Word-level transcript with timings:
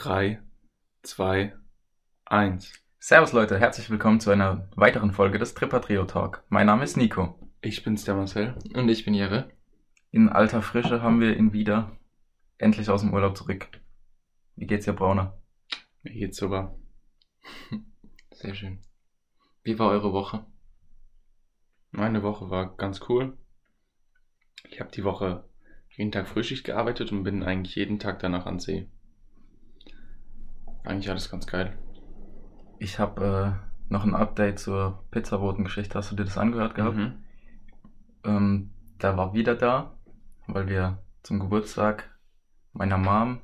3, 0.00 0.40
2, 1.02 1.54
1. 2.24 2.72
Servus 2.98 3.34
Leute, 3.34 3.58
herzlich 3.58 3.90
willkommen 3.90 4.18
zu 4.18 4.30
einer 4.30 4.66
weiteren 4.74 5.12
Folge 5.12 5.38
des 5.38 5.52
Tripper 5.52 5.82
Trio 5.82 6.06
Talk. 6.06 6.42
Mein 6.48 6.64
Name 6.64 6.84
ist 6.84 6.96
Nico. 6.96 7.38
Ich 7.60 7.84
bin's, 7.84 8.06
der 8.06 8.14
Marcel. 8.14 8.56
Und 8.72 8.88
ich 8.88 9.04
bin 9.04 9.12
Jere. 9.12 9.50
In 10.10 10.30
alter 10.30 10.62
Frische 10.62 11.02
haben 11.02 11.20
wir 11.20 11.36
ihn 11.36 11.52
wieder 11.52 11.98
endlich 12.56 12.88
aus 12.88 13.02
dem 13.02 13.12
Urlaub 13.12 13.36
zurück. 13.36 13.68
Wie 14.56 14.66
geht's 14.66 14.86
dir, 14.86 14.94
Brauner? 14.94 15.38
Mir 16.02 16.14
geht's 16.14 16.38
super. 16.38 16.78
Sehr 18.30 18.54
schön. 18.54 18.80
Wie 19.64 19.78
war 19.78 19.90
eure 19.90 20.14
Woche? 20.14 20.46
Meine 21.90 22.22
Woche 22.22 22.48
war 22.48 22.74
ganz 22.74 23.02
cool. 23.10 23.36
Ich 24.70 24.80
habe 24.80 24.90
die 24.92 25.04
Woche 25.04 25.44
jeden 25.90 26.10
Tag 26.10 26.26
Frühschicht 26.26 26.64
gearbeitet 26.64 27.12
und 27.12 27.22
bin 27.22 27.42
eigentlich 27.42 27.74
jeden 27.74 27.98
Tag 27.98 28.20
danach 28.20 28.46
an 28.46 28.60
See. 28.60 28.88
Eigentlich 30.84 31.10
alles 31.10 31.30
ganz 31.30 31.46
geil. 31.46 31.76
Ich 32.78 32.98
habe 32.98 33.60
äh, 33.62 33.92
noch 33.92 34.04
ein 34.04 34.14
Update 34.14 34.58
zur 34.58 35.04
Pizzaboten-Geschichte. 35.10 35.98
Hast 35.98 36.10
du 36.10 36.16
dir 36.16 36.24
das 36.24 36.38
angehört 36.38 36.74
gehabt? 36.74 36.96
Mhm. 36.96 37.24
Ähm, 38.24 38.70
der 39.02 39.16
war 39.16 39.34
wieder 39.34 39.54
da, 39.54 39.98
weil 40.46 40.68
wir 40.68 41.02
zum 41.22 41.38
Geburtstag 41.40 42.18
meiner 42.72 42.98
Mom 42.98 43.40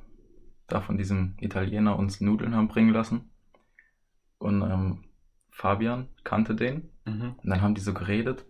da 0.66 0.80
von 0.80 0.96
diesem 0.96 1.36
Italiener 1.40 1.98
uns 1.98 2.20
Nudeln 2.20 2.54
haben 2.54 2.68
bringen 2.68 2.92
lassen. 2.92 3.30
Und 4.38 4.62
ähm, 4.62 5.04
Fabian 5.50 6.08
kannte 6.24 6.54
den. 6.54 6.90
Mhm. 7.04 7.34
Und 7.42 7.50
dann 7.50 7.62
haben 7.62 7.74
die 7.74 7.80
so 7.80 7.94
geredet. 7.94 8.46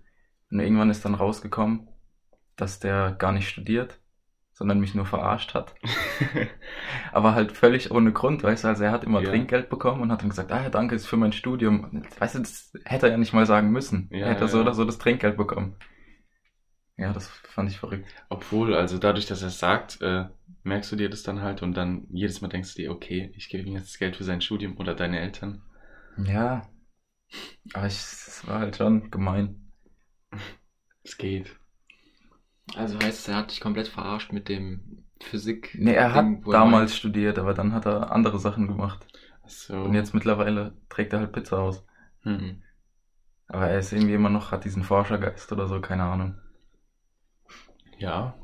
Und 0.51 0.61
irgendwann 0.61 0.91
ist 0.91 1.05
dann 1.05 1.15
rausgekommen, 1.15 1.89
dass 2.57 2.79
der 2.81 3.13
gar 3.13 3.33
nicht 3.33 3.49
studiert, 3.49 4.01
sondern 4.57 4.81
mich 4.81 4.95
nur 4.95 5.05
verarscht 5.05 5.53
hat. 5.53 5.75
Aber 7.13 7.35
halt 7.35 7.53
völlig 7.53 7.91
ohne 7.91 8.11
Grund, 8.11 8.43
weißt 8.43 8.65
du, 8.65 8.69
also 8.69 8.85
er 8.85 8.91
hat 8.91 9.05
immer 9.05 9.21
Ja. 9.21 9.29
Trinkgeld 9.29 9.69
bekommen 9.69 10.01
und 10.01 10.11
hat 10.11 10.23
dann 10.23 10.31
gesagt, 10.31 10.51
ah 10.51 10.63
ja, 10.63 10.71
danke, 10.71 10.95
ist 10.95 11.07
für 11.07 11.19
mein 11.19 11.33
Studium. 11.33 12.03
Weißt 12.19 12.37
du, 12.37 12.39
das 12.39 12.73
hätte 12.87 13.07
er 13.07 13.13
ja 13.13 13.19
nicht 13.19 13.35
mal 13.35 13.45
sagen 13.45 13.71
müssen. 13.71 14.09
Ja, 14.11 14.21
er 14.21 14.31
hätte 14.31 14.45
ja, 14.45 14.49
so 14.49 14.61
oder 14.63 14.73
so 14.73 14.87
das 14.87 14.97
Trinkgeld 14.97 15.37
bekommen. 15.37 15.77
Ja, 16.97 17.13
das 17.13 17.29
fand 17.29 17.71
ich 17.71 17.79
verrückt. 17.79 18.09
Obwohl, 18.31 18.75
also 18.75 18.97
dadurch, 18.97 19.27
dass 19.27 19.43
er 19.43 19.49
es 19.49 19.59
sagt, 19.59 20.01
äh, 20.01 20.25
merkst 20.63 20.91
du 20.91 20.97
dir 20.97 21.11
das 21.11 21.23
dann 21.23 21.43
halt 21.43 21.63
und 21.63 21.77
dann 21.77 22.07
jedes 22.09 22.41
Mal 22.41 22.49
denkst 22.49 22.75
du 22.75 22.83
dir, 22.83 22.91
okay, 22.91 23.35
ich 23.37 23.51
gebe 23.51 23.69
ihm 23.69 23.75
jetzt 23.75 23.89
das 23.89 23.99
Geld 23.99 24.17
für 24.17 24.25
sein 24.25 24.41
Studium 24.41 24.79
oder 24.79 24.95
deine 24.95 25.21
Eltern. 25.21 25.61
Ja. 26.25 26.67
Aber 27.75 27.85
es 27.85 28.43
war 28.47 28.61
halt 28.61 28.77
schon 28.77 29.11
gemein. 29.11 29.71
Es 31.03 31.19
geht. 31.19 31.55
Also 32.75 32.99
heißt 32.99 33.21
es, 33.21 33.29
er 33.29 33.37
hat 33.37 33.51
dich 33.51 33.61
komplett 33.61 33.89
verarscht 33.89 34.33
mit 34.33 34.49
dem 34.49 35.05
Physik. 35.23 35.77
Nee, 35.79 35.95
er 35.95 36.13
hat 36.15 36.25
Ding, 36.25 36.45
damals 36.51 36.97
studiert, 36.97 37.39
aber 37.39 37.55
dann 37.55 37.73
hat 37.73 37.87
er 37.87 38.13
andere 38.13 38.39
Sachen 38.39 38.67
gemacht. 38.67 39.07
So. 39.47 39.75
Und 39.75 39.95
jetzt 39.95 40.15
mittlerweile 40.15 40.75
trägt 40.89 41.13
er 41.13 41.21
halt 41.21 41.33
Pizza 41.33 41.59
aus. 41.59 41.85
Hm. 42.23 42.33
Mhm. 42.33 42.63
Aber 43.49 43.69
er 43.69 43.79
ist 43.79 43.93
irgendwie 43.93 44.15
immer 44.15 44.29
noch, 44.29 44.51
hat 44.51 44.65
diesen 44.65 44.83
Forschergeist 44.83 45.53
oder 45.53 45.69
so, 45.69 45.81
keine 45.81 46.03
Ahnung. 46.03 46.35
Ja. 47.99 48.35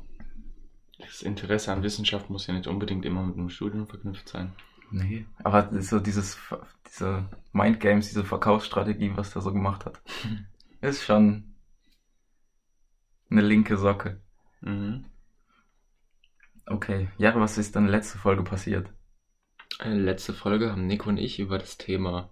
Das 0.97 1.21
Interesse 1.21 1.73
an 1.73 1.83
Wissenschaft 1.83 2.29
muss 2.29 2.47
ja 2.47 2.53
nicht 2.53 2.67
unbedingt 2.67 3.05
immer 3.05 3.23
mit 3.23 3.37
einem 3.37 3.49
Studium 3.49 3.85
verknüpft 3.87 4.29
sein. 4.29 4.53
Nee. 4.91 5.25
Aber 5.43 5.69
so 5.81 5.99
dieses, 5.99 6.39
diese 6.87 7.25
Mindgames, 7.51 8.07
diese 8.07 8.23
Verkaufsstrategie, 8.23 9.11
was 9.15 9.33
der 9.33 9.41
so 9.41 9.51
gemacht 9.51 9.85
hat, 9.85 10.01
ist 10.81 11.03
schon 11.03 11.52
eine 13.33 13.41
linke 13.47 13.77
Socke. 13.77 14.19
Mhm. 14.61 15.05
Okay. 16.65 17.09
Jahre, 17.17 17.41
was 17.41 17.57
ist 17.57 17.75
dann 17.75 17.87
letzte 17.87 18.17
Folge 18.17 18.43
passiert? 18.43 18.87
Äh, 19.79 19.93
Letzte 19.93 20.33
Folge 20.33 20.71
haben 20.71 20.87
Nico 20.87 21.09
und 21.09 21.17
ich 21.17 21.39
über 21.39 21.57
das 21.57 21.77
Thema 21.77 22.29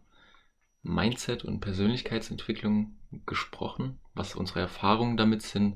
Mindset 0.83 1.43
und 1.43 1.59
Persönlichkeitsentwicklung 1.59 2.95
gesprochen, 3.25 3.99
was 4.14 4.36
unsere 4.36 4.61
Erfahrungen 4.61 5.17
damit 5.17 5.42
sind, 5.42 5.76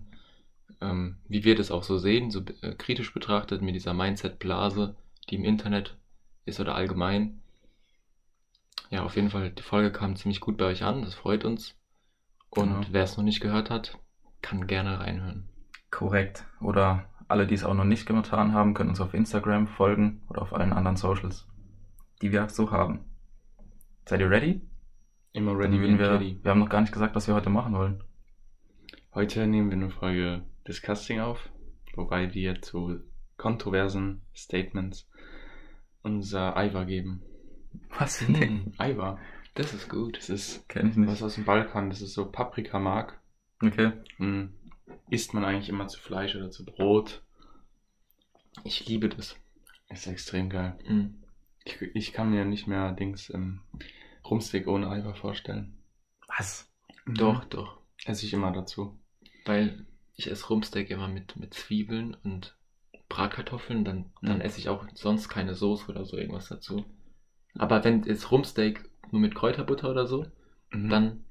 ähm, 0.81 1.17
wie 1.27 1.43
wir 1.43 1.55
das 1.55 1.71
auch 1.71 1.83
so 1.83 1.97
sehen, 1.97 2.31
so 2.31 2.41
äh, 2.61 2.73
kritisch 2.75 3.13
betrachtet 3.13 3.61
mit 3.61 3.75
dieser 3.75 3.93
Mindset-Blase, 3.93 4.95
die 5.29 5.35
im 5.35 5.43
Internet 5.43 5.97
ist 6.45 6.59
oder 6.59 6.75
allgemein. 6.75 7.41
Ja, 8.89 9.03
auf 9.03 9.15
jeden 9.15 9.29
Fall, 9.31 9.49
die 9.51 9.63
Folge 9.63 9.91
kam 9.91 10.15
ziemlich 10.15 10.39
gut 10.39 10.57
bei 10.57 10.65
euch 10.65 10.83
an, 10.83 11.01
das 11.01 11.15
freut 11.15 11.43
uns. 11.43 11.75
Und 12.49 12.69
Genau. 12.69 12.87
wer 12.91 13.03
es 13.03 13.17
noch 13.17 13.23
nicht 13.23 13.41
gehört 13.41 13.69
hat, 13.69 13.97
kann 14.41 14.67
gerne 14.67 14.99
reinhören. 14.99 15.49
Korrekt. 15.91 16.45
Oder 16.61 17.05
alle, 17.27 17.47
die 17.47 17.55
es 17.55 17.63
auch 17.63 17.73
noch 17.73 17.83
nicht 17.85 18.05
getan 18.05 18.53
haben, 18.53 18.73
können 18.73 18.89
uns 18.89 19.01
auf 19.01 19.13
Instagram 19.13 19.67
folgen 19.67 20.21
oder 20.29 20.41
auf 20.41 20.53
allen 20.53 20.73
anderen 20.73 20.97
Socials, 20.97 21.47
die 22.21 22.31
wir 22.31 22.49
so 22.49 22.71
haben. 22.71 23.05
Seid 24.05 24.19
ihr 24.19 24.29
ready? 24.29 24.61
Immer 25.33 25.57
ready, 25.57 25.79
wir, 25.81 26.11
ready. 26.11 26.39
wir 26.41 26.51
haben 26.51 26.59
noch 26.59 26.69
gar 26.69 26.81
nicht 26.81 26.93
gesagt, 26.93 27.15
was 27.15 27.27
wir 27.27 27.33
heute 27.35 27.49
machen 27.49 27.73
wollen. 27.73 28.03
Heute 29.13 29.47
nehmen 29.47 29.69
wir 29.69 29.77
eine 29.77 29.89
Folge 29.89 30.43
Disgusting 30.67 31.19
auf, 31.19 31.49
wobei 31.95 32.33
wir 32.33 32.61
zu 32.61 32.99
kontroversen 33.37 34.21
Statements 34.35 35.09
unser 36.03 36.55
Eiwa 36.55 36.83
geben. 36.83 37.21
Was 37.97 38.21
ein 38.21 38.73
Eiwa, 38.77 39.17
Das 39.55 39.73
ist 39.73 39.89
gut. 39.89 40.17
das 40.17 40.29
ist 40.29 40.67
Kenn 40.69 40.87
ich 40.89 40.95
was 40.97 40.97
nicht. 40.97 41.23
aus 41.23 41.35
dem 41.35 41.45
Balkan, 41.45 41.89
das 41.89 42.01
ist 42.01 42.13
so 42.13 42.31
Paprikamark. 42.31 43.19
Okay. 43.61 43.93
Hm. 44.17 44.53
Isst 45.09 45.33
man 45.33 45.45
eigentlich 45.45 45.69
immer 45.69 45.87
zu 45.87 45.99
Fleisch 45.99 46.35
oder 46.35 46.51
zu 46.51 46.65
Brot. 46.65 47.21
Ich 48.63 48.85
liebe 48.87 49.09
das. 49.09 49.35
Ist 49.89 50.07
extrem 50.07 50.49
geil. 50.49 50.77
Mhm. 50.87 51.23
Ich, 51.63 51.81
ich 51.81 52.13
kann 52.13 52.31
mir 52.31 52.45
nicht 52.45 52.67
mehr 52.67 52.91
Dings 52.91 53.29
ähm, 53.29 53.61
Rumsteak 54.29 54.67
ohne 54.67 54.89
Eiwa 54.89 55.13
vorstellen. 55.13 55.77
Was? 56.27 56.71
Doch, 57.05 57.45
doch. 57.45 57.79
Esse 58.05 58.25
ich 58.25 58.33
immer 58.33 58.51
dazu. 58.51 58.99
Weil 59.45 59.85
ich 60.15 60.29
esse 60.29 60.47
Rumsteak 60.47 60.89
immer 60.89 61.07
mit, 61.07 61.35
mit 61.37 61.53
Zwiebeln 61.53 62.15
und 62.23 62.55
Bratkartoffeln, 63.09 63.85
dann, 63.85 64.11
dann 64.21 64.37
Mhm. 64.37 64.41
esse 64.41 64.59
ich 64.59 64.69
auch 64.69 64.85
sonst 64.95 65.29
keine 65.29 65.53
Soße 65.55 65.87
oder 65.91 66.05
so 66.05 66.17
irgendwas 66.17 66.47
dazu. 66.47 66.85
Aber 67.57 67.83
wenn 67.83 68.03
jetzt 68.03 68.31
Rumsteak 68.31 68.89
nur 69.11 69.21
mit 69.21 69.35
Kräuterbutter 69.35 69.89
oder 69.89 70.07
so, 70.07 70.25
Mhm. 70.71 70.89
dann, 70.89 71.24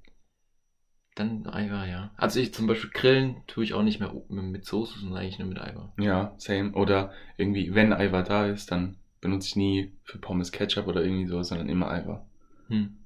dann 1.15 1.47
Eiweiß, 1.47 1.89
ja. 1.89 2.11
Also 2.17 2.41
ich 2.41 2.53
zum 2.53 2.67
Beispiel 2.67 2.91
Grillen 2.91 3.37
tue 3.47 3.65
ich 3.65 3.75
auch 3.75 3.83
nicht 3.83 4.01
mehr 4.01 4.13
mit 4.29 4.65
Soße, 4.65 4.99
sondern 4.99 5.19
eigentlich 5.19 5.39
nur 5.39 5.49
mit 5.49 5.61
Eiweiß. 5.61 5.91
Ja, 5.99 6.35
same. 6.39 6.73
Oder 6.73 7.13
irgendwie, 7.37 7.75
wenn 7.75 7.93
Eiwa 7.93 8.23
da 8.23 8.47
ist, 8.47 8.71
dann 8.71 8.97
benutze 9.21 9.49
ich 9.49 9.57
nie 9.57 9.93
für 10.03 10.19
Pommes 10.19 10.53
Ketchup 10.53 10.87
oder 10.87 11.03
irgendwie 11.05 11.27
so, 11.27 11.43
sondern 11.43 11.69
immer 11.69 11.91
Eiwa. 11.91 12.27
Hm. 12.69 12.97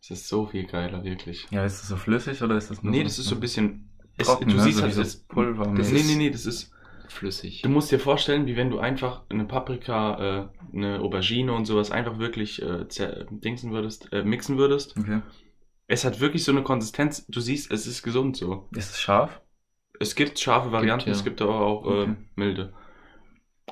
Es 0.00 0.10
ist 0.10 0.28
so 0.28 0.46
viel 0.46 0.66
geiler, 0.66 1.02
wirklich. 1.02 1.46
Ja, 1.50 1.64
ist 1.64 1.80
das 1.80 1.88
so 1.88 1.96
flüssig 1.96 2.40
oder 2.42 2.56
ist 2.56 2.70
das 2.70 2.82
nur 2.82 2.92
Nee, 2.92 3.02
das 3.02 3.18
ist 3.18 3.26
so 3.26 3.34
ein 3.34 3.40
bisschen. 3.40 3.90
Es, 4.16 4.28
trocken, 4.28 4.48
du 4.48 4.56
ne? 4.56 4.62
siehst 4.62 4.76
so 4.76 4.82
halt, 4.82 4.92
dieses 4.92 5.18
das, 5.18 5.24
Pulver. 5.24 5.74
das, 5.76 5.90
nee, 5.90 6.02
nee, 6.06 6.14
nee, 6.14 6.30
das 6.30 6.46
ist. 6.46 6.72
Flüssig. 7.08 7.62
Du 7.62 7.68
musst 7.68 7.92
dir 7.92 8.00
vorstellen, 8.00 8.46
wie 8.46 8.56
wenn 8.56 8.68
du 8.68 8.80
einfach 8.80 9.22
eine 9.28 9.44
Paprika, 9.44 10.50
äh, 10.72 10.76
eine 10.76 11.00
Aubergine 11.00 11.52
und 11.52 11.64
sowas 11.64 11.92
einfach 11.92 12.18
wirklich 12.18 12.60
äh, 12.62 12.84
dingsen 13.30 13.70
würdest, 13.70 14.12
äh, 14.12 14.24
mixen 14.24 14.58
würdest. 14.58 14.96
Okay. 14.98 15.22
Es 15.88 16.04
hat 16.04 16.20
wirklich 16.20 16.44
so 16.44 16.52
eine 16.52 16.62
Konsistenz. 16.62 17.26
Du 17.28 17.40
siehst, 17.40 17.70
es 17.70 17.86
ist 17.86 18.02
gesund 18.02 18.36
so. 18.36 18.68
Ist 18.72 18.90
es 18.90 19.00
scharf? 19.00 19.40
Es 20.00 20.14
gibt 20.14 20.38
scharfe 20.38 20.72
Varianten, 20.72 21.08
ja. 21.08 21.14
es 21.14 21.24
gibt 21.24 21.40
aber 21.40 21.60
auch 21.60 21.84
äh, 21.86 21.88
Okay. 22.02 22.16
milde. 22.34 22.74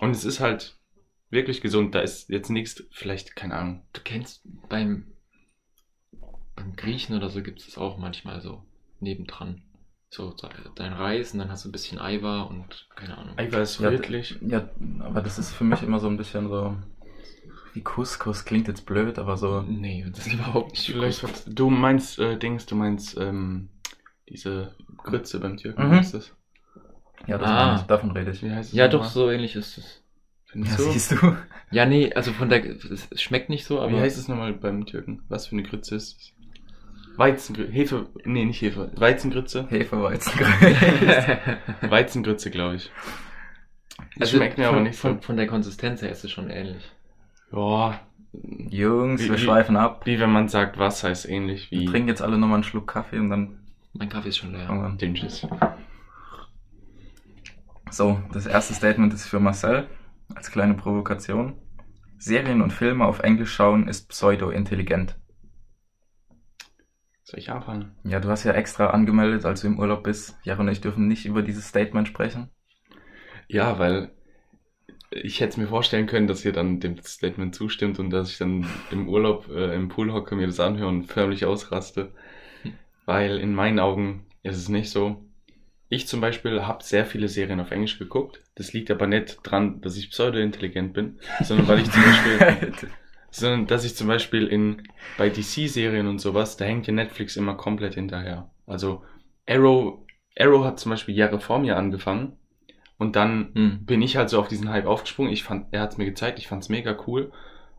Und 0.00 0.10
es 0.12 0.24
ist 0.24 0.40
halt 0.40 0.78
wirklich 1.30 1.60
gesund. 1.60 1.94
Da 1.94 2.00
ist 2.00 2.28
jetzt 2.30 2.50
nichts, 2.50 2.82
vielleicht, 2.92 3.36
keine 3.36 3.54
Ahnung. 3.54 3.86
Du 3.92 4.00
kennst 4.02 4.42
beim, 4.68 5.12
beim 6.56 6.76
Griechen 6.76 7.16
oder 7.16 7.30
so 7.30 7.42
gibt 7.42 7.60
es 7.60 7.66
das 7.66 7.78
auch 7.78 7.98
manchmal 7.98 8.40
so 8.40 8.64
nebendran. 9.00 9.62
So 10.10 10.32
so 10.36 10.48
dein 10.76 10.92
Reis 10.92 11.32
und 11.32 11.40
dann 11.40 11.50
hast 11.50 11.64
du 11.64 11.68
ein 11.68 11.72
bisschen 11.72 11.98
Eiweiß 11.98 12.48
und 12.48 12.88
keine 12.94 13.18
Ahnung. 13.18 13.36
Eiweiß 13.36 13.72
ist 13.72 13.80
Ja, 13.80 13.90
wirklich. 13.90 14.38
Ja, 14.42 14.70
aber 15.00 15.22
das 15.22 15.40
ist 15.40 15.52
für 15.52 15.64
mich 15.64 15.82
immer 15.82 15.98
so 15.98 16.06
ein 16.06 16.16
bisschen 16.16 16.48
so 16.48 16.76
wie 17.74 17.82
Couscous. 17.82 18.44
Klingt 18.44 18.68
jetzt 18.68 18.86
blöd, 18.86 19.18
aber 19.18 19.36
so. 19.36 19.62
Nee, 19.62 20.04
das 20.08 20.26
ist 20.26 20.32
überhaupt 20.34 20.72
nicht 20.72 20.86
Vielleicht, 20.86 21.20
Couscous. 21.20 21.44
du 21.46 21.70
meinst 21.70 22.18
äh, 22.18 22.38
Dings, 22.38 22.66
du 22.66 22.74
meinst 22.76 23.16
ähm, 23.18 23.68
diese 24.28 24.74
Grütze 24.98 25.40
beim 25.40 25.56
Türken, 25.56 25.88
Mhm. 25.88 25.98
was 25.98 26.06
ist 26.06 26.14
das? 26.14 26.32
Ja, 27.26 27.38
das 27.38 27.48
Ah. 27.50 27.66
meine 27.66 27.80
ich. 27.80 27.86
Davon 27.86 28.10
rede 28.12 28.30
ich. 28.30 28.42
Wie 28.42 28.50
heißt 28.50 28.70
es 28.70 28.74
Ja, 28.76 28.88
doch, 28.88 29.04
so 29.04 29.30
ähnlich 29.30 29.56
ist 29.56 29.78
es. 29.78 30.00
Ja, 30.54 30.76
du? 30.76 30.82
siehst 30.90 31.12
du? 31.12 31.36
Ja, 31.72 31.84
nee, 31.86 32.12
also 32.14 32.32
von 32.32 32.48
der, 32.48 32.64
es 32.64 33.08
schmeckt 33.20 33.48
nicht 33.50 33.64
so, 33.64 33.80
aber 33.80 33.90
Wie 33.92 34.00
heißt 34.00 34.16
es 34.18 34.28
nochmal 34.28 34.52
beim 34.52 34.86
Türken? 34.86 35.22
Was 35.28 35.48
für 35.48 35.56
eine 35.56 35.64
Grütze 35.64 35.96
ist 35.96 36.16
es? 36.18 36.30
Weizengrütze, 37.16 37.72
Hefe, 37.72 38.06
nee, 38.24 38.44
nicht 38.44 38.60
Hefe, 38.60 38.90
Weizengrütze. 38.96 39.66
Hefeweizen. 39.68 40.32
Weizengrütze, 41.82 42.50
glaube 42.50 42.76
ich. 42.76 42.90
Das 44.16 44.28
also 44.28 44.36
schmeckt 44.38 44.58
mir 44.58 44.66
von, 44.66 44.74
aber 44.74 44.82
nicht 44.84 44.96
so. 44.96 45.08
Von, 45.08 45.22
von 45.22 45.36
der 45.36 45.46
Konsistenz 45.46 46.02
her 46.02 46.10
ist 46.10 46.24
es 46.24 46.30
schon 46.30 46.50
ähnlich. 46.50 46.82
Ja, 47.54 48.00
Jungs, 48.32 49.22
Wie- 49.22 49.28
wir 49.28 49.34
wie- 49.36 49.38
schweifen 49.42 49.76
ab. 49.76 50.06
wie 50.06 50.18
wenn 50.18 50.32
man 50.32 50.48
sagt, 50.48 50.76
Wasser 50.78 51.10
ist 51.10 51.24
ähnlich 51.24 51.70
Wir 51.70 51.80
wie 51.80 51.84
trinken 51.86 52.08
jetzt 52.08 52.20
alle 52.22 52.36
nochmal 52.36 52.56
einen 52.56 52.64
Schluck 52.64 52.88
Kaffee 52.88 53.18
und 53.18 53.30
dann 53.30 53.60
Mein 53.92 54.08
Kaffee 54.08 54.30
ist 54.30 54.38
schon 54.38 54.52
leer. 54.52 54.68
wir 54.68 54.70
an. 54.86 54.98
Dinges. 54.98 55.46
So, 57.90 58.20
das 58.32 58.46
erste 58.46 58.74
Statement 58.74 59.12
ist 59.14 59.26
für 59.26 59.38
Marcel 59.40 59.86
als 60.34 60.50
kleine 60.50 60.74
Provokation. 60.74 61.54
Serien 62.18 62.62
und 62.62 62.72
Filme 62.72 63.04
auf 63.04 63.20
Englisch 63.20 63.52
schauen 63.52 63.86
ist 63.86 64.08
pseudo-intelligent. 64.08 65.16
Soll 67.22 67.38
ich 67.38 67.50
anfangen? 67.50 67.94
Ja, 68.04 68.20
du 68.20 68.28
hast 68.30 68.44
ja 68.44 68.52
extra 68.52 68.88
angemeldet, 68.88 69.44
als 69.44 69.60
du 69.60 69.66
im 69.68 69.78
Urlaub 69.78 70.02
bist. 70.02 70.36
Jaro 70.42 70.62
und 70.62 70.68
ich 70.68 70.80
dürfen 70.80 71.06
nicht 71.06 71.24
über 71.26 71.42
dieses 71.42 71.68
Statement 71.68 72.08
sprechen. 72.08 72.50
Ja, 73.48 73.78
weil 73.78 74.10
ich 75.22 75.40
hätte 75.40 75.60
mir 75.60 75.68
vorstellen 75.68 76.06
können, 76.06 76.26
dass 76.26 76.44
ihr 76.44 76.52
dann 76.52 76.80
dem 76.80 76.98
Statement 77.02 77.54
zustimmt 77.54 77.98
und 77.98 78.10
dass 78.10 78.30
ich 78.30 78.38
dann 78.38 78.66
im 78.90 79.08
Urlaub 79.08 79.48
äh, 79.48 79.74
im 79.74 79.88
Pool 79.88 80.12
hocke, 80.12 80.34
mir 80.34 80.46
das 80.46 80.60
anhöre 80.60 80.88
und 80.88 81.04
förmlich 81.04 81.44
ausraste. 81.44 82.12
Weil 83.04 83.38
in 83.38 83.54
meinen 83.54 83.78
Augen 83.78 84.26
ist 84.42 84.56
es 84.56 84.68
nicht 84.68 84.90
so. 84.90 85.24
Ich 85.88 86.08
zum 86.08 86.20
Beispiel 86.20 86.62
habe 86.62 86.82
sehr 86.82 87.06
viele 87.06 87.28
Serien 87.28 87.60
auf 87.60 87.70
Englisch 87.70 87.98
geguckt. 87.98 88.42
Das 88.56 88.72
liegt 88.72 88.90
aber 88.90 89.06
nicht 89.06 89.38
dran, 89.44 89.80
dass 89.82 89.96
ich 89.96 90.10
pseudo-intelligent 90.10 90.94
bin, 90.94 91.18
sondern 91.42 91.68
weil 91.68 91.80
ich 91.80 91.90
zum 91.90 92.02
Beispiel, 92.02 92.72
sondern 93.30 93.66
dass 93.66 93.84
ich 93.84 93.94
zum 93.94 94.08
Beispiel 94.08 94.46
in 94.46 94.82
bei 95.18 95.28
DC-Serien 95.28 96.08
und 96.08 96.18
sowas, 96.18 96.56
da 96.56 96.64
hängt 96.64 96.86
ja 96.86 96.92
Netflix 96.92 97.36
immer 97.36 97.54
komplett 97.54 97.94
hinterher. 97.94 98.50
Also 98.66 99.04
Arrow, 99.46 99.98
Arrow 100.36 100.64
hat 100.64 100.80
zum 100.80 100.90
Beispiel 100.90 101.14
Jahre 101.14 101.38
vor 101.38 101.58
mir 101.58 101.76
angefangen 101.76 102.38
und 102.98 103.16
dann 103.16 103.50
Hm. 103.54 103.84
bin 103.84 104.02
ich 104.02 104.16
halt 104.16 104.30
so 104.30 104.38
auf 104.40 104.48
diesen 104.48 104.70
Hype 104.70 104.86
aufgesprungen. 104.86 105.32
Ich 105.32 105.44
fand, 105.44 105.66
er 105.72 105.80
hat 105.82 105.92
es 105.92 105.98
mir 105.98 106.04
gezeigt, 106.06 106.38
ich 106.38 106.48
fand's 106.48 106.68
mega 106.68 106.96
cool. 107.06 107.32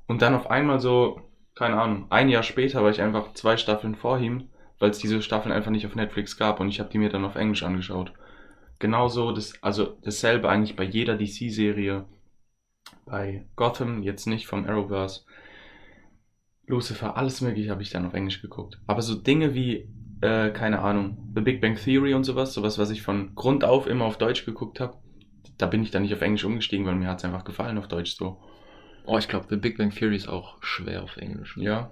Und 0.08 0.22
dann 0.22 0.36
auf 0.36 0.50
einmal 0.50 0.80
so, 0.80 1.22
keine 1.56 1.80
Ahnung, 1.82 2.08
ein 2.10 2.30
Jahr 2.30 2.44
später 2.44 2.84
war 2.84 2.92
ich 2.92 3.02
einfach 3.02 3.34
zwei 3.34 3.58
Staffeln 3.58 3.96
vor 3.96 4.20
ihm, 4.20 4.50
weil 4.80 4.90
es 4.90 5.00
diese 5.00 5.22
Staffeln 5.22 5.54
einfach 5.54 5.72
nicht 5.72 5.86
auf 5.86 5.96
Netflix 5.96 6.38
gab 6.38 6.60
und 6.60 6.70
ich 6.70 6.80
habe 6.80 6.90
die 6.90 6.98
mir 6.98 7.10
dann 7.10 7.26
auf 7.26 7.36
Englisch 7.36 7.64
angeschaut. 7.64 8.14
Genauso, 8.80 9.32
das, 9.32 9.54
also 9.64 9.98
dasselbe 10.04 10.50
eigentlich 10.50 10.76
bei 10.76 10.84
jeder 10.84 11.16
DC-Serie. 11.16 12.06
Bei 13.06 13.46
Gotham, 13.56 14.04
jetzt 14.04 14.28
nicht 14.28 14.48
vom 14.48 14.66
Arrowverse. 14.66 15.22
Lucifer, 16.68 17.16
alles 17.18 17.42
mögliche 17.42 17.70
habe 17.72 17.84
ich 17.84 17.90
dann 17.92 18.06
auf 18.06 18.14
Englisch 18.14 18.42
geguckt. 18.42 18.80
Aber 18.88 19.02
so 19.02 19.16
Dinge 19.16 19.54
wie, 19.54 19.88
äh, 20.22 20.50
keine 20.52 20.80
Ahnung, 20.80 21.32
The 21.36 21.42
Big 21.42 21.62
Bang 21.62 21.76
Theory 21.76 22.14
und 22.14 22.24
sowas, 22.24 22.54
sowas, 22.54 22.78
was 22.78 22.90
ich 22.90 23.02
von 23.02 23.36
Grund 23.36 23.64
auf 23.64 23.88
immer 23.88 24.06
auf 24.06 24.18
Deutsch 24.18 24.46
geguckt 24.46 24.80
habe, 24.80 24.98
da 25.58 25.68
bin 25.68 25.84
ich 25.84 25.92
dann 25.92 26.02
nicht 26.04 26.14
auf 26.14 26.22
Englisch 26.22 26.44
umgestiegen, 26.44 26.86
weil 26.86 26.96
mir 26.96 27.08
hat's 27.08 27.26
einfach 27.26 27.44
gefallen 27.46 27.78
auf 27.78 27.88
Deutsch 27.88 28.16
so. 28.16 28.42
Oh, 29.06 29.18
ich 29.18 29.28
glaube, 29.28 29.46
The 29.50 29.58
Big 29.58 29.78
Bang 29.78 29.92
Theory 29.92 30.16
ist 30.16 30.28
auch 30.28 30.58
schwer 30.64 31.04
auf 31.04 31.18
Englisch. 31.18 31.58
Ja. 31.58 31.92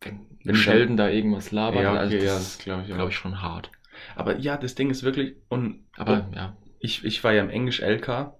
Wenn, 0.00 0.26
Wenn 0.44 0.56
Sheldon 0.56 0.96
da 0.96 1.08
irgendwas 1.08 1.52
labert, 1.52 1.82
Ja, 1.82 1.94
also 1.94 2.14
okay, 2.16 2.26
ja, 2.26 2.34
das 2.34 2.44
das 2.56 2.58
glaube 2.58 2.82
ich 2.82 2.90
auch. 2.92 2.96
glaube 2.96 3.10
ich 3.10 3.16
schon 3.16 3.40
hart. 3.40 3.70
Aber 4.16 4.38
ja, 4.38 4.56
das 4.56 4.74
Ding 4.74 4.90
ist 4.90 5.02
wirklich, 5.04 5.36
und 5.48 5.84
Aber 5.96 6.28
ja, 6.34 6.56
ich, 6.80 7.04
ich 7.04 7.22
war 7.22 7.32
ja 7.32 7.42
im 7.42 7.50
Englisch 7.50 7.80
LK 7.80 8.32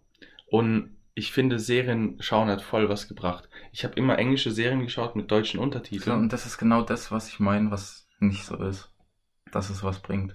und 0.51 0.97
ich 1.15 1.31
finde, 1.33 1.59
Serien 1.59 2.17
schauen 2.21 2.49
hat 2.49 2.63
voll 2.63 2.89
was 2.89 3.07
gebracht. 3.07 3.49
Ich 3.71 3.85
habe 3.85 3.95
immer 3.95 4.19
englische 4.19 4.51
Serien 4.51 4.81
geschaut 4.81 5.15
mit 5.15 5.31
deutschen 5.31 5.59
So, 5.59 5.63
Untertiteln. 5.63 6.19
und 6.19 6.33
das 6.33 6.47
ist 6.47 6.59
genau 6.59 6.83
das, 6.83 7.11
was 7.13 7.29
ich 7.29 7.39
meine, 7.39 7.71
was 7.71 8.09
nicht 8.19 8.45
so 8.45 8.57
ist. 8.65 8.91
Dass 9.53 9.71
es 9.71 9.83
was 9.85 10.01
bringt. 10.01 10.35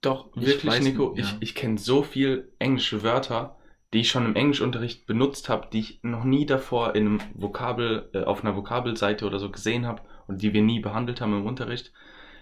Doch, 0.00 0.30
Ich 0.36 0.46
wirklich, 0.46 0.80
Nico, 0.80 1.10
nicht, 1.10 1.20
ich, 1.20 1.30
ja. 1.32 1.36
ich 1.40 1.54
kenne 1.54 1.78
so 1.78 2.02
viel 2.02 2.52
englische 2.58 3.02
Wörter, 3.02 3.56
die 3.92 4.00
ich 4.00 4.10
schon 4.10 4.24
im 4.24 4.36
Englischunterricht 4.36 5.06
benutzt 5.06 5.48
habe, 5.48 5.68
die 5.72 5.80
ich 5.80 6.00
noch 6.02 6.24
nie 6.24 6.46
davor 6.46 6.94
in 6.94 7.06
einem 7.06 7.20
Vokabel, 7.34 8.08
äh, 8.14 8.22
auf 8.24 8.42
einer 8.42 8.56
Vokabelseite 8.56 9.26
oder 9.26 9.38
so 9.38 9.50
gesehen 9.50 9.86
habe 9.86 10.02
und 10.26 10.42
die 10.42 10.52
wir 10.52 10.62
nie 10.62 10.80
behandelt 10.80 11.20
haben 11.20 11.36
im 11.36 11.46
Unterricht. 11.46 11.92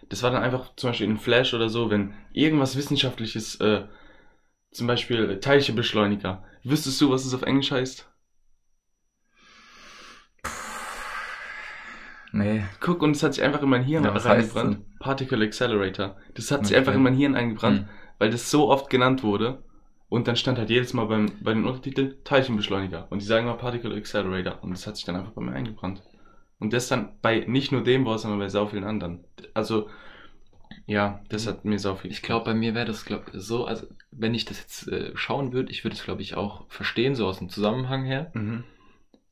Das 0.09 0.23
war 0.23 0.31
dann 0.31 0.43
einfach 0.43 0.75
zum 0.77 0.91
Beispiel 0.91 1.09
in 1.09 1.19
Flash 1.19 1.55
oder 1.55 1.69
so, 1.69 1.91
wenn 1.91 2.15
irgendwas 2.33 2.77
Wissenschaftliches, 2.77 3.57
äh, 3.61 3.87
zum 4.73 4.87
Beispiel 4.87 5.41
Teilchenbeschleuniger. 5.41 6.45
Wüsstest 6.65 7.01
du, 7.01 7.11
was 7.11 7.25
es 7.25 7.35
auf 7.35 7.43
Englisch 7.43 7.71
heißt? 7.73 8.09
Nee. 12.33 12.63
Guck, 12.81 13.03
und 13.03 13.13
es 13.13 13.23
hat 13.23 13.35
sich 13.35 13.43
einfach 13.43 13.63
in 13.63 13.69
mein 13.71 13.83
Hirn 13.85 14.05
Ja, 14.05 14.11
reingebrannt. 14.13 14.99
Particle 14.99 15.43
Accelerator. 15.45 16.17
Das 16.35 16.51
hat 16.51 16.67
sich 16.67 16.75
Okay. 16.77 16.81
einfach 16.81 16.95
in 16.95 17.03
mein 17.03 17.15
Hirn 17.15 17.35
eingebrannt, 17.35 17.81
Hm. 17.81 17.89
weil 18.19 18.31
das 18.31 18.51
so 18.51 18.69
oft 18.69 18.91
genannt 18.91 19.23
wurde. 19.23 19.63
Und 20.11 20.27
dann 20.29 20.37
stand 20.37 20.59
halt 20.59 20.71
jedes 20.71 20.95
Mal 20.95 21.05
beim, 21.07 21.33
bei 21.43 21.53
den 21.53 21.65
Untertiteln 21.67 22.15
Teilchenbeschleuniger. 22.25 23.07
Und 23.11 23.21
die 23.23 23.27
sagen 23.27 23.47
mal 23.47 23.55
Particle 23.59 23.95
Accelerator. 23.95 24.59
Und 24.63 24.71
das 24.71 24.87
hat 24.87 24.97
sich 24.97 25.05
dann 25.05 25.17
einfach 25.17 25.33
bei 25.33 25.43
mir 25.43 25.53
eingebrannt. 25.53 26.03
Und 26.59 26.73
das 26.73 26.89
dann 26.89 27.11
bei 27.23 27.45
nicht 27.47 27.73
nur 27.73 27.83
dem 27.83 28.05
Wort, 28.05 28.21
sondern 28.21 28.41
bei 28.41 28.49
so 28.49 28.67
vielen 28.67 28.85
anderen. 28.85 29.25
Also, 29.55 29.89
ja, 30.87 31.21
das 31.29 31.47
hat 31.47 31.65
mir 31.65 31.79
so 31.79 31.95
viel. 31.95 32.11
ich 32.11 32.23
glaube, 32.23 32.47
bei 32.47 32.55
mir 32.55 32.75
wäre 32.75 32.87
das 32.87 33.05
glaub, 33.05 33.31
so, 33.33 33.67
also 33.67 33.87
wenn 34.11 34.35
ich 34.35 34.45
das 34.45 34.59
jetzt 34.61 34.89
äh, 34.89 35.13
schauen 35.15 35.53
würde, 35.53 35.71
ich 35.71 35.85
würde 35.85 35.97
es, 35.97 36.05
glaube 36.05 36.23
ich, 36.23 36.35
auch 36.37 36.65
verstehen, 36.69 37.15
so 37.15 37.27
aus 37.27 37.39
dem 37.39 37.49
Zusammenhang 37.51 38.05
her. 38.05 38.31
Mhm. 38.35 38.65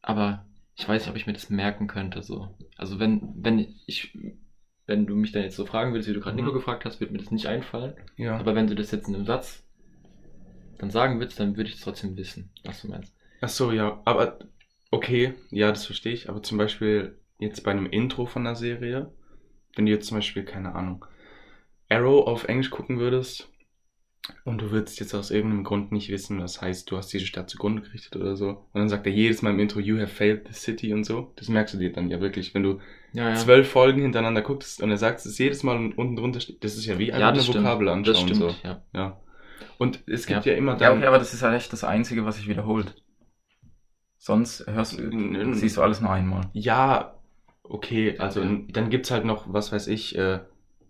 Aber 0.03 0.45
ich 0.77 0.87
weiß 0.87 1.03
nicht, 1.03 1.11
ob 1.11 1.17
ich 1.17 1.27
mir 1.27 1.33
das 1.33 1.51
merken 1.51 1.87
könnte. 1.87 2.23
So. 2.23 2.55
Also 2.77 3.01
wenn, 3.01 3.23
wenn 3.35 3.75
ich, 3.87 4.17
wenn 4.87 5.07
du 5.07 5.17
mich 5.17 5.33
dann 5.33 5.43
jetzt 5.43 5.57
so 5.57 5.65
fragen 5.65 5.93
würdest, 5.93 6.09
wie 6.09 6.13
du 6.13 6.21
gerade 6.21 6.37
Mhm. 6.37 6.45
Nico 6.45 6.53
gefragt 6.53 6.85
hast, 6.85 7.01
würde 7.01 7.15
mir 7.15 7.19
das 7.19 7.31
nicht 7.31 7.47
einfallen. 7.47 7.95
Ja. 8.17 8.37
Aber 8.39 8.55
wenn 8.55 8.67
du 8.67 8.75
das 8.75 8.91
jetzt 8.91 9.09
in 9.09 9.15
einem 9.15 9.25
Satz 9.25 9.65
dann 10.79 10.91
sagen 10.91 11.19
würdest, 11.19 11.41
dann 11.41 11.57
würde 11.57 11.71
ich 11.71 11.77
es 11.77 11.81
trotzdem 11.81 12.17
wissen, 12.17 12.51
was 12.65 12.83
du 12.83 12.89
meinst. 12.89 13.15
Ach 13.41 13.49
so, 13.49 13.73
ja. 13.73 14.01
Aber, 14.05 14.39
okay, 14.91 15.33
ja, 15.51 15.71
das 15.71 15.87
verstehe 15.87 16.13
ich. 16.13 16.29
Aber 16.29 16.43
zum 16.43 16.59
Beispiel 16.59 17.19
jetzt 17.39 17.65
bei 17.65 17.71
einem 17.71 17.87
Intro 17.87 18.27
von 18.27 18.47
einer 18.47 18.57
Serie, 18.57 19.11
wenn 19.75 19.87
du 19.87 19.93
jetzt 19.93 20.09
zum 20.09 20.19
Beispiel, 20.19 20.45
keine 20.45 20.75
Ahnung, 20.75 21.07
Arrow 21.89 22.27
auf 22.27 22.45
Englisch 22.49 22.71
gucken 22.71 22.99
würdest 22.99 23.49
und 24.45 24.61
du 24.61 24.71
würdest 24.71 24.99
jetzt 25.01 25.15
aus 25.15 25.31
irgendeinem 25.31 25.65
Grund 25.65 25.93
nicht 25.93 26.09
wissen, 26.11 26.41
was 26.41 26.61
heißt, 26.61 26.91
du 26.91 26.97
hast 26.97 27.13
diese 27.13 27.27
Stadt 27.27 27.49
zugrunde 27.51 27.83
gerichtet 27.83 28.17
oder 28.17 28.37
so. 28.37 28.49
Und 28.49 28.75
dann 28.75 28.89
sagt 28.89 29.07
er 29.07 29.13
jedes 29.13 29.43
Mal 29.43 29.51
im 29.51 29.61
Intro, 29.61 29.81
you 29.81 29.99
have 29.99 30.09
failed 30.09 30.47
the 30.49 30.55
city 30.55 30.93
und 30.93 31.05
so. 31.05 31.33
Das 31.37 31.49
merkst 31.49 31.75
du 31.75 31.79
dir 31.79 31.93
dann 31.93 32.09
ja 32.11 32.21
wirklich, 32.21 32.55
wenn 32.55 32.63
du 32.63 32.81
Ja, 33.13 33.31
ja. 33.31 33.35
zwölf 33.37 33.69
Folgen 33.71 34.03
hintereinander 34.03 34.43
guckst 34.43 34.83
und 34.83 34.91
er 34.91 34.97
sagt 34.97 35.25
es 35.25 35.39
jedes 35.39 35.63
Mal 35.63 35.77
und 35.77 35.97
unten 35.97 36.17
drunter 36.17 36.41
steht, 36.41 36.63
das 36.65 36.77
ist 36.77 36.87
ja 36.87 36.99
wie 36.99 37.09
ja, 37.09 37.29
eine. 37.29 37.41
Vokabel 37.47 37.89
anschauen. 37.89 38.05
Das 38.15 38.21
stimmt, 38.21 38.37
So. 38.37 38.55
ja. 38.65 38.83
Ja. 38.95 39.21
Und 39.79 40.03
es 40.07 40.27
gibt 40.27 40.45
Ja. 40.47 40.53
ja, 40.53 40.59
immer 40.59 40.73
Ja, 40.73 40.79
dann. 40.89 40.99
okay, 40.99 41.07
aber 41.07 41.19
das 41.19 41.33
ist 41.35 41.43
ja 41.43 41.55
echt 41.55 41.73
das 41.73 41.85
Einzige, 41.85 42.25
was 42.25 42.37
sich 42.37 42.49
wiederholt. 42.49 42.95
Sonst 44.19 44.67
hörst 44.67 44.99
du, 44.99 45.55
siehst 45.55 45.77
du 45.77 45.83
alles 45.83 46.01
nur 46.01 46.11
einmal. 46.11 46.51
Ja, 46.53 47.15
okay, 47.63 48.19
also 48.19 48.43
Ja. 48.43 48.59
dann 48.73 48.91
gibt's 48.91 49.11
halt 49.11 49.25
noch, 49.25 49.53
was 49.53 49.71
weiß 49.73 49.87
ich, 49.89 50.17
äh, 50.17 50.41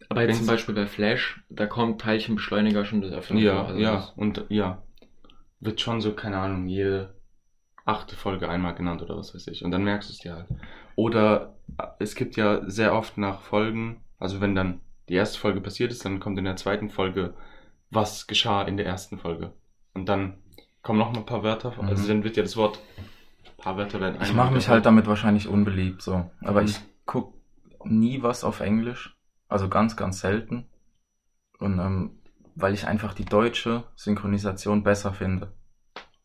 Aber 0.08 0.23
jetzt 0.23 0.38
zum 0.38 0.47
Beispiel 0.47 0.75
bei 0.75 0.87
Flash, 0.87 1.43
da 1.49 1.67
kommt 1.67 2.00
Teilchenbeschleuniger 2.00 2.85
schon 2.85 3.00
des 3.00 3.12
Öfteren 3.12 3.38
ja, 3.38 3.55
vor. 3.61 3.69
Also 3.69 3.81
ja, 3.81 3.93
das- 3.94 4.11
und 4.17 4.44
ja, 4.49 4.82
wird 5.61 5.81
schon 5.81 6.00
so, 6.00 6.12
keine 6.12 6.38
Ahnung, 6.38 6.67
jede 6.67 7.14
achte 7.85 8.17
Folge 8.17 8.49
einmal 8.49 8.75
genannt 8.75 9.03
oder 9.03 9.17
was 9.17 9.35
weiß 9.35 9.47
ich. 9.49 9.64
Und 9.64 9.70
dann 9.70 9.85
merkst 9.85 10.08
du 10.08 10.12
es 10.12 10.19
dir 10.19 10.35
halt. 10.35 10.47
Oder 10.97 11.54
äh, 11.78 11.87
es 11.99 12.14
gibt 12.14 12.37
ja 12.37 12.69
sehr 12.69 12.95
oft 12.95 13.16
nach 13.19 13.40
Folgen, 13.40 14.02
also 14.19 14.40
wenn 14.40 14.54
dann 14.54 14.80
die 15.09 15.14
erste 15.14 15.38
Folge 15.38 15.61
passiert 15.61 15.92
ist, 15.92 16.04
dann 16.04 16.19
kommt 16.21 16.38
in 16.38 16.45
der 16.45 16.57
zweiten 16.57 16.90
Folge, 16.90 17.35
was 17.90 18.26
geschah 18.26 18.62
in 18.62 18.76
der 18.76 18.87
ersten 18.87 19.19
Folge. 19.19 19.52
Und 19.95 20.09
dann 20.09 20.38
kommen 20.83 20.99
noch 20.99 21.12
mal 21.12 21.21
ein 21.21 21.26
paar 21.26 21.42
Wörter, 21.42 21.73
Mhm. 21.80 21.88
also 21.88 22.09
dann 22.09 22.25
wird 22.25 22.37
ja 22.37 22.42
das 22.42 22.57
Wort, 22.57 22.80
ein 23.45 23.57
paar 23.57 23.76
Wörter 23.76 24.00
werden 24.00 24.21
Ich 24.23 24.35
mache 24.35 24.52
mich 24.52 24.69
halt 24.69 24.85
damit 24.87 25.07
wahrscheinlich 25.07 25.49
unbeliebt, 25.49 26.02
so. 26.02 26.28
Aber 26.42 26.61
Mhm. 26.62 26.66
ich 26.69 26.80
guck 27.07 27.35
nie 27.85 28.23
was 28.23 28.42
auf 28.45 28.61
Englisch. 28.61 29.15
Also 29.49 29.69
ganz, 29.69 29.97
ganz 29.97 30.21
selten. 30.21 30.67
Und 31.59 31.79
ähm, 31.79 32.19
weil 32.55 32.75
ich 32.75 32.87
einfach 32.87 33.15
die 33.15 33.25
deutsche 33.25 33.85
Synchronisation 33.97 34.83
besser 34.83 35.12
finde. 35.12 35.53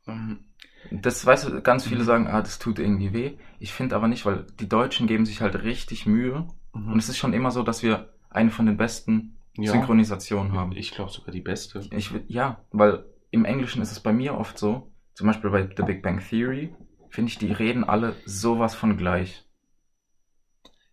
Ähm, 0.08 0.46
Das, 0.90 1.26
weißt 1.26 1.48
du, 1.48 1.62
ganz 1.62 1.86
viele 1.86 2.02
Mhm. 2.02 2.06
sagen, 2.06 2.28
ah, 2.28 2.42
das 2.42 2.58
tut 2.60 2.80
irgendwie 2.80 3.14
weh. 3.14 3.38
Ich 3.60 3.72
finde 3.72 3.96
aber 3.96 4.08
nicht, 4.08 4.26
weil 4.26 4.46
die 4.60 4.68
Deutschen 4.68 5.08
geben 5.08 5.26
sich 5.26 5.40
halt 5.42 5.64
richtig 5.64 6.06
Mühe. 6.06 6.48
Und 6.74 6.98
es 6.98 7.08
ist 7.10 7.18
schon 7.18 7.34
immer 7.34 7.52
so, 7.52 7.64
dass 7.64 7.84
wir 7.84 8.14
eine 8.30 8.50
von 8.50 8.66
den 8.66 8.78
besten 8.78 9.38
Ja. 9.58 9.72
Synchronisationen 9.74 10.54
haben. 10.54 10.72
Ich 10.72 10.92
glaube 10.92 11.12
sogar 11.12 11.32
die 11.32 11.42
beste. 11.42 11.82
Ich, 11.92 12.12
ja, 12.28 12.64
weil 12.72 13.06
im 13.30 13.46
Englischen 13.46 13.82
ist 13.82 13.92
es 13.92 14.00
bei 14.00 14.12
mir 14.14 14.36
oft 14.38 14.58
so, 14.58 14.92
zum 15.14 15.28
Beispiel 15.28 15.50
bei 15.52 15.70
The 15.78 15.84
Big 15.84 16.02
Bang 16.02 16.20
Theory, 16.20 16.74
finde 17.10 17.30
ich, 17.30 17.38
die 17.38 17.52
reden 17.52 17.84
alle 17.84 18.16
sowas 18.26 18.74
von 18.76 18.98
gleich. 18.98 19.46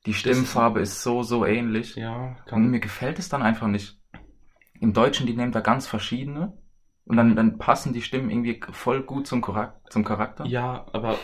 Die 0.08 0.14
Stimmfarbe 0.14 0.80
ist 0.80 1.02
so, 1.02 1.22
so 1.22 1.44
ähnlich. 1.44 1.94
Ja, 1.94 2.28
Und 2.28 2.46
kann 2.46 2.70
mir 2.70 2.80
gefällt 2.80 3.18
es 3.18 3.28
dann 3.28 3.42
einfach 3.42 3.66
nicht. 3.66 4.00
Im 4.80 4.94
Deutschen, 4.94 5.26
die 5.26 5.34
nehmen 5.34 5.52
da 5.52 5.60
ganz 5.60 5.86
verschiedene 5.86 6.56
und 7.04 7.18
dann, 7.18 7.36
dann 7.36 7.58
passen 7.58 7.92
die 7.92 8.00
Stimmen 8.00 8.30
irgendwie 8.30 8.58
voll 8.72 9.02
gut 9.02 9.26
zum, 9.26 9.42
Charak 9.42 9.80
zum 9.92 10.04
Charakter. 10.04 10.46
Ja, 10.46 10.86
aber 10.94 11.18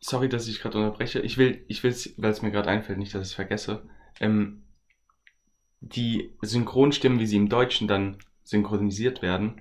sorry, 0.00 0.30
dass 0.30 0.48
ich 0.48 0.60
gerade 0.60 0.78
unterbreche. 0.78 1.20
Ich 1.20 1.36
will, 1.36 1.62
ich 1.68 1.82
will, 1.82 1.94
weil 2.16 2.30
es 2.30 2.40
mir 2.40 2.50
gerade 2.50 2.70
einfällt, 2.70 2.98
nicht, 2.98 3.14
dass 3.14 3.20
ich 3.20 3.28
es 3.32 3.34
vergesse. 3.34 3.86
Ähm, 4.18 4.62
die 5.80 6.34
Synchronstimmen, 6.40 7.18
wie 7.18 7.26
sie 7.26 7.36
im 7.36 7.50
Deutschen 7.50 7.86
dann 7.86 8.16
synchronisiert 8.44 9.20
werden, 9.20 9.60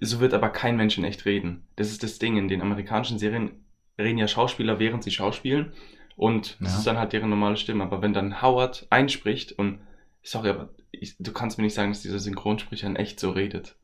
so 0.00 0.18
wird 0.18 0.34
aber 0.34 0.48
kein 0.48 0.76
Mensch 0.76 0.98
in 0.98 1.04
echt 1.04 1.26
reden. 1.26 1.68
Das 1.76 1.92
ist 1.92 2.02
das 2.02 2.18
Ding. 2.18 2.36
In 2.36 2.48
den 2.48 2.60
amerikanischen 2.60 3.20
Serien 3.20 3.64
reden 3.96 4.18
ja 4.18 4.26
Schauspieler, 4.26 4.80
während 4.80 5.04
sie 5.04 5.12
schauspielen. 5.12 5.72
Und 6.16 6.56
das 6.60 6.72
Ja. 6.72 6.78
ist 6.78 6.86
dann 6.86 6.98
halt 6.98 7.12
deren 7.12 7.30
normale 7.30 7.56
Stimme. 7.56 7.84
Aber 7.84 8.02
wenn 8.02 8.12
dann 8.12 8.40
Howard 8.42 8.86
einspricht 8.90 9.52
und 9.52 9.80
sorry, 10.22 10.50
aber 10.50 10.70
ich, 10.90 11.16
du 11.18 11.32
kannst 11.32 11.58
mir 11.58 11.64
nicht 11.64 11.74
sagen, 11.74 11.90
dass 11.90 12.02
dieser 12.02 12.18
Synchronsprecher 12.20 12.86
in 12.86 12.96
echt 12.96 13.18
so 13.20 13.30
redet. 13.30 13.76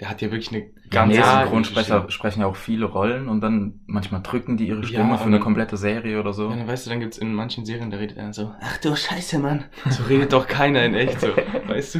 der 0.00 0.08
hat 0.08 0.22
ja 0.22 0.30
wirklich 0.30 0.50
eine 0.50 0.60
Ja, 0.60 0.70
ganz 0.90 1.12
nee, 1.12 1.18
Ja, 1.18 1.40
Synchronsprecher 1.42 2.10
sprechen 2.10 2.40
ja 2.40 2.46
auch 2.46 2.56
viele 2.56 2.86
Rollen 2.86 3.28
und 3.28 3.42
dann 3.42 3.80
manchmal 3.86 4.22
drücken 4.22 4.56
die 4.56 4.66
ihre 4.66 4.80
Ja, 4.80 4.86
Stimme 4.88 5.18
für 5.18 5.24
und 5.24 5.34
eine 5.34 5.40
komplette 5.40 5.76
Serie 5.76 6.18
oder 6.18 6.32
so. 6.32 6.50
Ja, 6.50 6.56
dann 6.56 6.66
weißt 6.66 6.86
du, 6.86 6.90
dann 6.90 7.00
gibt's 7.00 7.18
in 7.18 7.34
manchen 7.34 7.66
Serien, 7.66 7.90
da 7.90 7.98
redet 7.98 8.16
er 8.16 8.32
so, 8.32 8.54
ach 8.60 8.78
du 8.78 8.96
Scheiße, 8.96 9.38
Mann. 9.38 9.64
So 9.90 10.02
redet 10.04 10.32
doch 10.32 10.46
keiner 10.48 10.82
in 10.84 10.94
echt 10.94 11.20
so, 11.20 11.28
weißt 11.66 11.96
du? 11.96 11.98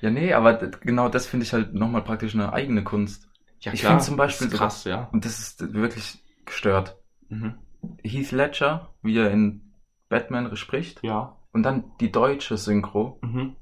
Ja, 0.00 0.10
nee, 0.10 0.32
aber 0.32 0.54
genau 0.54 1.08
das 1.10 1.26
finde 1.26 1.44
ich 1.44 1.52
halt 1.52 1.74
nochmal 1.74 2.02
praktisch 2.02 2.34
eine 2.34 2.52
eigene 2.54 2.82
Kunst. 2.84 3.28
Ja, 3.60 3.72
Ich 3.74 3.82
find 3.84 4.02
zum 4.02 4.16
Beispiel 4.16 4.46
das 4.46 4.54
ist 4.54 4.58
krass, 4.58 4.84
ja. 4.84 5.08
Und 5.12 5.24
das 5.26 5.38
ist 5.38 5.74
wirklich 5.74 6.18
gestört. 6.46 6.96
Mhm. 7.28 7.54
Heath 8.02 8.32
Ledger, 8.32 8.92
wie 9.02 9.16
er 9.18 9.30
in 9.30 9.72
Batman 10.08 10.54
spricht, 10.56 11.02
Ja. 11.02 11.36
und 11.52 11.62
dann 11.62 11.92
die 12.00 12.10
deutsche 12.12 12.56
Synchro, 12.56 13.18
Mhm. 13.22 13.56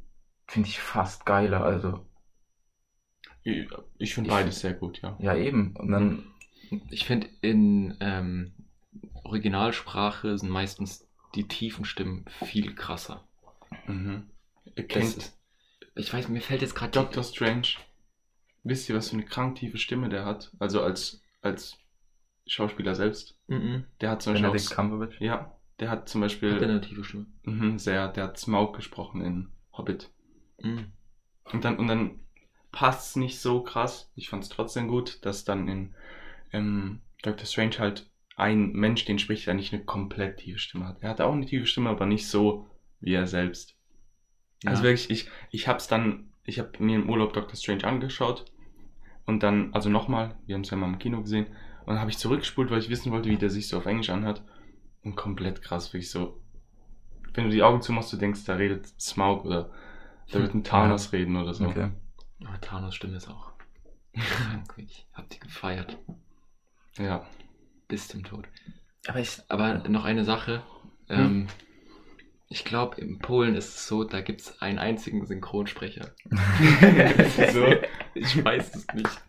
finde 0.46 0.68
ich 0.68 0.80
fast 0.80 1.26
geiler. 1.26 1.62
Also, 1.64 2.04
Ich, 3.42 3.66
ich 3.98 4.14
finde 4.14 4.30
beides 4.30 4.60
sehr 4.60 4.74
gut, 4.74 5.00
ja. 5.02 5.16
ja 5.20 5.34
eben. 5.36 5.74
Und 5.76 5.90
dann, 5.90 6.24
Ich 6.90 7.06
finde, 7.06 7.28
in 7.40 7.96
ähm, 8.00 8.52
Originalsprache 9.24 10.36
sind 10.38 10.50
meistens 10.50 11.06
die 11.34 11.46
tiefen 11.48 11.84
Stimmen 11.84 12.24
viel 12.44 12.74
krasser. 12.74 13.24
Mhm. 13.86 14.28
Kennt 14.74 15.16
ist, 15.16 15.38
ich 15.94 16.12
weiß, 16.12 16.28
mir 16.28 16.40
fällt 16.40 16.62
jetzt 16.62 16.74
gerade 16.74 16.92
Doctor 16.92 17.22
Strange. 17.22 17.68
Wisst 18.64 18.88
ihr, 18.88 18.96
was 18.96 19.08
für 19.10 19.16
eine 19.16 19.24
krank 19.24 19.56
tiefe 19.56 19.78
Stimme 19.78 20.08
der 20.08 20.24
hat? 20.26 20.50
Also 20.58 20.82
als, 20.82 21.22
als 21.42 21.78
Schauspieler 22.48 22.94
selbst. 22.94 23.36
Mhm. 23.48 23.84
Der 24.00 24.10
hat 24.10 24.22
zum 24.22 24.32
Beispiel 24.32 24.50
Benedict 24.50 24.74
Cumberbatch. 24.76 25.20
Ja, 25.20 25.52
der 25.80 25.90
hat 25.90 26.08
zum 26.08 26.22
Hat 26.22 26.28
Beispiel 26.30 26.50
er 26.50 26.62
eine 26.68 26.80
tiefe 26.80 27.04
Stimme? 27.04 27.26
mhm, 27.44 27.78
sehr, 27.78 28.08
der 28.08 28.24
hat 28.24 28.38
Smaug 28.38 28.74
gesprochen 28.74 29.20
in 29.22 29.48
Hobbit. 29.72 30.10
Mhm. 30.62 30.92
Und 31.52 31.64
dann, 31.64 31.78
und 31.78 31.88
dann 31.88 32.20
passt 32.72 33.10
es 33.10 33.16
nicht 33.16 33.40
so 33.40 33.62
krass. 33.62 34.10
Ich 34.14 34.28
fand 34.28 34.42
es 34.44 34.50
trotzdem 34.50 34.88
gut, 34.88 35.24
dass 35.24 35.44
dann 35.44 35.68
in 35.68 35.94
ähm, 36.52 37.00
Doctor 37.22 37.46
Strange 37.46 37.78
halt 37.78 38.10
ein 38.36 38.72
Mensch, 38.72 39.04
den 39.04 39.18
spricht, 39.18 39.46
der 39.46 39.54
nicht 39.54 39.72
eine 39.72 39.84
komplett 39.84 40.38
tiefe 40.38 40.58
Stimme 40.58 40.86
hat. 40.86 40.98
Er 41.02 41.10
hat 41.10 41.20
auch 41.20 41.32
eine 41.32 41.46
tiefe 41.46 41.66
Stimme, 41.66 41.90
aber 41.90 42.06
nicht 42.06 42.28
so 42.28 42.66
wie 43.00 43.14
er 43.14 43.26
selbst. 43.26 43.76
Also 44.64 44.82
Ja. 44.82 44.88
wirklich, 44.90 45.10
ich, 45.10 45.30
ich 45.50 45.68
hab's 45.68 45.88
dann, 45.88 46.32
ich 46.44 46.58
habe 46.58 46.72
mir 46.82 46.96
im 46.96 47.08
Urlaub 47.10 47.32
Doctor 47.32 47.56
Strange 47.56 47.84
angeschaut 47.84 48.44
und 49.26 49.42
dann, 49.42 49.72
also 49.74 49.90
nochmal, 49.90 50.36
wir 50.46 50.54
haben 50.54 50.62
es 50.62 50.70
ja 50.70 50.76
mal 50.76 50.88
im 50.88 50.98
Kino 50.98 51.22
gesehen, 51.22 51.46
und 51.88 51.94
dann 51.94 52.02
habe 52.02 52.10
ich 52.10 52.18
zurückgespult, 52.18 52.70
weil 52.70 52.80
ich 52.80 52.90
wissen 52.90 53.12
wollte, 53.12 53.30
wie 53.30 53.38
der 53.38 53.48
sich 53.48 53.66
so 53.66 53.78
auf 53.78 53.86
Englisch 53.86 54.10
anhört. 54.10 54.42
Und 55.02 55.16
komplett 55.16 55.62
krass, 55.62 55.90
wirklich 55.94 56.10
so. 56.10 56.38
Wenn 57.32 57.44
du 57.44 57.50
die 57.50 57.62
Augen 57.62 57.80
zumachst, 57.80 58.12
du 58.12 58.18
denkst, 58.18 58.44
da 58.44 58.56
redet 58.56 58.88
Smaug 59.00 59.46
oder 59.46 59.70
da 60.30 60.40
wird 60.40 60.52
ein 60.52 60.64
Thanos 60.64 61.14
reden 61.14 61.38
oder 61.38 61.54
so. 61.54 61.64
Okay. 61.64 61.90
Aber 62.44 62.60
Thanos 62.60 62.94
Stimme 62.94 63.16
ist 63.16 63.30
auch 63.30 63.52
krank. 64.12 64.74
Ich 64.76 65.06
hab 65.14 65.30
die 65.30 65.38
gefeiert. 65.38 65.96
Ja. 66.98 67.24
Bis 67.88 68.08
zum 68.08 68.22
Tod. 68.22 68.46
Aber 69.06 69.20
ich, 69.20 69.40
Aber 69.48 69.78
noch 69.88 70.04
eine 70.04 70.24
Sache. 70.24 70.62
Hm. 71.06 71.18
Ähm, 71.18 71.46
ich 72.50 72.66
glaube, 72.66 73.00
in 73.00 73.18
Polen 73.18 73.54
ist 73.54 73.76
es 73.76 73.86
so, 73.86 74.04
da 74.04 74.20
gibt 74.20 74.42
es 74.42 74.60
einen 74.60 74.78
einzigen 74.78 75.24
Synchronsprecher. 75.24 76.12
so, 77.50 77.66
ich 78.12 78.44
weiß 78.44 78.74
es 78.74 78.86
nicht. 78.92 79.22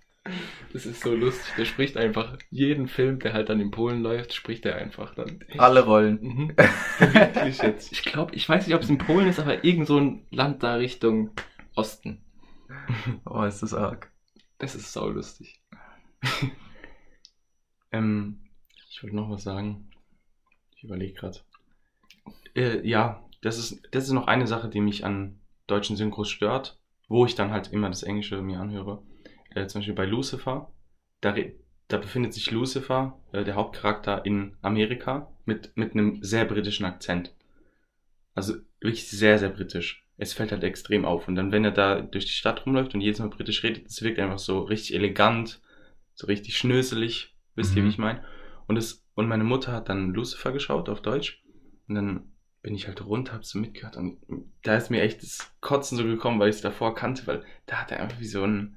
Das 0.72 0.86
ist 0.86 1.02
so 1.02 1.16
lustig. 1.16 1.54
Der 1.58 1.66
spricht 1.66 1.98
einfach 1.98 2.38
jeden 2.52 2.88
Film, 2.88 3.20
der 3.20 3.34
halt 3.34 3.50
dann 3.50 3.60
in 3.60 3.72
Polen 3.72 4.04
läuft, 4.04 4.34
spricht 4.34 4.66
er 4.66 4.76
einfach 4.76 5.16
dann. 5.16 5.44
alle 5.58 5.84
Rollen. 5.84 6.20
Mhm. 6.22 6.50
Wirklich 7.00 7.62
jetzt. 7.62 7.92
Ich 7.92 8.04
glaube, 8.04 8.36
ich 8.36 8.48
weiß 8.48 8.68
nicht, 8.68 8.76
ob 8.76 8.84
es 8.84 8.90
in 8.90 9.00
Polen 9.00 9.28
ist, 9.28 9.40
aber 9.40 9.64
irgend 9.64 9.88
so 9.88 9.98
ein 10.00 10.28
Land 10.30 10.62
da 10.62 10.76
Richtung 10.76 11.32
Osten. 11.76 12.22
Oh, 13.26 13.44
ist 13.44 13.64
das 13.64 13.74
arg. 13.74 14.12
Das 14.60 14.76
ist 14.76 14.94
sau 14.94 15.10
lustig. 15.10 15.60
Ähm, 17.92 18.40
ich 18.90 19.02
wollte 19.02 19.16
noch 19.16 19.30
was 19.30 19.44
sagen. 19.44 19.90
Ich 20.76 20.84
überlege 20.84 21.14
gerade. 21.14 21.40
Äh, 22.56 22.88
ja, 22.88 23.24
das 23.42 23.58
ist, 23.58 23.82
das 23.92 24.06
ist 24.06 24.12
noch 24.12 24.28
eine 24.28 24.48
Sache, 24.48 24.70
die 24.70 24.82
mich 24.82 25.06
an 25.06 25.40
deutschen 25.68 25.96
Synchros 25.96 26.30
stört, 26.30 26.80
wo 27.08 27.26
ich 27.26 27.36
dann 27.36 27.52
halt 27.52 27.72
immer 27.72 27.90
das 27.90 28.04
Englische 28.04 28.42
mir 28.42 28.60
anhöre. 28.60 29.02
Äh, 29.56 29.68
zum 29.68 29.80
Beispiel 29.80 29.96
bei 29.96 30.06
Lucifer, 30.06 30.72
da, 31.22 31.36
da 31.88 31.98
befindet 31.98 32.34
sich 32.34 32.52
Lucifer, 32.52 33.20
äh, 33.32 33.44
der 33.44 33.56
Hauptcharakter, 33.56 34.26
in 34.26 34.56
Amerika 34.62 35.32
mit, 35.46 35.76
mit 35.76 35.94
einem 35.94 36.24
sehr 36.24 36.46
britischen 36.46 36.86
Akzent. 36.86 37.34
Also 38.36 38.56
wirklich 38.80 39.10
sehr, 39.10 39.40
sehr 39.40 39.50
britisch. 39.50 40.06
Es 40.18 40.34
fällt 40.34 40.52
halt 40.52 40.64
extrem 40.64 41.06
auf. 41.06 41.28
Und 41.28 41.36
dann, 41.36 41.52
wenn 41.52 41.66
er 41.66 41.72
da 41.72 42.02
durch 42.02 42.26
die 42.26 42.32
Stadt 42.32 42.66
rumläuft 42.66 42.94
und 42.94 43.02
jedes 43.02 43.20
Mal 43.20 43.30
britisch 43.30 43.64
redet, 43.64 43.86
das 43.86 44.02
wirkt 44.02 44.20
einfach 44.20 44.40
so 44.40 44.60
richtig 44.62 44.94
elegant, 44.96 45.62
so 46.14 46.28
richtig 46.28 46.58
schnöselig. 46.58 47.36
Wisst 47.56 47.76
ihr, 47.76 47.82
Mhm. 47.82 47.86
wie 47.88 47.90
ich 47.90 47.98
meine? 47.98 48.24
Und, 48.68 48.78
es, 48.78 49.06
und 49.16 49.28
meine 49.28 49.44
Mutter 49.44 49.72
hat 49.74 49.90
dann 49.90 50.14
Lucifer 50.14 50.52
geschaut 50.52 50.90
auf 50.90 51.02
Deutsch. 51.02 51.42
Und 51.88 51.96
dann 51.96 52.32
bin 52.62 52.76
ich 52.76 52.88
halt 52.88 53.04
runter, 53.06 53.34
hab 53.34 53.46
so 53.46 53.58
mitgehört. 53.58 53.98
Und 53.98 54.20
da 54.64 54.76
ist 54.76 54.92
mir 54.92 55.02
echt 55.02 55.24
das 55.24 55.52
Kotzen 55.62 55.98
so 55.98 56.04
gekommen, 56.04 56.40
weil 56.40 56.50
ich 56.50 56.58
es 56.58 56.62
davor 56.62 56.94
kannte, 56.94 57.26
weil 57.26 57.44
da 57.66 57.78
hat 57.78 57.92
er 57.92 58.02
einfach 58.02 58.20
wie 58.20 58.28
so 58.28 58.44
ein 58.44 58.76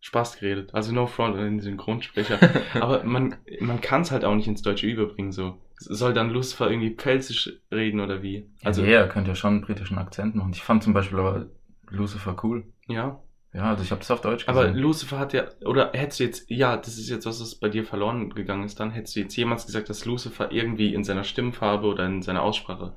Spaß 0.00 0.38
geredet. 0.38 0.74
Also 0.74 0.92
no 0.92 1.06
front 1.06 1.36
an 1.36 1.44
den 1.44 1.60
Synchronsprecher. 1.60 2.38
Aber 2.80 3.04
man, 3.04 3.36
man 3.60 3.80
kann 3.80 4.02
es 4.02 4.10
halt 4.10 4.24
auch 4.24 4.34
nicht 4.34 4.46
ins 4.46 4.62
Deutsche 4.62 4.86
überbringen, 4.86 5.32
so. 5.32 5.58
Soll 5.76 6.12
dann 6.12 6.30
Lucifer 6.30 6.70
irgendwie 6.70 6.94
pfälzisch 6.94 7.52
reden 7.70 8.00
oder 8.00 8.22
wie? 8.22 8.50
Also, 8.64 8.82
ja, 8.84 9.00
er 9.00 9.08
könnte 9.08 9.30
ja 9.30 9.34
schon 9.34 9.54
einen 9.54 9.60
britischen 9.62 9.98
Akzent 9.98 10.34
machen. 10.34 10.52
Ich 10.52 10.62
fand 10.62 10.82
zum 10.82 10.92
Beispiel 10.92 11.18
aber 11.18 11.46
Lucifer 11.88 12.36
cool. 12.42 12.64
ja. 12.88 13.20
Ja, 13.54 13.70
also 13.70 13.82
ich 13.82 13.90
habe 13.90 14.00
das 14.00 14.10
auf 14.10 14.20
Deutsch 14.20 14.46
Aber 14.46 14.66
gesehen. 14.66 14.82
Lucifer 14.82 15.18
hat 15.18 15.32
ja, 15.32 15.48
oder 15.64 15.90
hättest 15.94 16.20
du 16.20 16.24
jetzt, 16.24 16.50
ja, 16.50 16.76
das 16.76 16.98
ist 16.98 17.08
jetzt 17.08 17.24
was, 17.24 17.40
was 17.40 17.54
bei 17.54 17.70
dir 17.70 17.82
verloren 17.82 18.28
gegangen 18.30 18.64
ist 18.64 18.78
dann, 18.78 18.90
hättest 18.90 19.16
du 19.16 19.20
jetzt 19.20 19.34
jemals 19.36 19.64
gesagt, 19.64 19.88
dass 19.88 20.04
Lucifer 20.04 20.52
irgendwie 20.52 20.92
in 20.92 21.02
seiner 21.02 21.24
Stimmfarbe 21.24 21.86
oder 21.86 22.04
in 22.04 22.20
seiner 22.20 22.42
Aussprache 22.42 22.94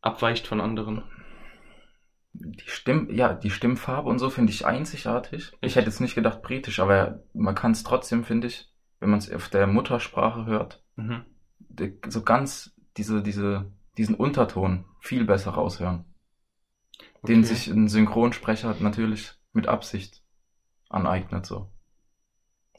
abweicht 0.00 0.48
von 0.48 0.60
anderen? 0.60 1.04
Die 2.36 2.68
Stimm, 2.68 3.08
ja, 3.10 3.32
die 3.32 3.50
Stimmfarbe 3.50 4.08
und 4.08 4.18
so 4.18 4.28
finde 4.28 4.52
ich 4.52 4.66
einzigartig. 4.66 5.52
Ich 5.60 5.62
Echt? 5.62 5.76
hätte 5.76 5.86
jetzt 5.86 6.00
nicht 6.00 6.14
gedacht 6.16 6.42
britisch, 6.42 6.80
aber 6.80 7.20
man 7.32 7.54
kann 7.54 7.72
es 7.72 7.84
trotzdem, 7.84 8.24
finde 8.24 8.48
ich, 8.48 8.68
wenn 9.00 9.10
man 9.10 9.20
es 9.20 9.32
auf 9.32 9.48
der 9.48 9.66
Muttersprache 9.66 10.44
hört, 10.46 10.82
Mhm. 10.96 11.24
so 12.08 12.22
ganz 12.22 12.72
diese, 12.96 13.22
diese, 13.22 13.72
diesen 13.96 14.14
Unterton 14.14 14.84
viel 15.00 15.24
besser 15.24 15.52
raushören. 15.52 16.04
Den 17.26 17.42
Okay. 17.42 17.54
sich 17.54 17.68
ein 17.68 17.88
Synchronsprecher 17.88 18.76
natürlich 18.80 19.32
mit 19.52 19.68
Absicht 19.68 20.22
aneignet, 20.88 21.46
so. 21.46 21.70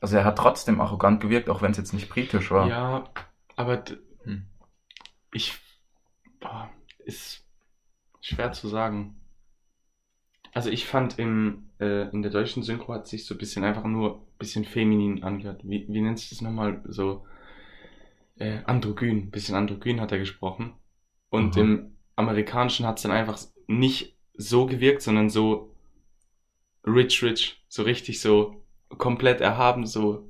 Also 0.01 0.17
er 0.17 0.25
hat 0.25 0.38
trotzdem 0.38 0.81
arrogant 0.81 1.21
gewirkt, 1.21 1.50
auch 1.50 1.62
wenn 1.62 1.71
es 1.71 1.77
jetzt 1.77 1.93
nicht 1.93 2.09
britisch 2.09 2.51
war. 2.51 2.67
Ja, 2.67 3.09
aber 3.55 3.83
Hm. 4.25 4.45
ich, 5.33 5.57
boah, 6.39 6.69
ist 7.00 7.43
schwer 8.21 8.51
zu 8.51 8.67
sagen. 8.67 9.19
Also 10.55 10.71
ich 10.71 10.85
fand 10.88 11.19
im, 11.19 11.69
äh, 11.79 12.09
in 12.09 12.24
der 12.24 12.31
deutschen 12.31 12.63
Synchro 12.63 12.93
hat 12.93 13.07
sich 13.07 13.25
so 13.25 13.35
ein 13.35 13.38
bisschen 13.38 13.63
einfach 13.63 13.83
nur 13.83 14.15
ein 14.15 14.38
bisschen 14.39 14.65
feminin 14.65 15.24
angehört. 15.24 15.62
Wie, 15.63 15.85
wie 15.88 16.01
nennt 16.01 16.17
sich 16.17 16.29
das 16.29 16.41
nochmal? 16.41 16.81
So, 16.88 17.25
äh, 18.38 18.59
androgyn, 18.65 19.31
bisschen 19.31 19.55
androgyn 19.55 20.00
hat 20.01 20.12
er 20.12 20.19
gesprochen. 20.19 20.74
Und 21.29 21.57
Mhm. 21.57 21.62
im 21.62 21.97
amerikanischen 22.15 22.88
hat 22.88 22.97
es 22.97 23.03
dann 23.03 23.12
einfach 23.12 23.38
nicht 23.67 24.15
so 24.33 24.65
gewirkt, 24.65 25.01
sondern 25.01 25.29
so 25.29 25.75
rich, 26.88 27.21
rich, 27.24 27.62
so 27.67 27.83
richtig 27.83 28.21
so 28.21 28.63
komplett 28.97 29.41
erhaben, 29.41 29.85
so 29.85 30.29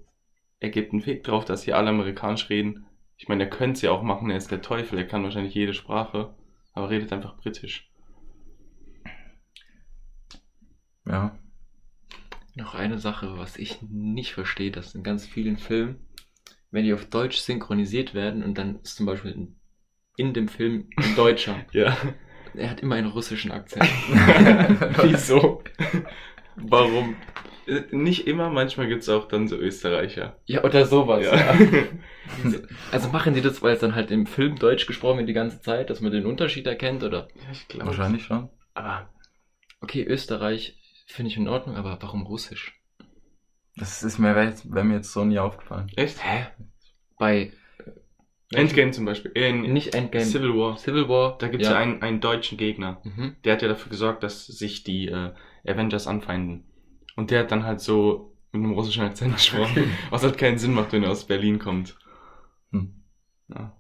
er 0.60 0.70
gibt 0.70 0.92
einen 0.94 1.02
Fick 1.02 1.24
drauf, 1.24 1.46
dass 1.46 1.64
hier 1.64 1.78
alle 1.78 1.90
amerikanisch 1.90 2.50
reden. 2.50 2.88
Ich 3.18 3.28
meine, 3.28 3.44
er 3.44 3.50
könnte 3.50 3.74
es 3.74 3.82
ja 3.84 3.92
auch 3.92 4.02
machen, 4.02 4.32
er 4.32 4.38
ist 4.38 4.52
der 4.52 4.64
Teufel, 4.64 4.98
er 4.98 5.06
kann 5.08 5.24
wahrscheinlich 5.24 5.54
jede 5.54 5.74
Sprache, 5.76 6.34
aber 6.74 6.90
redet 6.90 7.14
einfach 7.14 7.38
britisch. 7.38 7.92
Ja. 11.08 11.38
Noch 12.56 12.74
eine 12.74 13.00
Sache, 13.00 13.38
was 13.38 13.58
ich 13.58 13.82
nicht 13.82 14.34
verstehe, 14.34 14.72
dass 14.72 14.96
in 14.96 15.04
ganz 15.04 15.26
vielen 15.28 15.58
Filmen, 15.58 15.98
wenn 16.72 16.86
die 16.86 16.94
auf 16.94 17.06
Deutsch 17.06 17.38
synchronisiert 17.38 18.14
werden 18.14 18.44
und 18.44 18.58
dann 18.58 18.80
ist 18.82 18.96
zum 18.96 19.06
Beispiel 19.06 19.32
in, 19.32 19.56
in 20.18 20.34
dem 20.34 20.48
Film 20.48 20.90
ein 20.98 21.16
Deutscher, 21.16 21.66
Ja. 21.74 21.98
er 22.54 22.70
hat 22.70 22.80
immer 22.80 22.96
einen 22.96 23.08
russischen 23.10 23.52
Akzent. 23.52 23.84
Wieso? 25.04 25.64
Warum? 26.56 27.16
Äh, 27.68 27.82
Nicht 27.92 28.26
immer, 28.28 28.50
manchmal 28.50 28.88
gibt's 28.88 29.10
auch 29.10 29.28
dann 29.28 29.48
so 29.50 29.58
Österreicher. 29.58 30.40
Ja, 30.46 30.64
oder 30.64 30.86
sowas. 30.86 31.26
Ja. 31.26 31.36
Ja. 31.36 31.56
Also 32.92 33.10
machen 33.10 33.36
die 33.36 33.42
das, 33.42 33.62
weil 33.62 33.76
es 33.76 33.82
dann 33.82 33.94
halt 33.94 34.10
im 34.10 34.26
Film 34.26 34.56
Deutsch 34.58 34.88
gesprochen 34.88 35.20
wird 35.20 35.30
die 35.30 35.34
ganze 35.34 35.62
Zeit, 35.62 35.92
dass 35.92 36.02
man 36.02 36.12
den 36.12 36.26
Unterschied 36.26 36.66
erkennt, 36.66 37.04
oder? 37.04 37.28
Ja, 37.36 37.52
ich 37.52 37.68
glaube. 37.68 37.86
Wahrscheinlich 37.86 38.24
schon. 38.24 38.50
Aber, 38.74 39.10
okay, 39.80 40.04
Österreich 40.04 40.76
finde 41.06 41.32
ich 41.32 41.38
in 41.38 41.48
Ordnung, 41.48 41.76
aber 41.76 41.98
warum 42.02 42.24
Russisch? 42.24 42.80
Das 43.78 44.04
ist 44.04 44.20
mir, 44.20 44.36
wäre 44.36 44.54
wär 44.64 44.84
mir 44.84 44.96
jetzt 44.96 45.12
so 45.12 45.26
nie 45.26 45.40
aufgefallen. 45.40 45.92
Echt? 45.96 46.24
Hä? 46.24 46.48
Bei 47.18 47.52
Endgame 48.52 48.92
zum 48.92 49.06
Beispiel. 49.06 49.32
Äh, 49.36 49.50
in 49.50 49.74
nicht 49.74 49.96
Endgame. 49.96 50.26
Civil 50.26 50.56
War. 50.56 50.78
Civil 50.78 51.10
War. 51.10 51.38
Da 51.38 51.48
gibt's 51.48 51.68
ja, 51.68 51.78
einen, 51.78 52.02
einen 52.02 52.22
deutschen 52.22 52.58
Gegner. 52.58 53.02
Mhm. 53.04 53.36
Der 53.44 53.54
hat 53.54 53.62
ja 53.62 53.68
dafür 53.68 53.90
gesorgt, 53.90 54.24
dass 54.24 54.46
sich 54.46 54.84
die 54.84 55.08
äh, 55.08 55.34
Avengers 55.68 56.08
anfeinden. 56.08 56.66
Und 57.16 57.32
der 57.32 57.42
hat 57.42 57.52
dann 57.52 57.64
halt 57.64 57.82
so 57.82 58.38
mit 58.52 58.64
einem 58.64 58.74
russischen 58.74 59.04
Akzent 59.04 59.34
gesprochen, 59.36 59.92
was 60.10 60.24
halt 60.24 60.38
keinen 60.38 60.58
Sinn 60.58 60.74
macht, 60.74 60.94
wenn 60.94 61.04
er 61.04 61.12
aus 61.12 61.26
Berlin 61.26 61.60
kommt. 61.60 61.98
Hm. 62.72 63.04
Ja. 63.50 63.76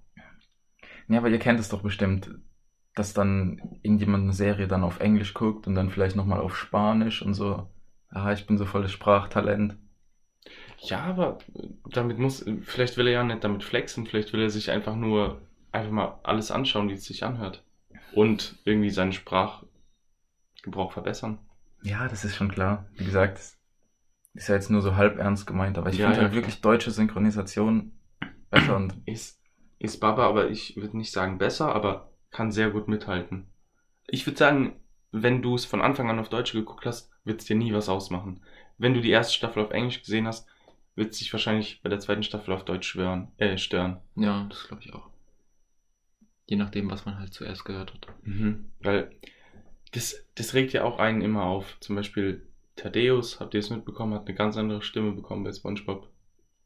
Ja, 1.08 1.20
aber 1.20 1.30
ihr 1.30 1.40
kennt 1.40 1.60
es 1.60 1.70
doch 1.70 1.84
bestimmt, 1.84 2.32
dass 2.96 3.14
dann 3.14 3.62
irgendjemand 3.84 4.24
eine 4.24 4.34
Serie 4.34 4.68
dann 4.68 4.84
auf 4.84 5.00
Englisch 5.02 5.34
guckt 5.36 5.68
und 5.68 5.76
dann 5.76 5.90
vielleicht 5.92 6.16
nochmal 6.16 6.40
auf 6.42 6.58
Spanisch 6.58 7.22
und 7.22 7.34
so. 7.36 7.70
Ah, 8.10 8.34
ich 8.34 8.48
bin 8.48 8.58
so 8.58 8.66
volles 8.66 8.92
Sprachtalent. 8.92 9.78
Ja, 10.80 11.02
aber 11.04 11.38
damit 11.92 12.18
muss, 12.20 12.46
vielleicht 12.64 12.98
will 12.98 13.08
er 13.08 13.14
ja 13.14 13.24
nicht 13.24 13.44
damit 13.44 13.64
flexen, 13.64 14.06
vielleicht 14.06 14.34
will 14.34 14.42
er 14.42 14.50
sich 14.50 14.72
einfach 14.72 14.96
nur 14.96 15.42
einfach 15.72 15.92
mal 15.92 16.20
alles 16.24 16.52
anschauen, 16.52 16.90
wie 16.90 16.94
es 16.94 17.06
sich 17.06 17.24
anhört. 17.24 17.64
Und 18.12 18.56
irgendwie 18.66 18.90
seinen 18.90 19.12
Sprachgebrauch 19.14 19.68
verbessern. 20.92 21.40
Ja, 21.84 22.08
das 22.10 22.26
ist 22.26 22.36
schon 22.36 22.52
klar. 22.52 22.86
Wie 22.98 23.06
gesagt, 23.06 23.40
ist 24.34 24.50
ja 24.50 24.56
jetzt 24.56 24.70
nur 24.72 24.82
so 24.82 24.96
halb 24.96 25.18
ernst 25.20 25.48
gemeint, 25.48 25.78
aber 25.78 25.90
ich 25.90 25.98
Ja, 25.98 26.04
finde 26.04 26.22
ja, 26.22 26.22
halt 26.22 26.34
wirklich 26.34 26.62
deutsche 26.62 26.92
Synchronisation 26.92 27.94
besser 28.52 28.76
und 28.78 28.96
Ist, 29.06 29.40
ist 29.80 30.00
Baba, 30.00 30.28
aber 30.28 30.50
ich 30.50 30.76
würde 30.78 30.98
nicht 30.98 31.12
sagen 31.12 31.38
besser, 31.38 31.74
aber 31.74 32.12
kann 32.36 32.52
sehr 32.52 32.70
gut 32.70 32.88
mithalten. 32.88 33.48
Ich 34.08 34.26
würde 34.28 34.38
sagen, 34.38 34.76
wenn 35.12 35.42
du 35.42 35.56
es 35.56 35.64
von 35.66 35.82
Anfang 35.82 36.10
an 36.10 36.20
auf 36.20 36.30
Deutsch 36.30 36.52
geguckt 36.52 36.86
hast, 36.86 37.10
wird 37.24 37.40
es 37.42 37.48
dir 37.48 37.56
nie 37.56 37.74
was 37.74 37.88
ausmachen. 37.90 38.42
Wenn 38.78 38.94
du 38.94 39.00
die 39.02 39.10
erste 39.10 39.34
Staffel 39.34 39.64
auf 39.64 39.72
Englisch 39.72 40.02
gesehen 40.02 40.28
hast, 40.28 40.48
wird 40.96 41.12
es 41.14 41.20
dich 41.20 41.32
wahrscheinlich 41.32 41.82
bei 41.82 41.90
der 41.90 42.00
zweiten 42.00 42.24
Staffel 42.24 42.54
auf 42.54 42.66
Deutsch 42.66 42.88
schwören, 42.88 43.30
äh, 43.38 43.58
stören. 43.58 44.02
Ja, 44.16 44.46
das 44.50 44.68
glaube 44.68 44.84
ich 44.84 44.94
auch. 44.94 45.10
Je 46.46 46.58
nachdem, 46.58 46.92
was 46.92 47.06
man 47.06 47.18
halt 47.18 47.34
zuerst 47.34 47.64
gehört 47.66 47.94
hat. 47.94 48.08
Mhm. 48.24 48.72
Weil 48.82 49.12
das, 49.94 50.26
das 50.36 50.54
regt 50.54 50.74
ja 50.74 50.84
auch 50.84 51.00
einen 51.00 51.22
immer 51.22 51.44
auf. 51.46 51.78
Zum 51.80 51.96
Beispiel 51.96 52.46
Thaddeus, 52.76 53.40
habt 53.40 53.54
ihr 53.54 53.62
es 53.62 53.70
mitbekommen, 53.70 54.14
hat 54.14 54.28
eine 54.28 54.36
ganz 54.36 54.58
andere 54.58 54.82
Stimme 54.82 55.14
bekommen 55.14 55.44
bei 55.46 55.54
SpongeBob. 55.54 56.10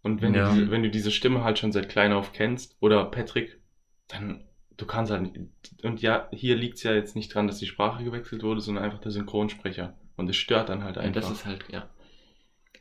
Und 0.01 0.21
wenn, 0.21 0.33
Ja. 0.33 0.49
du 0.49 0.55
diese, 0.55 0.71
wenn 0.71 0.83
du 0.83 0.89
diese 0.89 1.11
Stimme 1.11 1.43
halt 1.43 1.59
schon 1.59 1.71
seit 1.71 1.89
klein 1.89 2.11
auf 2.13 2.33
kennst, 2.33 2.75
oder 2.79 3.05
Patrick, 3.05 3.59
dann 4.07 4.43
du 4.79 4.85
kannst 4.85 5.11
halt 5.11 5.21
nicht. 5.21 5.39
Und 5.83 6.01
ja, 6.01 6.27
hier 6.31 6.55
liegt 6.55 6.77
es 6.77 6.83
ja 6.83 6.93
jetzt 6.93 7.15
nicht 7.15 7.33
dran, 7.33 7.47
dass 7.47 7.59
die 7.59 7.67
Sprache 7.67 8.03
gewechselt 8.03 8.41
wurde, 8.43 8.61
sondern 8.61 8.83
einfach 8.83 8.99
der 8.99 9.11
Synchronsprecher. 9.11 9.93
Und 10.15 10.29
es 10.29 10.35
stört 10.35 10.69
dann 10.69 10.83
halt 10.83 10.95
Ja, 10.95 11.03
einfach. 11.03 11.21
das 11.21 11.31
ist 11.31 11.45
halt, 11.45 11.65
ja. 11.71 11.87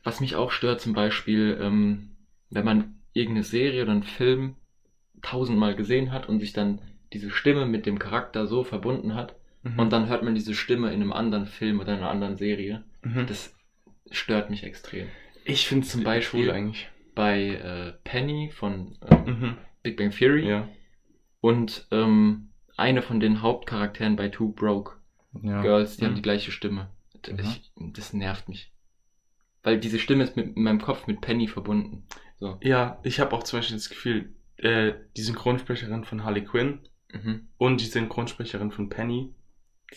Was 0.03 0.19
mich 0.21 0.35
auch 0.35 0.51
stört, 0.51 0.81
zum 0.81 0.93
Beispiel, 0.93 1.57
ähm, 1.61 2.11
wenn 2.49 2.65
man 2.65 2.95
irgendeine 3.13 3.43
Serie 3.43 3.83
oder 3.83 3.91
einen 3.91 4.03
Film 4.03 4.55
tausendmal 5.21 5.75
gesehen 5.75 6.11
hat 6.11 6.29
und 6.29 6.39
sich 6.39 6.53
dann 6.53 6.81
diese 7.13 7.29
Stimme 7.29 7.65
mit 7.65 7.85
dem 7.85 7.99
Charakter 7.99 8.47
so 8.47 8.63
verbunden 8.63 9.15
hat 9.15 9.35
Mhm. 9.63 9.79
und 9.79 9.89
dann 9.91 10.07
hört 10.07 10.23
man 10.23 10.35
diese 10.35 10.53
Stimme 10.53 10.87
in 10.93 11.01
einem 11.01 11.11
anderen 11.11 11.45
Film 11.45 11.79
oder 11.81 11.93
in 11.93 11.99
einer 11.99 12.09
anderen 12.09 12.37
Serie. 12.37 12.83
Mhm. 13.03 13.27
Das 13.27 13.53
stört 14.11 14.49
mich 14.49 14.63
extrem. 14.63 15.07
ich 15.43 15.67
finde 15.67 15.85
es 15.85 15.91
zum 15.91 16.03
Beispiel- 16.03 16.51
eigentlich. 16.51 16.89
Bei 17.15 17.41
äh, 17.41 17.93
Penny 18.05 18.51
von 18.53 18.97
äh, 19.09 19.15
Mhm. 19.29 19.57
Big 19.83 19.97
Bang 19.97 20.11
Theory 20.11 20.47
Ja. 20.47 20.67
Und 21.41 21.87
ähm, 21.91 22.49
eine 22.77 23.01
von 23.01 23.19
den 23.19 23.41
Hauptcharakteren 23.41 24.15
bei 24.15 24.29
Two 24.29 24.49
Broke 24.51 24.93
ja. 25.41 25.61
Girls, 25.61 25.97
die 25.97 26.03
Mhm. 26.03 26.07
haben 26.07 26.15
die 26.15 26.21
gleiche 26.21 26.51
Stimme. 26.51 26.89
Ich, 27.37 27.71
das 27.93 28.13
nervt 28.13 28.47
mich. 28.49 28.71
Weil 29.63 29.79
diese 29.79 29.99
Stimme 29.99 30.23
ist 30.23 30.35
mit, 30.37 30.55
in 30.55 30.63
meinem 30.63 30.81
Kopf 30.81 31.05
mit 31.07 31.19
Penny 31.21 31.47
verbunden. 31.47 32.05
So. 32.39 32.57
Ja, 32.63 32.99
ich 33.03 33.19
habe 33.19 33.35
auch 33.35 33.43
zum 33.43 33.59
Beispiel 33.59 33.75
das 33.75 33.89
Gefühl, 33.89 34.33
äh, 34.57 34.93
die 35.17 35.21
Synchronsprecherin 35.21 36.05
von 36.05 36.23
Harley 36.23 36.43
Quinn 36.45 36.79
Mhm. 37.11 37.47
und 37.57 37.81
die 37.81 37.85
Synchronsprecherin 37.85 38.71
von 38.71 38.87
Penny, 38.89 39.33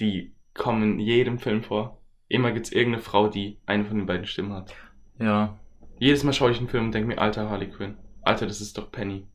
die 0.00 0.34
kommen 0.54 0.94
in 0.94 0.98
jedem 0.98 1.38
Film 1.38 1.62
vor. 1.62 2.00
Immer 2.28 2.52
gibt's 2.52 2.72
irgendeine 2.72 3.02
Frau, 3.02 3.28
die 3.28 3.58
eine 3.66 3.84
von 3.84 3.98
den 3.98 4.06
beiden 4.06 4.26
Stimmen 4.26 4.52
hat. 4.54 4.74
ja, 5.18 5.58
Jedes 5.98 6.24
Mal 6.24 6.32
schaue 6.32 6.50
ich 6.50 6.58
einen 6.58 6.68
Film 6.68 6.86
und 6.86 6.94
denke 6.94 7.06
mir, 7.06 7.18
alter 7.18 7.48
Harley 7.50 7.68
Quinn. 7.68 7.96
Alter, 8.22 8.46
das 8.46 8.60
ist 8.60 8.76
doch 8.78 8.90
Penny. 8.90 9.26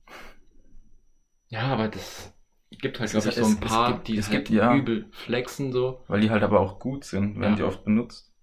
Ja, 1.49 1.67
aber 1.73 1.87
das 1.87 2.33
gibt 2.71 2.99
halt, 2.99 3.07
Es 3.07 3.11
glaube 3.11 3.29
ich, 3.29 3.35
so 3.35 3.41
es- 3.41 3.47
ein 3.57 3.63
es 3.63 3.69
paar, 3.69 3.93
gibt- 3.93 4.07
die 4.09 4.17
es 4.17 4.29
halt 4.29 4.45
gibt, 4.45 4.49
ja. 4.57 4.75
übel 4.75 5.07
flexen 5.11 5.71
so. 5.71 6.03
weil 6.07 6.21
die 6.21 6.29
halt 6.29 6.43
aber 6.43 6.59
auch 6.59 6.79
gut 6.79 7.03
sind, 7.05 7.39
werden 7.39 7.51
Ja. 7.51 7.55
die 7.57 7.63
oft 7.63 7.83
benutzt. 7.85 8.33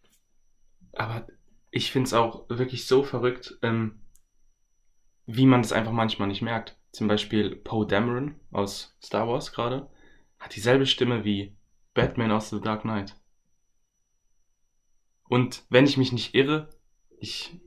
Aber 0.94 1.26
ich 1.70 1.90
find's 1.92 2.12
auch 2.14 2.48
wirklich 2.48 2.86
so 2.86 3.02
verrückt, 3.02 3.58
ähm, 3.62 4.00
wie 5.26 5.46
man 5.46 5.62
das 5.62 5.72
einfach 5.72 5.92
manchmal 5.92 6.28
nicht 6.28 6.42
merkt. 6.42 6.76
Zum 6.92 7.08
Beispiel 7.08 7.56
Poe 7.56 7.86
Dameron 7.86 8.38
aus 8.52 8.96
Star 9.02 9.26
Wars 9.28 9.52
gerade 9.52 9.90
hat 10.38 10.54
dieselbe 10.54 10.86
Stimme 10.86 11.24
wie 11.24 11.56
Batman 11.94 12.30
aus 12.30 12.50
The 12.50 12.60
Dark 12.60 12.82
Knight. 12.82 13.16
Und 15.28 15.64
wenn 15.70 15.86
ich 15.86 15.96
mich 15.96 16.12
nicht 16.12 16.34
irre, 16.34 16.68
ich 17.18 17.58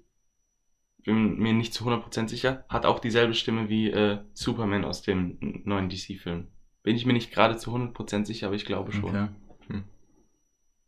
bin 1.08 1.40
mir 1.40 1.54
nicht 1.54 1.74
zu 1.74 1.86
100% 1.86 2.28
sicher, 2.28 2.66
hat 2.70 2.86
auch 2.86 3.00
dieselbe 3.00 3.34
Stimme 3.34 3.70
wie 3.70 3.90
äh, 3.90 4.20
Superman 4.34 4.86
aus 4.86 5.02
dem 5.02 5.38
neuen 5.64 5.90
DC-Film. 5.90 6.50
Bin 6.84 6.96
ich 6.96 7.06
mir 7.06 7.14
nicht 7.14 7.32
gerade 7.32 7.58
zu 7.58 7.74
100% 7.74 8.26
sicher, 8.26 8.48
aber 8.48 8.56
ich 8.56 8.66
glaube 8.66 8.92
schon. 8.92 9.06
Okay. 9.06 9.28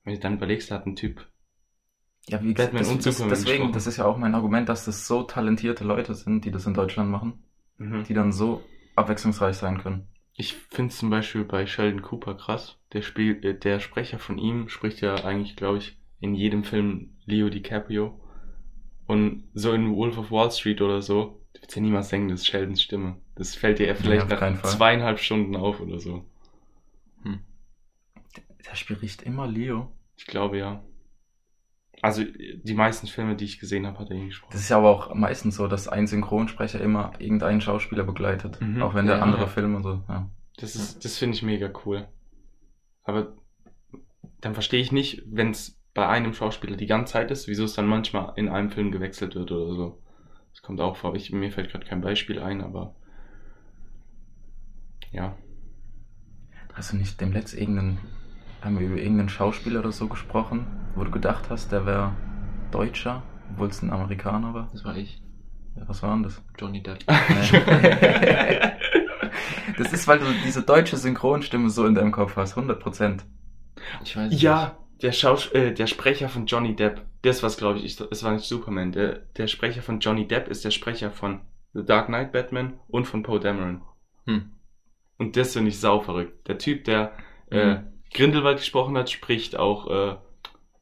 Wenn 0.04 0.14
du 0.14 0.20
dann 0.20 0.36
überlegst, 0.36 0.72
hat 0.72 0.86
ein 0.86 0.96
Typ 0.96 1.26
Ja, 2.28 2.42
wie 2.44 2.54
gesagt, 2.54 2.72
Batman 2.74 2.84
das, 2.84 2.92
und 2.92 3.06
das, 3.06 3.18
Superman 3.18 3.30
deswegen, 3.30 3.52
gesprochen. 3.58 3.74
das 3.74 3.88
ist 3.88 3.98
ja 3.98 4.06
auch 4.06 4.18
mein 4.18 4.36
Argument, 4.36 4.70
dass 4.70 4.86
das 4.86 5.08
so 5.08 5.24
talentierte 5.24 5.84
Leute 5.84 6.14
sind, 6.14 6.46
die 6.46 6.52
das 6.52 6.66
in 6.66 6.74
Deutschland 6.74 7.10
machen, 7.10 7.44
Mhm. 7.78 8.04
die 8.04 8.14
dann 8.14 8.32
so 8.34 8.62
abwechslungsreich 8.96 9.56
sein 9.56 9.78
können. 9.80 10.08
Ich 10.34 10.54
finde 10.56 10.94
zum 10.94 11.10
Beispiel 11.10 11.44
bei 11.46 11.66
Sheldon 11.66 12.02
Cooper 12.02 12.36
krass. 12.36 12.78
Der 12.94 13.02
Spiel, 13.02 13.44
äh, 13.46 13.54
der 13.58 13.80
Sprecher 13.80 14.20
von 14.20 14.38
ihm 14.38 14.68
spricht 14.70 15.00
ja 15.02 15.16
eigentlich, 15.24 15.56
glaube 15.56 15.78
ich, 15.78 15.98
in 16.20 16.36
jedem 16.36 16.64
Film 16.66 17.18
Leo 17.26 17.50
DiCaprio. 17.50 18.20
Und 19.10 19.50
so 19.56 19.74
in 19.74 19.96
Wolf 19.96 20.20
of 20.20 20.30
Wall 20.30 20.52
Street 20.52 20.82
oder 20.82 21.02
so, 21.02 21.42
du 21.54 21.62
würdest 21.62 21.76
ja 21.76 21.82
niemals 21.82 22.10
denken, 22.10 22.28
das 22.30 22.42
ist 22.42 22.46
Sheldons 22.46 22.80
Stimme. 22.80 23.18
Das 23.34 23.56
fällt 23.56 23.80
dir 23.80 23.88
ja 23.88 23.96
vielleicht 23.96 24.30
keinen 24.30 24.54
nach 24.58 24.62
Fall. 24.62 24.70
zweieinhalb 24.72 25.18
Stunden 25.20 25.56
auf 25.56 25.80
oder 25.80 26.00
so. 26.00 26.26
Hm. 27.24 27.40
Der 28.68 28.76
spricht 28.76 29.24
immer 29.24 29.48
Leo. 29.48 29.92
Ich 30.16 30.28
glaube 30.28 30.60
ja. 30.60 30.84
Also 32.04 32.24
die 32.24 32.74
meisten 32.76 33.08
Filme, 33.08 33.36
die 33.36 33.46
ich 33.46 33.60
gesehen 33.60 33.88
habe, 33.88 33.98
hat 33.98 34.12
er 34.12 34.16
ihn 34.16 34.28
gesprochen. 34.28 34.52
Das 34.52 34.62
ist 34.62 34.70
ja 34.70 34.78
aber 34.78 34.90
auch 34.92 35.16
meistens 35.16 35.56
so, 35.56 35.68
dass 35.68 35.88
ein 35.88 36.06
Synchronsprecher 36.06 36.80
immer 36.80 37.14
irgendeinen 37.18 37.62
Schauspieler 37.62 38.04
begleitet. 38.04 38.62
Mhm. 38.62 38.84
Auch 38.84 38.94
wenn 38.94 39.08
der 39.08 39.18
Ja. 39.18 39.22
andere 39.24 39.48
Film 39.48 39.74
und 39.74 39.82
so, 39.82 40.04
ja. 40.08 40.30
Das 40.58 40.76
ist, 40.76 41.04
das 41.04 41.18
finde 41.18 41.36
ich 41.36 41.42
mega 41.42 41.72
cool. 41.84 42.08
Aber 43.04 43.36
dann 44.40 44.54
verstehe 44.54 44.82
ich 44.82 44.92
nicht, 44.92 45.24
wenn 45.26 45.50
es 45.50 45.79
bei 45.94 46.08
einem 46.08 46.34
Schauspieler 46.34 46.78
die 46.78 46.86
ganze 46.86 47.14
Zeit 47.14 47.32
ist, 47.32 47.48
wieso 47.48 47.64
es 47.66 47.74
dann 47.74 47.88
manchmal 47.88 48.34
in 48.36 48.50
einem 48.50 48.70
Film 48.70 48.92
gewechselt 48.92 49.36
wird 49.36 49.52
oder 49.52 49.74
so. 49.74 50.02
Das 50.54 50.62
kommt 50.62 50.82
auch 50.82 50.96
vor. 50.96 51.16
Ich, 51.16 51.32
mir 51.32 51.52
fällt 51.52 51.72
gerade 51.72 51.86
kein 51.86 52.02
Beispiel 52.02 52.40
ein, 52.40 52.62
aber 52.62 52.96
ja. 55.12 55.36
Hast 56.74 56.94
du 56.94 56.98
nicht 56.98 57.20
dem 57.20 57.34
letzten 57.34 57.58
irgendeinen, 57.60 57.98
haben 58.62 58.80
wir 58.80 58.88
über 58.88 58.98
irgendeinen 58.98 59.30
Schauspieler 59.30 59.80
oder 59.82 59.92
so 59.92 60.08
gesprochen, 60.08 60.68
wo 60.96 61.04
du 61.04 61.12
gedacht 61.12 61.50
hast, 61.50 61.72
der 61.72 61.86
wäre 61.86 62.14
Deutscher, 62.72 63.24
obwohl 63.52 63.68
es 63.68 63.82
ein 63.82 63.92
Amerikaner 63.92 64.54
war? 64.54 64.70
Das 64.72 64.86
war 64.86 64.96
ich. 64.96 65.22
Ja, 65.76 65.88
was 65.88 66.04
war 66.04 66.14
denn 66.14 66.24
das? 66.24 66.42
Johnny 66.58 66.82
Depp. 66.82 67.00
das 69.78 69.94
ist, 69.94 70.08
weil 70.08 70.20
du 70.20 70.26
diese 70.46 70.62
deutsche 70.62 70.98
Synchronstimme 70.98 71.70
so 71.70 71.86
in 71.86 71.96
deinem 71.96 72.12
Kopf 72.12 72.36
hast, 72.36 72.58
100 72.58 72.80
Prozent. 72.80 73.26
Ich 74.04 74.16
weiß 74.16 74.34
es 74.34 74.42
ja, 74.42 74.78
der, 75.02 75.12
Schaus 75.12 75.48
äh, 75.52 75.74
der 75.74 75.88
Sprecher 75.88 76.30
von 76.30 76.46
Johnny 76.46 76.76
Depp, 76.76 77.06
das 77.22 77.44
was 77.44 77.58
glaube 77.58 77.80
ich, 77.80 77.86
ich, 77.86 78.00
es 78.12 78.24
war 78.24 78.34
nicht 78.34 78.46
Superman, 78.46 78.92
der, 78.92 79.20
der 79.38 79.48
Sprecher 79.48 79.82
von 79.82 80.00
Johnny 80.00 80.28
Depp 80.28 80.48
ist 80.48 80.66
der 80.66 80.72
Sprecher 80.72 81.12
von 81.12 81.42
The 81.74 81.86
Dark 81.86 82.08
Knight 82.08 82.32
Batman 82.32 82.80
und 82.88 83.06
von 83.06 83.24
Poe 83.24 83.40
Dameron. 83.40 83.82
Hm. 84.26 84.52
Und 85.18 85.36
das 85.36 85.54
finde 85.54 85.70
ich 85.70 85.80
sau 85.80 86.00
verrückt. 86.00 86.48
Der 86.48 86.58
Typ, 86.58 86.86
der 86.86 87.14
äh, 87.52 87.76
Mhm. 87.76 87.88
Grindelwald 88.14 88.58
gesprochen 88.60 88.98
hat, 88.98 89.10
spricht 89.10 89.56
auch, 89.56 89.88
äh, 89.90 90.18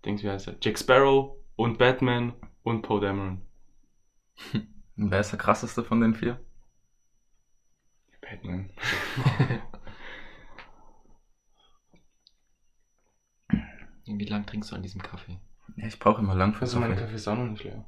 denkst 0.06 0.24
wie 0.24 0.30
heißt 0.30 0.48
er? 0.48 0.56
Jack 0.62 0.80
Sparrow 0.80 1.38
und 1.56 1.78
Batman 1.78 2.34
und 2.64 2.82
Poe 2.84 3.00
Dameron. 3.02 3.42
Und 4.54 5.12
wer 5.12 5.20
ist 5.20 5.32
der 5.32 5.40
krasseste 5.40 5.84
von 5.84 6.02
den 6.02 6.14
vier? 6.14 6.40
Batman. 8.22 8.70
Wie 14.08 14.26
lang 14.26 14.46
trinkst 14.46 14.72
du 14.72 14.76
an 14.76 14.84
diesem 14.84 15.02
Kaffee? 15.02 15.40
Ja, 15.76 15.88
ich 15.88 16.00
brauche 16.00 16.22
immer 16.22 16.36
lang 16.36 16.54
für 16.54 16.62
Also 16.62 16.80
mein 16.80 16.92
Kaffee. 16.92 17.02
Kaffee 17.04 17.16
ist 17.16 17.28
auch 17.28 17.36
noch 17.36 17.48
nicht 17.48 17.64
leer. 17.64 17.86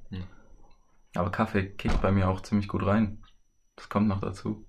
Aber 1.16 1.32
Kaffee 1.32 1.70
kickt 1.70 2.02
bei 2.02 2.12
mir 2.12 2.28
auch 2.28 2.42
ziemlich 2.42 2.68
gut 2.68 2.86
rein. 2.86 3.24
Das 3.76 3.90
kommt 3.90 4.08
noch 4.08 4.20
dazu. 4.20 4.66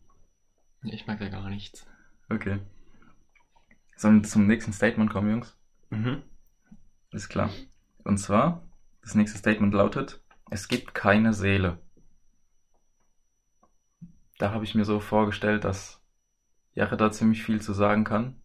Ich 0.83 1.07
mag 1.07 1.21
ja 1.21 1.29
gar 1.29 1.49
nichts. 1.51 1.87
Okay. 2.31 2.61
Sollen 3.97 4.23
wir 4.23 4.29
zum 4.29 4.47
nächsten 4.47 4.73
Statement 4.73 5.11
kommen, 5.11 5.31
Jungs? 5.31 5.59
Mhm. 5.91 6.23
Ist 7.11 7.29
klar. 7.29 7.51
Und 8.05 8.19
zwar, 8.19 8.63
das 9.03 9.15
nächste 9.15 9.39
Statement 9.39 9.75
lautet, 9.75 10.23
es 10.51 10.69
gibt 10.69 10.95
keine 10.95 11.35
Seele. 11.35 11.79
Da 14.39 14.53
habe 14.53 14.65
ich 14.65 14.75
mir 14.75 14.85
so 14.85 15.01
vorgestellt, 15.01 15.65
dass 15.65 16.01
Jare 16.73 16.97
da 16.97 17.13
ziemlich 17.13 17.43
viel 17.43 17.61
zu 17.61 17.75
sagen 17.75 18.05
kann. 18.05 18.41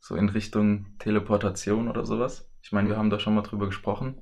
So 0.00 0.16
in 0.16 0.28
Richtung 0.28 0.86
Teleportation 0.98 1.88
oder 1.88 2.04
sowas. 2.04 2.50
Ich 2.62 2.72
meine, 2.72 2.88
wir 2.88 2.96
haben 2.96 3.10
da 3.10 3.18
schon 3.18 3.34
mal 3.34 3.42
drüber 3.42 3.66
gesprochen. 3.66 4.18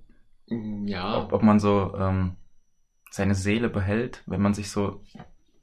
Mm, 0.49 0.87
Ja. 0.87 1.23
Ob, 1.23 1.33
ob 1.33 1.43
man 1.43 1.61
so 1.61 1.95
ähm, 1.97 2.37
seine 3.11 3.35
Seele 3.35 3.69
behält, 3.69 4.23
wenn 4.27 4.43
man 4.43 4.55
sich 4.55 4.71
so 4.71 5.03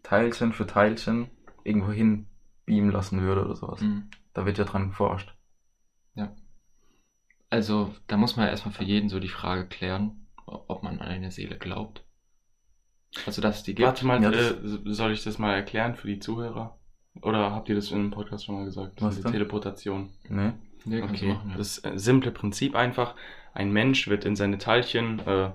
Teilchen 0.04 0.54
für 0.54 0.65
Teilchen 0.65 1.30
irgendwo 1.63 1.91
hin 1.91 2.28
beamen 2.65 2.91
lassen 2.91 3.21
würde 3.21 3.45
oder 3.45 3.56
sowas. 3.56 3.82
Mm. 3.82 4.10
Da 4.34 4.45
wird 4.45 4.58
ja 4.58 4.63
dran 4.63 4.89
geforscht. 4.89 5.34
Also, 7.49 7.93
da 8.08 8.17
muss 8.17 8.36
man 8.36 8.47
erstmal 8.49 8.73
für 8.73 8.84
jeden 8.84 9.08
so 9.08 9.19
die 9.19 9.30
Frage 9.30 9.67
klären, 9.67 10.28
ob 10.45 10.84
man 10.84 10.99
an 10.99 11.08
eine 11.08 11.32
Seele 11.32 11.58
glaubt. 11.58 12.04
Also, 13.25 13.41
dass 13.41 13.63
die 13.63 13.75
gibt. 13.75 13.88
Warte 13.88 14.06
mal, 14.06 14.21
Ja, 14.21 14.32
äh, 14.32 14.56
soll 14.86 15.13
ich 15.13 15.23
das 15.23 15.38
mal 15.38 15.54
erklären 15.54 15.95
für 15.95 16.08
die 16.08 16.19
Zuhörer? 16.19 16.78
Oder 17.21 17.51
habt 17.51 17.69
ihr 17.69 17.75
das 17.75 17.91
in 17.91 17.99
einem 17.99 18.12
Podcast 18.12 18.45
schon 18.45 18.56
mal 18.56 18.65
gesagt? 18.65 19.01
Was 19.01 19.15
Diese 19.15 19.23
denn? 19.23 19.34
Teleportation. 19.34 20.10
Ne? 20.30 20.54
Nee, 20.86 21.01
du 21.01 21.06
Okay, 21.06 21.38
das 21.58 21.82
simple 21.95 22.32
Prinzip 22.32 22.75
einfach. 22.75 23.15
Ein 23.54 23.71
Mensch 23.71 24.08
wird 24.08 24.25
in 24.25 24.36
seine 24.36 24.58
Teilchen 24.58 25.19
äh, 25.19 25.51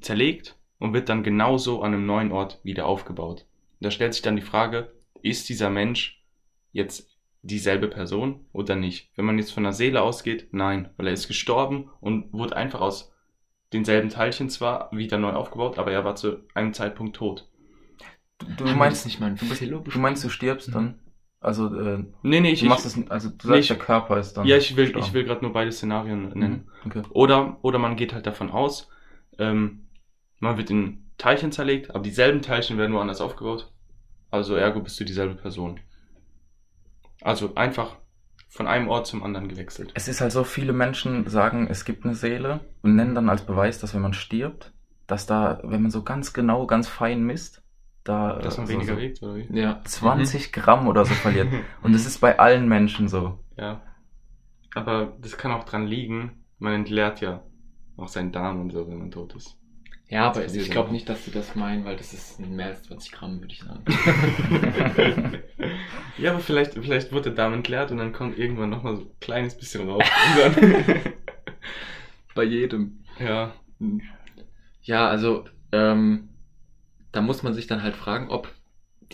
zerlegt 0.00 0.56
und 0.78 0.94
wird 0.94 1.08
dann 1.08 1.22
genauso 1.22 1.82
an 1.82 1.94
einem 1.94 2.06
neuen 2.06 2.32
Ort 2.32 2.58
wieder 2.64 2.86
aufgebaut. 2.86 3.46
Da 3.80 3.90
stellt 3.90 4.14
sich 4.14 4.22
dann 4.22 4.36
die 4.36 4.42
Frage, 4.42 4.92
ist 5.22 5.48
dieser 5.48 5.70
Mensch 5.70 6.22
jetzt 6.72 7.08
dieselbe 7.42 7.88
Person 7.88 8.46
oder 8.52 8.76
nicht? 8.76 9.10
Wenn 9.16 9.24
man 9.24 9.38
jetzt 9.38 9.52
von 9.52 9.62
der 9.64 9.72
Seele 9.72 10.02
ausgeht, 10.02 10.48
nein, 10.52 10.90
weil 10.96 11.08
er 11.08 11.12
ist 11.12 11.28
gestorben 11.28 11.90
und 12.00 12.32
wurde 12.32 12.56
einfach 12.56 12.80
aus 12.80 13.12
denselben 13.72 14.10
Teilchen 14.10 14.50
zwar 14.50 14.90
wieder 14.92 15.18
neu 15.18 15.32
aufgebaut, 15.32 15.78
aber 15.78 15.92
er 15.92 16.04
war 16.04 16.16
zu 16.16 16.38
einem 16.54 16.72
Zeitpunkt 16.72 17.16
tot. 17.16 17.48
Du, 18.56 18.64
meinst 18.66 19.04
nicht 19.06 19.20
mal 19.20 19.28
in 19.28 19.36
du, 19.36 19.46
bist, 19.48 19.62
du 19.62 19.98
meinst, 19.98 20.24
du 20.24 20.28
stirbst 20.28 20.74
dann? 20.74 20.98
Also 21.40 21.74
äh, 21.74 22.04
Nee, 22.22 22.40
nee, 22.40 22.52
ich, 22.52 22.60
du 22.60 22.66
machst 22.66 22.86
ich, 22.86 22.96
es, 23.04 23.10
also 23.10 23.28
du 23.30 23.34
nee, 23.48 23.54
sagst, 23.54 23.60
ich- 23.60 23.68
der 23.68 23.78
Körper 23.78 24.18
ist 24.18 24.34
dann. 24.34 24.46
ja, 24.46 24.56
ich 24.56 24.76
will, 24.76 24.84
gestorben. 24.86 25.06
ich 25.06 25.12
will 25.14 25.24
gerade 25.24 25.42
nur 25.42 25.52
beide 25.52 25.72
Szenarien 25.72 26.28
nennen. 26.28 26.68
Mhm. 26.84 26.90
Okay. 26.90 27.02
Oder, 27.10 27.58
oder 27.62 27.78
man 27.78 27.96
geht 27.96 28.12
halt 28.12 28.26
davon 28.26 28.50
aus, 28.50 28.88
ähm, 29.38 29.86
man 30.38 30.56
wird 30.56 30.70
in 30.70 31.10
Teilchen 31.18 31.52
zerlegt, 31.52 31.90
aber 31.90 32.00
dieselben 32.00 32.42
Teilchen 32.42 32.78
werden 32.78 32.94
woanders 32.94 33.20
aufgebaut. 33.20 33.70
Also 34.30 34.54
ergo 34.56 34.80
bist 34.80 34.98
du 34.98 35.04
dieselbe 35.04 35.34
Person. 35.34 35.80
Also 37.20 37.54
einfach 37.54 37.96
von 38.48 38.66
einem 38.66 38.88
Ort 38.88 39.06
zum 39.06 39.22
anderen 39.22 39.48
gewechselt. 39.48 39.92
Es 39.94 40.08
ist 40.08 40.20
halt 40.20 40.32
so, 40.32 40.44
viele 40.44 40.72
Menschen 40.72 41.28
sagen, 41.28 41.66
es 41.70 41.84
gibt 41.84 42.04
eine 42.04 42.14
Seele 42.14 42.60
und 42.82 42.96
nennen 42.96 43.14
dann 43.14 43.28
als 43.30 43.42
Beweis, 43.42 43.78
dass 43.78 43.94
wenn 43.94 44.02
man 44.02 44.12
stirbt, 44.14 44.72
dass 45.06 45.26
da, 45.26 45.60
wenn 45.62 45.82
man 45.82 45.90
so 45.90 46.02
ganz 46.02 46.32
genau, 46.32 46.66
ganz 46.66 46.88
fein 46.88 47.22
misst, 47.22 47.61
da 48.04 48.38
Dass 48.40 48.56
man 48.56 48.66
äh, 48.66 48.68
so, 48.68 48.74
weniger 48.74 48.94
so 48.94 49.00
wiegt, 49.00 49.22
oder 49.22 49.36
wie? 49.36 49.58
Ja. 49.58 49.80
20 49.84 50.52
Gramm 50.52 50.88
oder 50.88 51.04
so 51.04 51.14
verliert. 51.14 51.48
Und 51.82 51.92
das 51.92 52.06
ist 52.06 52.18
bei 52.20 52.38
allen 52.38 52.68
Menschen 52.68 53.08
so. 53.08 53.38
Ja. 53.56 53.82
Aber 54.74 55.16
das 55.20 55.36
kann 55.36 55.52
auch 55.52 55.64
dran 55.64 55.86
liegen, 55.86 56.44
man 56.58 56.72
entleert 56.72 57.20
ja 57.20 57.42
auch 57.96 58.08
seinen 58.08 58.32
Darm 58.32 58.60
und 58.60 58.70
so, 58.70 58.88
wenn 58.88 58.98
man 58.98 59.10
tot 59.10 59.34
ist. 59.34 59.58
Ja, 60.08 60.26
aber 60.28 60.44
ich 60.44 60.70
glaube 60.70 60.92
nicht, 60.92 61.08
dass 61.08 61.24
sie 61.24 61.30
das 61.30 61.54
meinen, 61.54 61.84
weil 61.84 61.96
das 61.96 62.12
ist 62.12 62.38
mehr 62.38 62.66
als 62.66 62.82
20 62.84 63.12
Gramm, 63.12 63.40
würde 63.40 63.52
ich 63.52 63.60
sagen. 63.60 63.82
ja, 66.18 66.32
aber 66.32 66.40
vielleicht, 66.40 66.74
vielleicht 66.74 67.12
wird 67.12 67.24
der 67.24 67.32
Darm 67.32 67.54
entleert 67.54 67.90
und 67.90 67.98
dann 67.98 68.12
kommt 68.12 68.38
irgendwann 68.38 68.70
nochmal 68.70 68.96
so 68.96 69.02
ein 69.02 69.10
kleines 69.20 69.56
bisschen 69.56 69.88
raus. 69.88 70.04
Und 70.36 70.56
dann, 70.56 71.12
Bei 72.34 72.44
jedem. 72.44 73.04
ja. 73.18 73.54
Ja, 74.82 75.08
also, 75.08 75.44
ähm, 75.72 76.28
da 77.12 77.20
muss 77.20 77.42
man 77.42 77.54
sich 77.54 77.66
dann 77.66 77.82
halt 77.82 77.96
fragen, 77.96 78.30
ob 78.30 78.52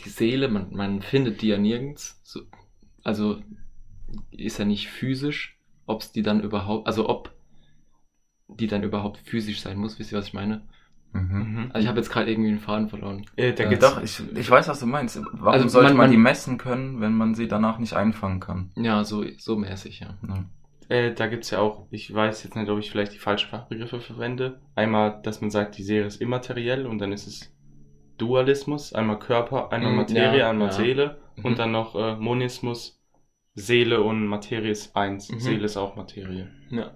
die 0.04 0.08
Seele, 0.08 0.48
man, 0.48 0.72
man 0.72 1.02
findet 1.02 1.42
die 1.42 1.48
ja 1.48 1.58
nirgends, 1.58 2.20
so, 2.24 2.40
also 3.02 3.42
ist 4.30 4.58
ja 4.58 4.64
nicht 4.64 4.88
physisch, 4.88 5.58
ob 5.86 6.00
es 6.02 6.12
die 6.12 6.22
dann 6.22 6.40
überhaupt, 6.40 6.86
also 6.86 7.08
ob 7.08 7.32
die 8.48 8.66
dann 8.66 8.82
überhaupt 8.82 9.18
physisch 9.18 9.60
sein 9.60 9.76
muss, 9.78 9.98
wisst 9.98 10.12
ihr, 10.12 10.18
was 10.18 10.28
ich 10.28 10.34
meine? 10.34 10.62
Mhm. 11.12 11.20
Mhm. 11.22 11.70
Also 11.72 11.80
ich 11.84 11.88
habe 11.88 11.98
jetzt 11.98 12.10
gerade 12.10 12.30
irgendwie 12.30 12.50
den 12.50 12.58
Faden 12.60 12.88
verloren. 12.88 13.24
Äh, 13.36 13.50
Äh, 13.50 13.52
gibt's, 13.68 13.80
doch, 13.80 14.02
ich, 14.02 14.22
ich 14.36 14.50
weiß, 14.50 14.68
was 14.68 14.80
du 14.80 14.86
meinst. 14.86 15.18
Warum 15.32 15.48
Also 15.48 15.68
sollte 15.68 15.90
man- 15.90 15.96
man, 15.98 16.10
die 16.10 16.16
messen 16.16 16.58
können, 16.58 17.00
wenn 17.00 17.14
man 17.14 17.34
sie 17.34 17.48
danach 17.48 17.78
nicht 17.78 17.94
einfangen 17.94 18.40
kann? 18.40 18.70
Ja, 18.76 19.04
so, 19.04 19.24
so 19.38 19.56
mäßig, 19.56 20.00
ja. 20.00 20.16
Ja. 20.26 20.44
Äh, 20.88 21.14
da 21.14 21.26
gibt's 21.26 21.50
ja 21.50 21.58
auch, 21.60 21.86
ich 21.90 22.12
weiß 22.12 22.44
jetzt 22.44 22.56
nicht, 22.56 22.68
ob 22.70 22.78
ich 22.78 22.90
vielleicht 22.90 23.12
die 23.14 23.18
falschen 23.18 23.50
Fachbegriffe 23.50 24.00
verwende. 24.00 24.60
Einmal, 24.74 25.20
dass 25.22 25.40
man 25.40 25.50
sagt, 25.50 25.76
die 25.76 25.82
Seele 25.82 26.06
ist 26.06 26.20
immateriell 26.20 26.86
und 26.86 26.98
dann 26.98 27.12
ist 27.12 27.26
es 27.26 27.52
Dualismus. 28.18 28.92
Einmal 28.92 29.18
Körper, 29.18 29.72
einmal 29.72 29.92
Mm, 29.92 29.96
Materie, 29.96 30.38
ja, 30.40 30.50
einmal 30.50 30.68
ja. 30.68 30.72
Seele. 30.72 31.18
Mhm. 31.36 31.44
Und 31.44 31.58
dann 31.58 31.72
noch 31.72 31.94
äh, 31.94 32.16
Monismus. 32.16 33.00
Seele 33.54 34.02
und 34.02 34.26
Materie 34.26 34.70
ist 34.70 34.94
eins. 34.94 35.30
Mhm. 35.30 35.40
Seele 35.40 35.64
ist 35.64 35.76
auch 35.76 35.96
Materie. 35.96 36.50
Ja. 36.70 36.92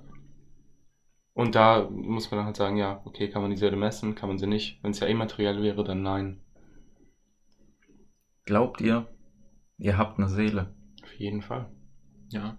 Und 1.35 1.55
da 1.55 1.89
muss 1.91 2.31
man 2.31 2.39
dann 2.39 2.47
halt 2.47 2.57
sagen, 2.57 2.77
ja, 2.77 3.01
okay, 3.05 3.29
kann 3.29 3.43
man 3.43 3.51
die 3.51 3.57
Seele 3.57 3.77
messen, 3.77 4.15
kann 4.15 4.29
man 4.29 4.39
sie 4.39 4.47
nicht. 4.47 4.83
Wenn 4.83 4.91
es 4.91 5.01
ja 5.01 5.07
immateriell 5.07 5.63
wäre, 5.63 5.83
dann 5.83 6.03
nein. 6.03 6.41
Glaubt 8.45 8.81
ihr, 8.81 9.07
ihr 9.79 9.97
habt 9.97 10.19
eine 10.19 10.29
Seele? 10.29 10.75
Auf 11.03 11.15
jeden 11.15 11.43
Fall. 11.43 11.71
Ja. 12.31 12.59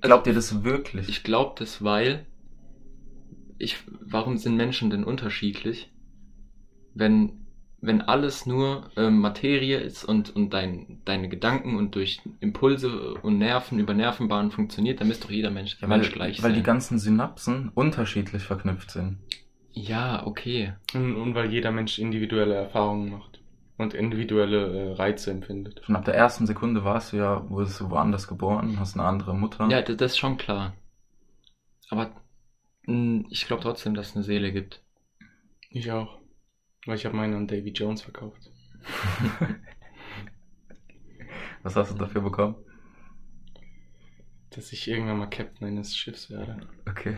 Glaubt 0.00 0.26
ihr 0.26 0.34
das 0.34 0.64
wirklich? 0.64 1.08
Ich 1.08 1.22
glaube 1.24 1.54
das, 1.58 1.82
weil 1.82 2.26
ich, 3.58 3.78
warum 4.00 4.36
sind 4.36 4.56
Menschen 4.56 4.90
denn 4.90 5.04
unterschiedlich? 5.04 5.92
Wenn, 6.94 7.46
wenn 7.80 8.02
alles 8.02 8.46
nur 8.46 8.90
ähm, 8.96 9.20
Materie 9.20 9.78
ist 9.78 10.04
und, 10.04 10.34
und 10.34 10.50
dein, 10.52 11.00
deine 11.04 11.28
Gedanken 11.28 11.76
und 11.76 11.94
durch 11.94 12.22
Impulse 12.40 13.14
und 13.22 13.38
Nerven 13.38 13.78
über 13.78 13.94
Nervenbahnen 13.94 14.50
funktioniert, 14.50 15.00
dann 15.00 15.08
müsste 15.08 15.26
doch 15.26 15.32
jeder 15.32 15.50
Mensch, 15.50 15.78
ja, 15.80 15.88
weil, 15.88 16.00
Mensch 16.00 16.12
gleich 16.12 16.42
weil 16.42 16.52
sein. 16.52 16.54
die 16.54 16.62
ganzen 16.62 16.98
Synapsen 16.98 17.70
unterschiedlich 17.74 18.42
verknüpft 18.44 18.90
sind. 18.90 19.18
ja, 19.72 20.26
okay. 20.26 20.74
Und, 20.94 21.16
und 21.16 21.34
weil 21.34 21.50
jeder 21.52 21.70
Mensch 21.72 21.98
individuelle 21.98 22.54
Erfahrungen 22.54 23.10
macht 23.10 23.40
und 23.76 23.94
individuelle 23.94 24.90
äh, 24.90 24.92
Reize 24.94 25.30
empfindet. 25.30 25.82
Schon 25.82 25.96
ab 25.96 26.04
der 26.04 26.14
ersten 26.14 26.46
Sekunde 26.46 26.84
warst 26.84 27.12
du 27.12 27.16
ja, 27.18 27.48
wurdest 27.50 27.80
du 27.80 27.90
woanders 27.90 28.28
geboren, 28.28 28.78
hast 28.80 28.94
eine 28.96 29.06
andere 29.06 29.34
Mutter. 29.34 29.70
Ja, 29.70 29.82
das, 29.82 29.96
das 29.96 30.12
ist 30.12 30.18
schon 30.18 30.36
klar. 30.36 30.74
Aber 31.90 32.12
mh, 32.86 33.26
ich 33.30 33.46
glaube 33.46 33.62
trotzdem, 33.62 33.94
dass 33.94 34.10
es 34.10 34.16
eine 34.16 34.24
Seele 34.24 34.52
gibt. 34.52 34.82
Ich 35.70 35.90
auch. 35.90 36.19
Weil 36.86 36.96
ich 36.96 37.04
habe 37.04 37.16
meine 37.16 37.36
an 37.36 37.46
Davy 37.46 37.70
Jones 37.70 38.02
verkauft. 38.02 38.50
Was 41.62 41.76
hast 41.76 41.92
du 41.92 41.98
dafür 41.98 42.22
bekommen? 42.22 42.56
Dass 44.50 44.72
ich 44.72 44.88
irgendwann 44.88 45.18
mal 45.18 45.26
Captain 45.30 45.66
eines 45.68 45.96
Schiffs 45.96 46.30
werde. 46.30 46.66
Okay. 46.88 47.16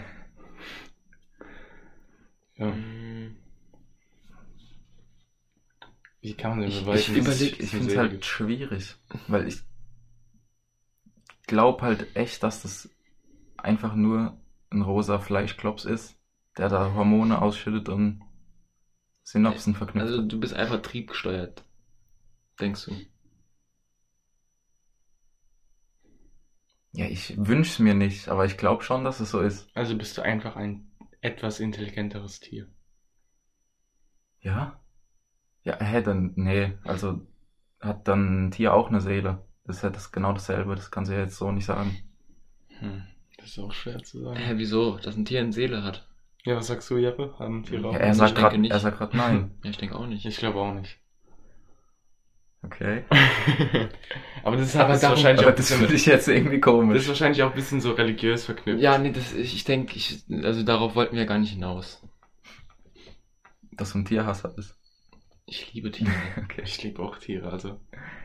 Ja. 2.56 2.66
Mm, 2.66 3.36
Wie 6.20 6.34
kann 6.34 6.50
man 6.52 6.60
denn 6.60 6.68
Ich- 6.70 6.80
beweisen, 6.84 7.16
ich 7.16 7.22
Ich 7.22 7.26
eine 7.28 7.66
finde 7.68 7.92
es 7.92 7.96
halt 7.96 8.24
schwierig, 8.24 8.96
weil 9.28 9.48
ich 9.48 9.60
glaube 11.46 11.82
halt 11.82 12.14
echt, 12.16 12.42
dass 12.42 12.62
das 12.62 12.90
einfach 13.56 13.94
nur 13.94 14.40
ein 14.70 14.82
rosa 14.82 15.18
Fleischklops 15.18 15.84
ist, 15.84 16.16
der 16.58 16.68
da 16.68 16.94
Hormone 16.94 17.40
ausschüttet 17.42 17.88
und 17.88 18.22
Synapsen 19.22 19.74
verknüpft. 19.74 20.06
Also 20.06 20.22
du 20.22 20.40
bist 20.40 20.54
einfach 20.54 20.82
triebgesteuert, 20.82 21.64
denkst 22.60 22.86
du? 22.86 22.96
ja, 26.92 27.06
ich 27.06 27.34
wünsch's 27.38 27.78
mir 27.78 27.94
nicht, 27.94 28.28
aber 28.28 28.44
ich 28.44 28.56
glaube 28.56 28.82
schon, 28.82 29.04
dass 29.04 29.20
es 29.20 29.30
so 29.30 29.40
ist. 29.40 29.68
Also 29.74 29.96
bist 29.96 30.16
du 30.18 30.22
einfach 30.22 30.56
ein 30.56 30.90
etwas 31.20 31.58
intelligenteres 31.60 32.40
Tier. 32.40 32.68
Ja? 34.40 34.78
Ja, 35.64 35.78
hä, 35.80 36.02
dann, 36.02 36.32
nee, 36.36 36.76
also 36.84 37.26
hat 37.80 38.08
dann 38.08 38.46
ein 38.46 38.50
Tier 38.50 38.74
auch 38.74 38.88
eine 38.88 39.00
Seele. 39.00 39.42
Das 39.64 39.76
ist 39.76 39.82
ja 39.82 39.90
das 39.90 40.12
genau 40.12 40.32
dasselbe, 40.32 40.74
das 40.74 40.90
kannst 40.90 41.10
du 41.10 41.14
ja 41.14 41.22
jetzt 41.22 41.36
so 41.36 41.50
nicht 41.50 41.64
sagen. 41.64 41.96
Hm. 42.78 43.04
Das 43.38 43.50
ist 43.50 43.58
auch 43.58 43.72
schwer 43.72 44.02
zu 44.02 44.22
sagen. 44.22 44.36
Hä, 44.36 44.54
wieso? 44.56 44.98
Dass 44.98 45.16
ein 45.16 45.24
Tier 45.24 45.40
eine 45.40 45.52
Seele 45.52 45.82
hat? 45.82 46.06
Ja, 46.44 46.56
was 46.56 46.66
sagst 46.66 46.90
du, 46.90 46.96
Jeppe? 46.98 47.34
Haben 47.38 47.62
Tiere 47.64 47.88
auch? 47.88 47.92
Ja, 47.92 47.98
er 48.00 48.14
sagt 48.14 48.34
gerade, 48.34 48.58
nicht. 48.58 48.72
er 48.72 48.80
sagt 48.80 48.98
gerade 48.98 49.16
nein. 49.16 49.52
Ja, 49.62 49.70
ich 49.70 49.78
denke 49.78 49.94
auch 49.96 50.06
nicht. 50.06 50.24
Ich 50.26 50.36
glaube 50.38 50.58
auch 50.58 50.74
nicht. 50.74 50.98
Okay. 52.64 53.04
Aber 54.44 54.56
das 54.56 54.68
ist, 54.68 54.76
Aber 54.76 54.88
das 54.88 54.96
ist 54.96 55.02
darum- 55.02 55.16
wahrscheinlich 55.16 55.40
auch 55.40 55.48
Aber 55.48 55.52
ein 55.52 55.56
das 55.56 55.66
bisschen, 55.66 55.78
finde 55.80 55.94
ich 55.94 56.06
jetzt 56.06 56.28
irgendwie 56.28 56.60
das 56.60 56.64
komisch. 56.64 56.96
ist 57.02 57.08
wahrscheinlich 57.08 57.42
auch 57.42 57.50
ein 57.50 57.54
bisschen 57.54 57.80
so 57.80 57.92
religiös 57.92 58.44
verknüpft. 58.44 58.80
Ja, 58.82 58.98
nee, 58.98 59.12
das, 59.12 59.32
ich, 59.34 59.54
ich 59.54 59.64
denke, 59.64 59.96
ich, 59.96 60.24
also 60.42 60.62
darauf 60.62 60.94
wollten 60.94 61.16
wir 61.16 61.26
gar 61.26 61.38
nicht 61.38 61.52
hinaus. 61.52 62.02
Dass 63.72 63.92
du 63.92 63.98
ein 63.98 64.04
Tierhasser 64.04 64.48
bist. 64.50 64.76
Ich 65.46 65.72
liebe 65.74 65.90
Tiere. 65.90 66.10
Okay. 66.44 66.62
Ich 66.64 66.82
liebe 66.82 67.02
auch 67.02 67.18
Tiere, 67.18 67.50
also. 67.50 67.80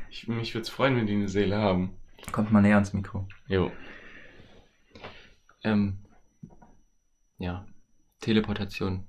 Ich, 0.10 0.28
mich 0.28 0.54
würde 0.54 0.64
es 0.64 0.70
freuen, 0.70 0.96
wenn 0.96 1.08
die 1.08 1.14
eine 1.16 1.30
Seele 1.30 1.58
haben. 1.58 1.98
Kommt 2.32 2.52
mal 2.52 2.62
näher 2.62 2.76
ans 2.76 2.94
Mikro. 2.94 3.28
Jo. 3.48 3.72
ähm, 5.64 6.00
ja, 7.40 7.66
Teleportation. 8.28 9.08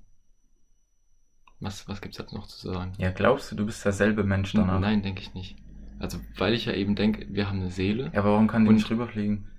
Was, 1.58 1.88
was 1.88 2.00
gibt's 2.00 2.18
jetzt 2.18 2.32
noch 2.32 2.46
zu 2.46 2.70
sagen? 2.70 2.92
Ja, 2.98 3.10
glaubst 3.10 3.50
du, 3.50 3.56
du 3.56 3.66
bist 3.66 3.84
derselbe 3.84 4.22
Mensch 4.22 4.52
danach? 4.52 4.78
Nein, 4.78 5.02
denke 5.02 5.22
ich 5.22 5.34
nicht. 5.34 5.56
Also, 5.98 6.20
weil 6.36 6.54
ich 6.54 6.66
ja 6.66 6.72
eben 6.72 6.94
denke, 6.94 7.26
wir 7.28 7.48
haben 7.48 7.58
eine 7.58 7.72
Seele. 7.72 8.12
Ja, 8.14 8.20
aber 8.20 8.30
warum 8.30 8.46
kann 8.46 8.64
die 8.64 8.72
nicht 8.72 8.88
rüberfliegen? 8.88 9.50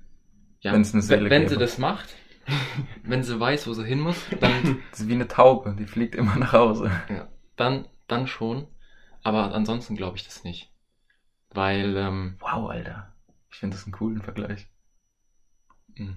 Ja, 0.62 0.72
Wenn's 0.72 0.94
eine 0.94 1.02
Seele 1.02 1.24
wenn, 1.26 1.30
wenn 1.32 1.42
gäbe. 1.42 1.56
sie 1.56 1.58
das 1.60 1.78
macht, 1.78 2.16
wenn 3.04 3.22
sie 3.24 3.38
weiß, 3.38 3.68
wo 3.68 3.74
sie 3.74 3.84
hin 3.86 4.00
muss, 4.00 4.16
dann, 4.40 4.80
Das 4.92 5.02
ist 5.02 5.10
wie 5.10 5.14
eine 5.14 5.28
Taube, 5.28 5.76
die 5.78 5.86
fliegt 5.86 6.16
immer 6.16 6.38
nach 6.38 6.54
Hause. 6.54 6.90
dann, 7.58 7.86
dann 8.08 8.28
schon. 8.28 8.66
Aber 9.24 9.54
ansonsten 9.54 9.98
glaube 9.98 10.16
ich 10.16 10.24
das 10.24 10.46
nicht. 10.46 10.72
Weil, 11.50 11.98
ähm, 11.98 12.38
Wow, 12.40 12.70
Alter. 12.70 13.14
Ich 13.52 13.58
finde 13.58 13.76
das 13.76 13.84
einen 13.86 13.92
coolen 13.92 14.22
Vergleich. 14.22 14.68
mh. 15.96 16.16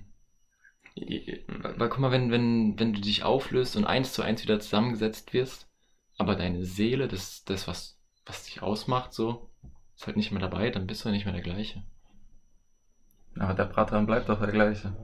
Weil 0.96 1.88
guck 1.88 1.98
mal, 1.98 2.10
wenn, 2.10 2.30
wenn, 2.30 2.78
wenn 2.78 2.92
du 2.92 3.00
dich 3.00 3.22
auflöst 3.22 3.76
und 3.76 3.84
eins 3.84 4.12
zu 4.12 4.22
eins 4.22 4.42
wieder 4.42 4.60
zusammengesetzt 4.60 5.32
wirst, 5.32 5.68
aber 6.18 6.36
deine 6.36 6.64
Seele, 6.64 7.08
das, 7.08 7.44
das 7.44 7.66
was, 7.66 7.98
was 8.26 8.44
dich 8.44 8.62
ausmacht, 8.62 9.12
so, 9.12 9.50
ist 9.96 10.06
halt 10.06 10.16
nicht 10.16 10.32
mehr 10.32 10.40
dabei, 10.40 10.70
dann 10.70 10.86
bist 10.86 11.04
du 11.04 11.08
ja 11.08 11.14
nicht 11.14 11.24
mehr 11.24 11.34
der 11.34 11.42
gleiche. 11.42 11.82
Aber 13.38 13.54
der 13.54 13.64
Bratan 13.64 14.06
bleibt 14.06 14.28
doch 14.28 14.38
der 14.40 14.52
gleiche. 14.52 14.94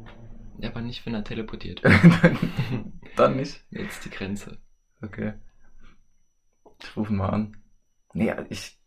Ja, 0.59 0.71
aber 0.71 0.81
nicht, 0.83 1.07
wenn 1.07 1.15
er 1.15 1.25
teleportiert. 1.25 1.83
Dann 3.17 3.37
nicht. 3.37 3.65
Jetzt 3.71 4.05
die 4.05 4.11
Grenze. 4.11 4.59
Okay. 5.01 5.35
Ich 6.83 6.97
rufe 6.97 7.13
ihn 7.13 7.17
mal 7.17 7.31
an. 7.31 7.57
Nee, 8.13 8.33
ich 8.51 8.79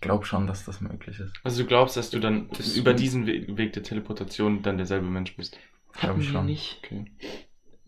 glaube 0.00 0.24
schon, 0.24 0.46
dass 0.46 0.64
das 0.64 0.80
möglich 0.80 1.18
ist. 1.20 1.32
Also 1.44 1.62
du 1.62 1.68
glaubst, 1.68 1.96
dass 1.96 2.10
du 2.10 2.18
dann 2.20 2.48
Das- 2.50 2.76
über 2.76 2.94
diesen 2.94 3.26
We 3.26 3.56
Weg 3.56 3.72
der 3.72 3.82
Teleportation 3.82 4.62
dann 4.62 4.76
derselbe 4.76 5.06
Mensch 5.06 5.36
bist. 5.36 5.58
Hatten 5.94 6.20
ich 6.20 6.26
wir 6.26 6.32
schon. 6.32 6.46
nicht, 6.46 6.78
Okay. 6.84 7.10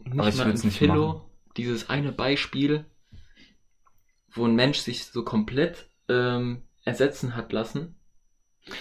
nicht 0.04 0.18
Aber 0.18 0.28
ich 0.28 0.36
mal 0.36 0.50
im 0.50 0.62
nicht 0.64 0.78
Philo 0.78 1.06
machen. 1.08 1.22
dieses 1.56 1.88
eine 1.90 2.12
Beispiel, 2.12 2.84
wo 4.34 4.44
ein 4.44 4.54
Mensch 4.54 4.78
sich 4.78 5.04
so 5.06 5.24
komplett 5.24 5.88
ähm, 6.08 6.62
ersetzen 6.84 7.36
hat 7.36 7.52
lassen. 7.52 7.94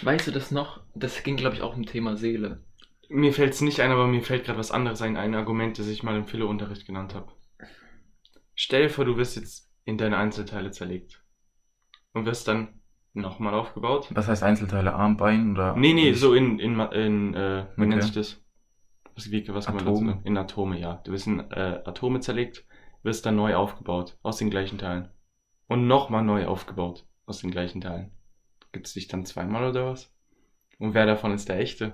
Weißt 0.01 0.27
du 0.27 0.32
das 0.32 0.51
noch? 0.51 0.82
Das 0.95 1.23
ging, 1.23 1.38
glaube 1.38 1.55
ich, 1.55 1.62
auch 1.62 1.75
um 1.75 1.86
Thema 1.86 2.17
Seele. 2.17 2.63
Mir 3.10 3.34
fällt 3.34 3.53
es 3.53 3.62
nicht 3.62 3.82
ein, 3.82 3.91
aber 3.91 4.08
mir 4.08 4.21
fällt 4.23 4.45
gerade 4.45 4.58
was 4.58 4.71
anderes 4.71 5.01
ein, 5.03 5.15
ein 5.17 5.36
Argument, 5.36 5.77
das 5.77 5.88
ich 5.88 6.01
mal 6.03 6.15
im 6.17 6.25
Philo-Unterricht 6.25 6.86
genannt 6.88 7.13
habe. 7.13 7.32
Stell 8.53 8.84
dir 8.84 8.89
vor, 8.89 9.05
du 9.05 9.17
wirst 9.17 9.36
jetzt 9.38 9.71
in 9.86 9.97
deine 9.97 10.17
Einzelteile 10.17 10.71
zerlegt. 10.71 11.23
Und 12.13 12.25
wirst 12.25 12.47
dann 12.47 12.82
nochmal 13.13 13.53
aufgebaut. 13.53 14.08
Was 14.12 14.27
heißt 14.27 14.43
Einzelteile? 14.43 14.93
Arm, 14.93 15.17
Bein 15.17 15.51
oder? 15.53 15.75
Nee, 15.75 15.93
nee, 15.93 16.13
so 16.13 16.34
in, 16.34 16.60
in, 16.60 16.79
in 16.79 17.34
äh, 17.34 17.65
wie 17.75 17.82
Okay. 17.82 17.88
nennt 17.88 18.03
sich 18.03 18.13
das? 18.13 18.43
Was, 19.19 19.32
wie, 19.32 19.45
was 19.49 19.65
dazu 19.65 19.79
Atome. 19.79 20.12
sagen? 20.13 20.21
In 20.23 20.38
Atome, 20.38 20.79
ja. 20.79 21.01
Du 21.03 21.12
wirst 21.12 21.27
in 21.27 21.39
äh, 21.51 21.82
Atome 21.84 22.21
zerlegt, 22.21 22.65
wirst 23.03 23.25
dann 23.25 23.36
neu 23.36 23.55
aufgebaut, 23.55 24.17
aus 24.23 24.38
den 24.38 24.49
gleichen 24.49 24.77
Teilen. 24.77 25.10
Und 25.67 25.88
nochmal 25.88 26.23
neu 26.23 26.47
aufgebaut, 26.47 27.05
aus 27.25 27.39
den 27.39 27.51
gleichen 27.51 27.82
Teilen. 27.82 28.12
Gibt's 28.71 28.93
dich 28.93 29.08
dann 29.08 29.25
zweimal 29.25 29.69
oder 29.69 29.91
was? 29.91 30.13
Und 30.77 30.93
wer 30.93 31.05
davon 31.05 31.34
ist 31.34 31.49
der 31.49 31.60
echte? 31.60 31.93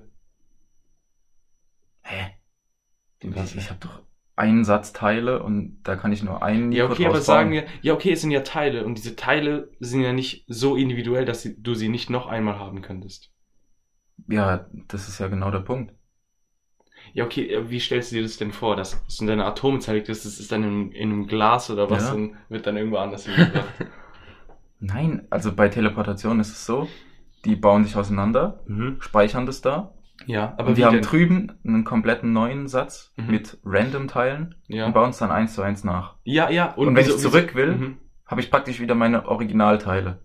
Hä? 2.04 2.36
Was? 3.24 3.56
Ich, 3.56 3.58
ich 3.58 3.70
habe 3.72 3.80
doch 3.80 4.04
einen 4.36 4.66
Satz 4.66 4.94
Teile 4.94 5.42
und 5.42 5.82
da 5.84 5.96
kann 5.96 6.12
ich 6.12 6.22
nur 6.22 6.44
einen 6.44 6.72
Ja, 6.72 6.84
Nico 6.84 6.94
okay, 6.94 7.08
aber 7.08 7.22
sagen 7.22 7.52
wir, 7.52 7.66
ja, 7.82 7.94
okay, 7.94 8.12
es 8.12 8.22
sind 8.22 8.32
ja 8.32 8.42
Teile 8.42 8.86
und 8.86 8.98
diese 9.00 9.16
Teile 9.16 9.72
sind 9.80 10.02
ja 10.02 10.14
nicht 10.14 10.46
so 10.48 10.76
individuell, 10.76 11.26
dass 11.26 11.50
du 11.58 11.74
sie 11.74 11.90
nicht 11.90 12.12
noch 12.12 12.28
einmal 12.28 12.60
haben 12.60 12.84
könntest. 12.84 13.32
Ja, 14.28 14.70
das 14.88 15.08
ist 15.08 15.20
ja 15.20 15.28
genau 15.28 15.50
der 15.50 15.60
Punkt. 15.60 15.94
Ja, 17.14 17.24
okay, 17.26 17.48
äh, 17.54 17.70
wie 17.70 17.80
stellst 17.80 18.12
du 18.12 18.16
dir 18.18 18.24
das 18.24 18.38
denn 18.38 18.52
vor, 18.52 18.76
dass 18.76 19.02
es 19.08 19.20
in 19.22 19.28
deine 19.28 19.46
Atome 19.46 19.80
zerlegt 19.80 20.10
ist, 20.10 20.26
das 20.26 20.40
ist 20.40 20.52
dann 20.52 20.64
in, 20.64 20.92
in 20.92 21.12
einem 21.12 21.28
Glas 21.28 21.70
oder 21.70 21.90
was 21.90 22.08
Ja. 22.10 22.14
und 22.14 22.36
wird 22.50 22.68
dann 22.68 22.78
irgendwo 22.78 22.98
anders 22.98 23.26
hingebracht? 23.26 23.66
Nein, 24.80 25.26
also 25.30 25.54
bei 25.54 25.70
Teleportation 25.70 26.40
ist 26.40 26.50
es 26.50 26.66
so, 26.66 26.88
die 27.46 27.56
bauen 27.56 27.84
sich 27.86 27.96
auseinander, 27.96 28.62
mhm. 28.68 28.98
speichern 29.00 29.46
das 29.46 29.62
da 29.62 29.94
Ja, 30.26 30.54
aber 30.58 30.76
wir 30.76 30.86
haben 30.86 30.94
denn? 30.96 31.02
drüben 31.04 31.52
einen 31.66 31.84
kompletten 31.84 32.34
neuen 32.34 32.68
Satz 32.68 33.14
Mhm. 33.18 33.28
mit 33.32 33.58
random 33.64 34.08
Teilen 34.08 34.56
Ja. 34.68 34.86
und 34.88 34.94
bauen 34.94 35.12
es 35.12 35.18
dann 35.18 35.32
eins 35.32 35.54
zu 35.54 35.62
eins 35.62 35.84
nach. 35.84 36.16
ja, 36.24 36.50
ja. 36.50 36.74
Und, 36.74 36.88
wenn 36.88 36.98
wieso- 36.98 37.16
ich 37.16 37.22
zurück 37.22 37.50
wieso- 37.54 37.56
will, 37.58 37.72
Mhm. 37.76 37.98
habe 38.26 38.42
ich 38.42 38.52
praktisch 38.52 38.80
wieder 38.80 38.96
meine 38.96 39.28
Originalteile. 39.28 40.20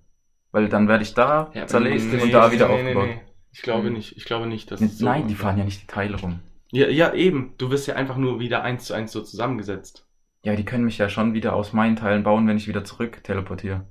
Weil 0.52 0.68
dann 0.68 0.88
werde 0.88 1.04
ich 1.04 1.14
da 1.14 1.50
Ja, 1.54 1.66
zerlegt 1.68 2.04
nee, 2.12 2.20
und 2.22 2.32
da 2.32 2.48
nee, 2.48 2.54
wieder 2.54 2.66
nee, 2.68 2.74
aufgebaut. 2.74 3.06
Nee, 3.06 3.14
nee. 3.14 3.20
Ich 3.52 3.62
glaube 3.62 3.88
Mhm. 3.88 3.92
nicht. 3.94 4.16
Ich 4.16 4.24
glaube 4.24 4.46
nicht, 4.46 4.70
dass 4.72 4.80
Nee, 4.80 4.88
so 4.88 5.04
Nein, 5.04 5.28
die 5.28 5.34
fahren 5.36 5.58
ja 5.58 5.64
nicht 5.64 5.82
die 5.82 5.86
Teile 5.86 6.20
rum. 6.20 6.40
Ja, 6.72 6.88
ja, 6.88 7.12
eben. 7.14 7.54
Du 7.58 7.70
wirst 7.70 7.86
ja 7.86 7.96
einfach 7.96 8.16
nur 8.16 8.40
wieder 8.40 8.62
eins 8.62 8.84
zu 8.84 8.94
eins 8.94 9.12
so 9.12 9.22
zusammengesetzt. 9.22 10.06
Ja, 10.42 10.54
die 10.56 10.64
können 10.64 10.84
mich 10.84 10.98
ja 10.98 11.08
schon 11.08 11.34
wieder 11.34 11.54
aus 11.54 11.72
meinen 11.72 11.96
Teilen 11.96 12.22
bauen, 12.22 12.46
wenn 12.46 12.56
ich 12.56 12.68
wieder 12.68 12.84
zurück 12.84 13.22
teleportiere. 13.24 13.86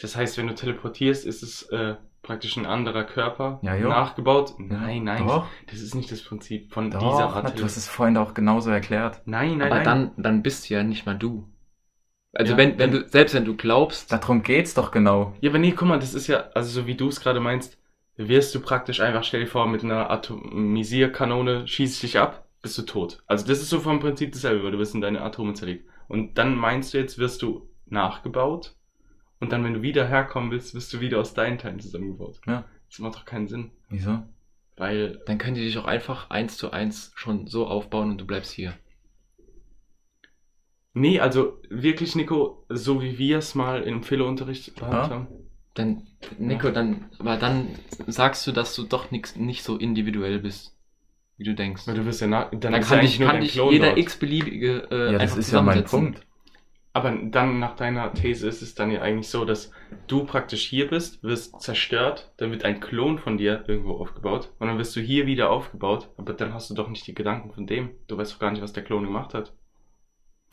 Das 0.00 0.16
heißt, 0.16 0.38
wenn 0.38 0.48
du 0.48 0.54
teleportierst, 0.54 1.24
ist 1.24 1.42
es 1.42 1.62
äh, 1.70 1.96
praktisch 2.22 2.56
ein 2.56 2.66
anderer 2.66 3.04
Körper 3.04 3.60
Ja, 3.62 3.74
jo. 3.76 3.88
nachgebaut. 3.88 4.54
Nein, 4.58 5.04
nein. 5.04 5.26
Doch, 5.26 5.46
Das 5.70 5.80
ist 5.80 5.94
nicht 5.94 6.10
das 6.10 6.22
Prinzip 6.22 6.72
von 6.72 6.90
doch, 6.90 6.98
dieser 7.00 7.30
Art. 7.30 7.58
du 7.58 7.64
hast 7.64 7.76
es 7.76 7.88
vorhin 7.88 8.16
auch 8.16 8.34
genauso 8.34 8.70
erklärt. 8.70 9.20
Nein, 9.24 9.58
nein, 9.58 9.62
aber 9.62 9.76
nein. 9.76 9.84
dann, 9.84 10.12
dann 10.16 10.42
bist 10.42 10.68
du 10.68 10.74
ja 10.74 10.82
nicht 10.82 11.06
mal 11.06 11.16
du. 11.16 11.48
Also 12.32 12.52
Ja, 12.52 12.58
wenn, 12.58 12.78
wenn 12.78 12.90
du, 12.90 13.08
selbst 13.08 13.34
wenn 13.34 13.44
du 13.44 13.56
glaubst, 13.56 14.10
Darum 14.10 14.42
geht's 14.42 14.74
doch 14.74 14.90
genau. 14.90 15.34
Ja, 15.40 15.50
aber 15.50 15.58
nee, 15.58 15.70
guck 15.72 15.86
mal, 15.86 16.00
das 16.00 16.14
ist 16.14 16.26
ja, 16.26 16.48
also 16.54 16.80
so 16.80 16.86
wie 16.88 16.96
du 16.96 17.08
es 17.08 17.20
gerade 17.20 17.38
meinst, 17.38 17.78
wirst 18.16 18.54
du 18.54 18.60
praktisch 18.60 19.00
einfach, 19.00 19.24
stell 19.24 19.40
dir 19.40 19.46
vor, 19.46 19.66
mit 19.66 19.82
einer 19.84 20.10
Atomisierkanone 20.10 21.66
schießt 21.66 22.02
dich 22.02 22.18
ab, 22.18 22.46
bist 22.62 22.78
du 22.78 22.82
tot. 22.82 23.22
Also 23.26 23.46
das 23.46 23.60
ist 23.60 23.70
so 23.70 23.80
vom 23.80 24.00
Prinzip 24.00 24.32
dasselbe, 24.32 24.64
weil 24.64 24.72
du 24.72 24.78
wirst 24.78 24.94
in 24.94 25.00
deine 25.00 25.20
Atome 25.22 25.54
zerlegt. 25.54 25.88
Und 26.08 26.38
dann 26.38 26.54
meinst 26.56 26.94
du 26.94 26.98
jetzt, 26.98 27.18
wirst 27.18 27.42
du 27.42 27.68
nachgebaut 27.86 28.76
und 29.40 29.52
dann, 29.52 29.64
wenn 29.64 29.74
du 29.74 29.82
wieder 29.82 30.06
herkommen 30.06 30.50
willst, 30.50 30.74
wirst 30.74 30.92
du 30.92 31.00
wieder 31.00 31.20
aus 31.20 31.34
deinen 31.34 31.58
Teilen 31.58 31.80
zusammengebaut. 31.80 32.40
Ja. 32.46 32.64
Das 32.88 32.98
macht 33.00 33.16
doch 33.16 33.24
keinen 33.24 33.48
Sinn. 33.48 33.70
Wieso? 33.90 34.22
Weil, 34.76 35.20
dann 35.26 35.38
können 35.38 35.54
die 35.54 35.62
dich 35.64 35.78
auch 35.78 35.84
einfach 35.84 36.30
eins 36.30 36.56
zu 36.56 36.70
eins 36.70 37.12
schon 37.16 37.46
so 37.46 37.66
aufbauen 37.66 38.10
und 38.12 38.20
du 38.20 38.26
bleibst 38.26 38.52
hier. 38.52 38.74
nee, 40.92 41.18
also 41.20 41.60
wirklich, 41.68 42.14
Nico, 42.16 42.64
so 42.68 43.02
wie 43.02 43.18
wir 43.18 43.38
es 43.38 43.54
mal 43.54 43.82
im 43.82 44.02
Philo-Unterricht 44.02 44.76
gehabt 44.76 44.92
Ja. 44.92 45.10
haben. 45.10 45.28
Dann, 45.74 46.06
Nico, 46.38 46.70
dann, 46.70 47.06
aber 47.18 47.36
dann 47.36 47.68
sagst 48.06 48.46
du, 48.46 48.52
dass 48.52 48.74
du 48.76 48.84
doch 48.84 49.10
nix, 49.10 49.34
nicht 49.34 49.64
so 49.64 49.76
individuell 49.76 50.38
bist, 50.38 50.76
wie 51.36 51.44
du 51.44 51.54
denkst. 51.54 51.86
Weil 51.86 51.96
du 51.96 52.06
wirst 52.06 52.20
ja 52.20 52.28
nach, 52.28 52.50
dann, 52.50 52.60
Dann 52.60 52.74
ist 52.74 52.88
kann 52.88 53.00
dich, 53.00 53.08
eigentlich 53.08 53.20
nur 53.20 53.28
kann 53.30 53.40
dich 53.40 53.52
Klon 53.52 53.72
jeder 53.72 53.96
x-beliebige 53.96 54.88
äh, 54.90 55.12
Ja, 55.12 55.18
das 55.18 55.36
ist 55.36 55.50
ja 55.52 55.62
mein. 55.62 55.84
Punkt. 55.84 56.24
Aber 56.92 57.10
dann 57.10 57.58
nach 57.58 57.74
deiner 57.74 58.14
These 58.14 58.46
ist 58.46 58.62
es 58.62 58.76
dann 58.76 58.92
ja 58.92 59.02
eigentlich 59.02 59.28
so, 59.28 59.44
dass 59.44 59.72
du 60.06 60.24
praktisch 60.24 60.64
hier 60.64 60.88
bist, 60.88 61.24
wirst 61.24 61.60
zerstört, 61.60 62.32
dann 62.36 62.52
wird 62.52 62.64
ein 62.64 62.78
Klon 62.78 63.18
von 63.18 63.36
dir 63.36 63.64
irgendwo 63.66 63.94
aufgebaut 63.94 64.52
und 64.60 64.68
dann 64.68 64.78
wirst 64.78 64.94
du 64.94 65.00
hier 65.00 65.26
wieder 65.26 65.50
aufgebaut, 65.50 66.08
aber 66.16 66.34
dann 66.34 66.54
hast 66.54 66.70
du 66.70 66.74
doch 66.74 66.88
nicht 66.88 67.04
die 67.08 67.14
Gedanken 67.14 67.50
von 67.50 67.66
dem. 67.66 67.90
Du 68.06 68.16
weißt 68.16 68.32
doch 68.32 68.38
gar 68.38 68.52
nicht, 68.52 68.62
was 68.62 68.72
der 68.72 68.84
Klon 68.84 69.02
gemacht 69.02 69.34
hat. 69.34 69.52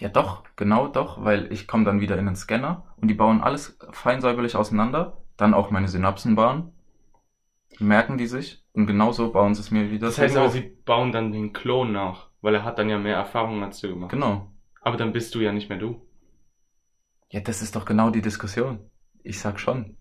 Ja, 0.02 0.10
doch, 0.10 0.44
genau 0.58 0.88
doch, 0.90 1.24
weil 1.24 1.50
ich 1.54 1.66
komme 1.68 1.86
dann 1.86 2.02
wieder 2.02 2.18
in 2.18 2.26
den 2.26 2.36
Scanner 2.36 2.94
und 2.98 3.08
die 3.08 3.14
bauen 3.14 3.40
alles 3.42 3.78
fein 3.94 4.20
säuberlich 4.20 4.58
auseinander, 4.58 5.22
dann 5.38 5.54
auch 5.54 5.72
meine 5.72 5.88
Synapsenbahn, 5.88 6.74
merken 7.80 8.18
die 8.18 8.28
sich 8.28 8.64
und 8.74 8.88
genauso 8.88 9.32
bauen 9.32 9.56
sie 9.56 9.62
es 9.62 9.72
mir 9.72 9.92
wieder 9.92 10.08
Das 10.08 10.18
heißt 10.18 10.38
aber, 10.38 10.48
auf. 10.48 10.54
sie 10.54 10.62
bauen 10.86 11.12
dann 11.12 11.32
den 11.32 11.54
Klon 11.54 11.92
nach, 11.92 12.30
weil 12.42 12.56
er 12.56 12.64
hat 12.64 12.80
dann 12.80 12.90
ja 12.90 12.98
mehr 12.98 13.16
Erfahrung 13.16 13.64
als 13.64 13.80
du 13.82 13.90
gemacht. 13.90 14.12
Genau. 14.12 14.52
Aber 14.82 14.98
dann 14.98 15.14
bist 15.14 15.36
du 15.36 15.40
ja 15.42 15.52
nicht 15.52 15.70
mehr 15.70 15.78
du. 15.78 16.02
Ja, 17.32 17.40
das 17.40 17.62
ist 17.62 17.76
doch 17.76 17.86
genau 17.86 18.10
die 18.12 18.22
Diskussion. 18.22 18.80
Ich 19.24 19.40
sag 19.40 19.60
schon. 19.60 19.98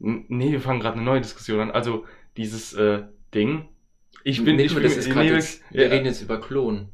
N 0.00 0.24
nee, 0.28 0.52
wir 0.52 0.60
fangen 0.60 0.80
gerade 0.80 0.96
eine 0.96 1.04
neue 1.04 1.20
Diskussion 1.20 1.60
an. 1.60 1.70
Also 1.70 2.04
dieses 2.36 2.72
äh, 2.74 3.04
Ding. 3.34 3.68
Ich 4.24 4.44
bin, 4.44 4.56
Nico, 4.56 4.68
ich 4.68 4.74
bin, 4.74 4.82
das 4.84 4.96
ist 4.96 5.08
nee, 5.08 5.14
wir- 5.14 5.34
jetzt, 5.34 5.62
wir 5.70 5.84
ja, 5.84 5.90
reden 5.90 6.06
jetzt 6.06 6.22
über 6.22 6.40
Klon. 6.40 6.88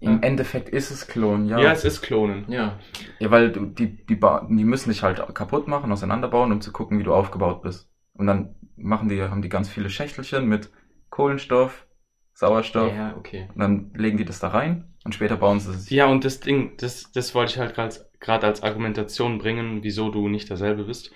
Im 0.00 0.12
Ja. 0.12 0.18
Endeffekt 0.28 0.68
ist 0.70 0.90
es 0.90 1.06
Klon, 1.06 1.46
ja. 1.46 1.58
ja, 1.58 1.72
es 1.72 1.84
ist 1.84 2.00
Klonen. 2.00 2.50
Ja. 2.50 2.78
Ja, 3.18 3.30
weil 3.30 3.52
du, 3.52 3.66
die, 3.66 4.04
die, 4.06 4.16
ba 4.16 4.46
die 4.48 4.64
müssen 4.64 4.90
dich 4.90 5.02
halt 5.02 5.22
kaputt 5.34 5.68
machen, 5.68 5.92
auseinanderbauen, 5.92 6.52
um 6.52 6.60
zu 6.60 6.72
gucken, 6.72 6.98
wie 6.98 7.02
du 7.02 7.12
aufgebaut 7.12 7.62
bist. 7.62 7.90
Und 8.14 8.26
dann 8.26 8.54
machen 8.76 9.08
die, 9.08 9.22
haben 9.22 9.42
die 9.42 9.48
ganz 9.50 9.68
viele 9.68 9.90
Schächtelchen 9.90 10.46
mit 10.46 10.70
Kohlenstoff, 11.10 11.86
Sauerstoff. 12.32 12.94
Ja, 12.94 13.14
okay. 13.16 13.48
Und 13.54 13.60
dann 13.60 13.90
legen 13.94 14.16
die 14.16 14.24
das 14.24 14.40
da 14.40 14.48
rein 14.48 14.94
und 15.04 15.14
später 15.14 15.36
bauen 15.36 15.60
sie 15.60 15.70
es. 15.70 15.90
Ja, 15.90 16.06
und 16.06 16.24
das 16.24 16.40
Ding, 16.40 16.76
das, 16.78 17.12
das 17.12 17.34
wollte 17.34 17.52
ich 17.52 17.58
halt 17.58 17.74
gerade 18.20 18.46
als 18.46 18.62
Argumentation 18.62 19.38
bringen, 19.38 19.82
wieso 19.82 20.10
du 20.10 20.28
nicht 20.28 20.48
derselbe 20.48 20.84
bist. 20.84 21.12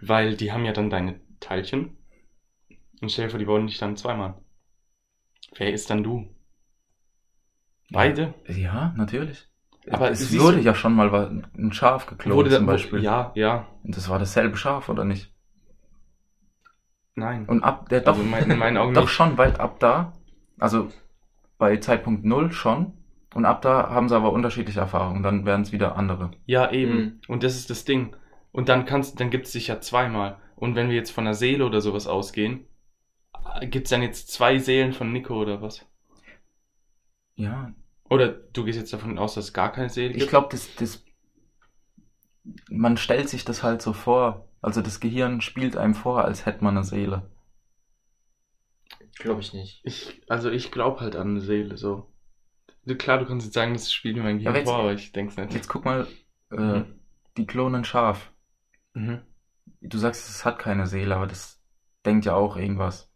Weil 0.00 0.36
die 0.36 0.52
haben 0.52 0.64
ja 0.64 0.72
dann 0.72 0.90
deine 0.90 1.20
Teilchen. 1.40 1.96
Und 3.00 3.10
stell 3.10 3.26
dir 3.26 3.30
vor, 3.30 3.38
die 3.38 3.46
bauen 3.46 3.66
dich 3.66 3.78
dann 3.78 3.96
zweimal. 3.96 4.34
Wer 5.56 5.72
ist 5.72 5.90
dann 5.90 6.02
du? 6.02 6.28
Beide? 7.90 8.34
Ja, 8.46 8.92
natürlich. 8.96 9.48
Aber 9.90 10.10
es 10.10 10.38
wurde 10.38 10.58
du- 10.58 10.62
ja 10.62 10.74
schon 10.74 10.94
mal 10.94 11.42
ein 11.56 11.72
Schaf 11.72 12.06
geklont 12.06 12.36
Wurde 12.36 12.50
zum 12.50 12.66
Beispiel. 12.66 13.02
Ja, 13.02 13.32
ja, 13.34 13.66
Und 13.82 13.96
das 13.96 14.08
war 14.08 14.18
dasselbe 14.18 14.56
Schaf, 14.56 14.88
oder 14.88 15.04
nicht? 15.04 15.32
nein. 17.14 17.46
Und 17.46 17.62
ab 17.64 17.88
der 17.88 18.00
doch, 18.02 18.12
Also 18.12 18.22
in 18.22 18.30
mein- 18.30 18.50
in 18.50 18.58
meinen 18.58 18.76
Augen 18.76 18.94
doch 18.94 19.02
nicht. 19.02 19.12
schon, 19.12 19.38
weil 19.38 19.56
ab 19.56 19.80
da, 19.80 20.12
also 20.58 20.90
bei 21.58 21.76
Zeitpunkt 21.78 22.24
null 22.24 22.52
schon. 22.52 22.92
Und 23.34 23.44
ab 23.44 23.62
da 23.62 23.90
haben 23.90 24.08
sie 24.08 24.16
aber 24.16 24.32
unterschiedliche 24.32 24.80
Erfahrungen. 24.80 25.22
Dann 25.22 25.44
werden 25.44 25.62
es 25.62 25.72
wieder 25.72 25.96
andere. 25.96 26.30
Ja, 26.46 26.70
eben. 26.72 26.94
Mhm. 26.94 27.20
Und 27.28 27.42
das 27.42 27.56
ist 27.56 27.70
das 27.70 27.84
Ding. 27.84 28.16
Und 28.52 28.68
dann 28.68 28.84
kannst, 28.86 29.20
dann 29.20 29.30
gibt's 29.30 29.52
dich 29.52 29.68
ja 29.68 29.80
zweimal. 29.80 30.38
Und 30.56 30.74
wenn 30.74 30.88
wir 30.88 30.96
jetzt 30.96 31.10
von 31.10 31.24
der 31.24 31.34
Seele 31.34 31.64
oder 31.66 31.80
sowas 31.80 32.06
ausgehen, 32.06 32.66
gibt's 33.62 33.90
dann 33.90 34.02
jetzt 34.02 34.32
zwei 34.32 34.58
Seelen 34.58 34.92
von 34.92 35.12
Nico 35.12 35.34
oder 35.40 35.60
was? 35.62 35.86
Ja, 37.36 37.72
Oder 38.10 38.28
du 38.28 38.64
gehst 38.64 38.78
jetzt 38.78 38.92
davon 38.92 39.18
aus, 39.18 39.34
dass 39.34 39.46
es 39.46 39.52
gar 39.52 39.70
keine 39.72 39.90
Seele 39.90 40.10
gibt? 40.12 40.22
ich 40.22 40.28
glaube, 40.28 40.48
das, 40.50 40.74
das, 40.76 41.04
man 42.70 42.96
stellt 42.96 43.28
sich 43.28 43.44
das 43.44 43.62
halt 43.62 43.82
so 43.82 43.92
vor. 43.92 44.48
Also 44.60 44.80
das 44.82 45.00
Gehirn 45.00 45.40
spielt 45.40 45.76
einem 45.76 45.94
vor, 45.94 46.24
als 46.24 46.46
hätte 46.46 46.64
man 46.64 46.76
eine 46.76 46.84
Seele. 46.84 47.30
Glaube 49.18 49.40
ich 49.40 49.52
nicht. 49.52 49.80
Ich, 49.84 50.22
also 50.28 50.50
ich 50.50 50.70
glaube 50.70 51.00
halt 51.00 51.16
an 51.16 51.30
eine 51.30 51.40
Seele, 51.40 51.76
so. 51.76 52.12
Klar, 52.98 53.18
du 53.18 53.26
kannst 53.26 53.44
jetzt 53.46 53.54
sagen, 53.54 53.74
das 53.74 53.92
spielt 53.92 54.16
mir 54.16 54.22
mein 54.22 54.38
Gehirn 54.38 54.48
aber 54.50 54.58
jetzt- 54.58 54.68
vor, 54.68 54.78
aber 54.78 54.92
ich 54.94 55.12
denk's 55.12 55.36
nicht. 55.36 55.52
Jetzt 55.52 55.68
guck 55.68 55.84
mal, 55.84 56.06
äh, 56.50 56.56
Mhm. 56.56 57.00
die 57.36 57.46
klonen 57.46 57.84
Schaf. 57.84 58.32
Mhm. 58.94 59.20
Du 59.80 59.98
sagst, 59.98 60.28
es 60.28 60.44
hat 60.44 60.58
keine 60.58 60.86
Seele, 60.86 61.14
aber 61.14 61.26
das 61.26 61.60
denkt 62.06 62.24
ja 62.24 62.34
auch 62.34 62.56
irgendwas. 62.56 63.10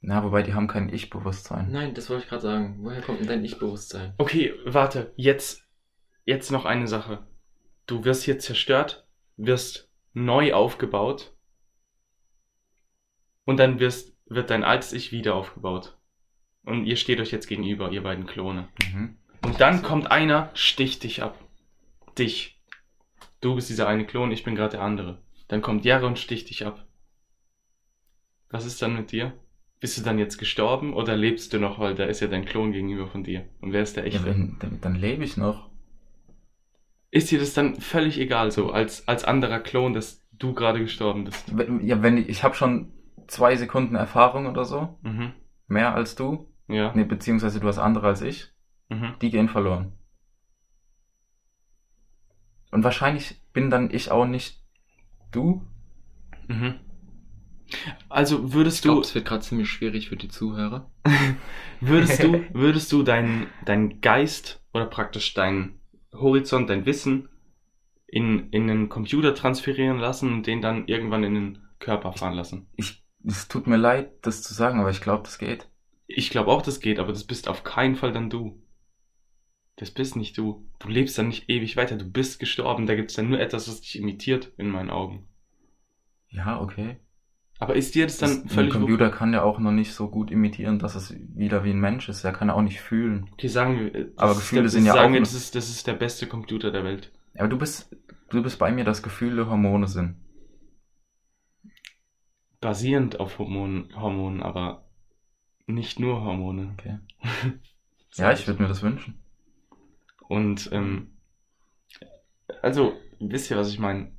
Na, 0.00 0.22
wobei 0.22 0.42
die 0.42 0.54
haben 0.54 0.68
kein 0.68 0.88
Ich-Bewusstsein. 0.88 1.70
Nein, 1.70 1.94
das 1.94 2.08
wollte 2.08 2.22
ich 2.22 2.28
gerade 2.28 2.42
sagen. 2.42 2.78
Woher 2.80 3.02
kommt 3.02 3.20
denn 3.20 3.26
dein 3.26 3.44
Ich-Bewusstsein? 3.44 4.14
Okay, 4.18 4.54
warte, 4.64 5.12
jetzt, 5.16 5.66
jetzt 6.24 6.52
noch 6.52 6.64
eine 6.64 6.86
Sache. 6.86 7.26
Du 7.86 8.04
wirst 8.04 8.22
hier 8.22 8.38
zerstört, 8.38 9.06
wirst 9.36 9.90
neu 10.12 10.52
aufgebaut 10.54 11.34
und 13.44 13.58
dann 13.58 13.80
wirst, 13.80 14.16
wird 14.26 14.50
dein 14.50 14.62
altes 14.62 14.92
Ich 14.92 15.10
wieder 15.10 15.34
aufgebaut. 15.34 15.96
Und 16.62 16.84
ihr 16.84 16.96
steht 16.96 17.18
euch 17.18 17.30
jetzt 17.30 17.46
gegenüber, 17.46 17.90
ihr 17.90 18.02
beiden 18.02 18.26
Klone. 18.26 18.68
Mhm. 18.92 19.16
Und 19.42 19.60
dann 19.60 19.82
kommt 19.82 20.10
einer, 20.10 20.50
sticht 20.54 21.02
dich 21.02 21.22
ab. 21.22 21.42
Dich. 22.18 22.60
Du 23.40 23.54
bist 23.54 23.70
dieser 23.70 23.88
eine 23.88 24.06
Klon, 24.06 24.32
ich 24.32 24.44
bin 24.44 24.54
gerade 24.54 24.72
der 24.72 24.82
andere. 24.82 25.22
Dann 25.48 25.62
kommt 25.62 25.84
Jarre 25.84 26.06
und 26.06 26.18
sticht 26.18 26.50
dich 26.50 26.66
ab. 26.66 26.86
Was 28.50 28.66
ist 28.66 28.82
dann 28.82 28.94
mit 28.94 29.12
dir? 29.12 29.32
Bist 29.80 29.96
du 29.96 30.02
dann 30.02 30.18
jetzt 30.18 30.38
gestorben 30.38 30.92
oder 30.92 31.16
lebst 31.16 31.52
du 31.52 31.58
noch, 31.60 31.78
weil 31.78 31.94
da 31.94 32.04
ist 32.04 32.20
ja 32.20 32.26
dein 32.26 32.44
Klon 32.44 32.72
gegenüber 32.72 33.06
von 33.06 33.22
dir? 33.22 33.44
Und 33.60 33.72
wer 33.72 33.82
ist 33.82 33.96
der 33.96 34.04
Ja, 34.06 34.14
echte? 34.14 34.26
wenn, 34.26 34.56
dann, 34.58 34.80
dann 34.80 34.94
lebe 34.96 35.22
ich 35.24 35.36
noch. 35.36 35.68
Ist 37.10 37.30
dir 37.30 37.38
das 37.38 37.54
dann 37.54 37.76
völlig 37.80 38.18
egal, 38.18 38.50
so 38.50 38.70
als, 38.72 39.06
als 39.08 39.24
anderer 39.24 39.60
Klon, 39.60 39.94
dass 39.94 40.26
du 40.32 40.52
gerade 40.52 40.80
gestorben 40.80 41.24
bist? 41.24 41.56
Wenn- 41.56 41.80
Ja, 41.86 42.02
wenn 42.02 42.18
ich, 42.18 42.28
ich 42.28 42.42
habe 42.42 42.54
schon 42.54 42.92
zwei 43.28 43.56
Sekunden 43.56 43.94
Erfahrung 43.94 44.46
oder 44.46 44.64
so, 44.64 44.98
Mhm. 45.02 45.32
mehr 45.68 45.94
als 45.94 46.16
du, 46.16 46.48
Ja. 46.66 46.92
nee, 46.94 47.04
beziehungsweise 47.04 47.60
du 47.60 47.68
hast 47.68 47.78
andere 47.78 48.08
als 48.08 48.20
ich, 48.22 48.48
Mhm. 48.88 49.14
die 49.22 49.30
gehen 49.30 49.48
verloren. 49.48 49.92
Und 52.70 52.84
wahrscheinlich 52.84 53.40
bin 53.52 53.70
dann 53.70 53.90
ich 53.90 54.10
auch 54.10 54.26
nicht 54.26 54.60
du. 55.30 55.62
Mhm. 56.48 56.74
Also 58.08 58.52
würdest 58.52 58.78
Ich 58.78 58.82
du, 58.82 58.88
glaube, 58.88 59.02
es 59.02 59.14
wird 59.14 59.26
gerade 59.26 59.42
ziemlich 59.42 59.70
schwierig 59.70 60.08
für 60.08 60.16
die 60.16 60.28
Zuhörer. 60.28 60.90
würdest 61.80 62.22
du, 62.22 62.44
würdest 62.52 62.92
du 62.92 63.02
deinen 63.02 63.46
dein 63.64 64.00
Geist 64.00 64.62
oder 64.72 64.86
praktisch 64.86 65.34
deinen 65.34 65.80
Horizont, 66.12 66.70
dein 66.70 66.86
Wissen 66.86 67.28
in, 68.06 68.50
in 68.50 68.70
einen 68.70 68.88
Computer 68.88 69.34
transferieren 69.34 69.98
lassen 69.98 70.32
und 70.32 70.46
den 70.46 70.62
dann 70.62 70.88
irgendwann 70.88 71.24
in 71.24 71.34
den 71.34 71.58
Körper 71.78 72.12
fahren 72.12 72.34
lassen? 72.34 72.66
Ich, 72.76 73.04
es 73.24 73.48
tut 73.48 73.66
mir 73.66 73.76
leid, 73.76 74.12
das 74.22 74.42
zu 74.42 74.54
sagen, 74.54 74.80
aber 74.80 74.90
ich 74.90 75.00
glaube, 75.00 75.24
das 75.24 75.38
geht. 75.38 75.68
Ich 76.06 76.30
glaube 76.30 76.50
auch, 76.50 76.62
das 76.62 76.80
geht, 76.80 76.98
aber 76.98 77.12
das 77.12 77.24
bist 77.24 77.48
auf 77.48 77.64
keinen 77.64 77.96
Fall 77.96 78.12
dann 78.12 78.30
du. 78.30 78.62
Das 79.76 79.90
bist 79.92 80.16
nicht 80.16 80.36
du. 80.36 80.66
Du 80.80 80.88
lebst 80.88 81.16
dann 81.18 81.28
nicht 81.28 81.48
ewig 81.48 81.76
weiter. 81.76 81.96
Du 81.96 82.10
bist 82.10 82.40
gestorben. 82.40 82.86
Da 82.86 82.96
gibt 82.96 83.10
es 83.10 83.16
dann 83.16 83.28
nur 83.28 83.38
etwas, 83.38 83.68
was 83.68 83.80
dich 83.80 83.96
imitiert, 83.96 84.52
in 84.56 84.70
meinen 84.70 84.90
Augen. 84.90 85.28
Ja, 86.30 86.60
okay. 86.60 86.96
Aber 87.60 87.74
ist 87.74 87.94
dir 87.94 88.06
das 88.06 88.18
dann 88.18 88.44
Das, 88.44 88.54
völlig 88.54 88.72
ein 88.74 88.80
Computer 88.80 89.10
kann 89.10 89.32
ja 89.32 89.42
auch 89.42 89.58
noch 89.58 89.72
nicht 89.72 89.92
so 89.92 90.08
gut 90.08 90.30
imitieren, 90.30 90.78
dass 90.78 90.94
es 90.94 91.14
wieder 91.34 91.64
wie 91.64 91.70
ein 91.70 91.80
Mensch 91.80 92.08
ist. 92.08 92.22
Er 92.24 92.32
kann 92.32 92.50
auch 92.50 92.62
nicht 92.62 92.80
fühlen. 92.80 93.28
Okay, 93.32 93.48
sagen 93.48 93.78
wir. 93.78 93.90
das 93.90 94.18
Aber 94.18 94.34
Gefühle 94.34 94.62
der, 94.62 94.70
sind 94.70 94.86
ja 94.86 94.92
sagen 94.92 95.08
auch 95.08 95.12
wir, 95.14 95.20
das 95.20 95.34
ist, 95.34 95.54
das 95.54 95.68
ist 95.68 95.86
der 95.86 95.94
beste 95.94 96.28
Computer 96.28 96.70
der 96.70 96.84
Welt. 96.84 97.12
Aber 97.36 97.48
du 97.48 97.58
bist, 97.58 97.94
du 98.30 98.42
bist 98.42 98.58
bei 98.58 98.70
mir, 98.70 98.84
dass 98.84 99.02
Gefühle 99.02 99.48
Hormone 99.48 99.88
sind. 99.88 100.16
Basierend 102.60 103.18
auf 103.20 103.38
Hormonen, 103.38 103.94
Hormonen 103.94 104.42
aber 104.42 104.84
nicht 105.66 105.98
nur 105.98 106.22
Hormone. 106.22 106.74
Okay. 106.78 106.98
Ja, 108.16 108.32
ich 108.32 108.48
würde 108.48 108.62
mir 108.62 108.68
das 108.68 108.82
wünschen. 108.82 109.22
Und 110.28 110.70
ähm, 110.72 111.18
also, 112.62 112.94
wisst 113.20 113.50
ihr, 113.50 113.56
was 113.56 113.68
ich 113.68 113.78
meine? 113.78 114.10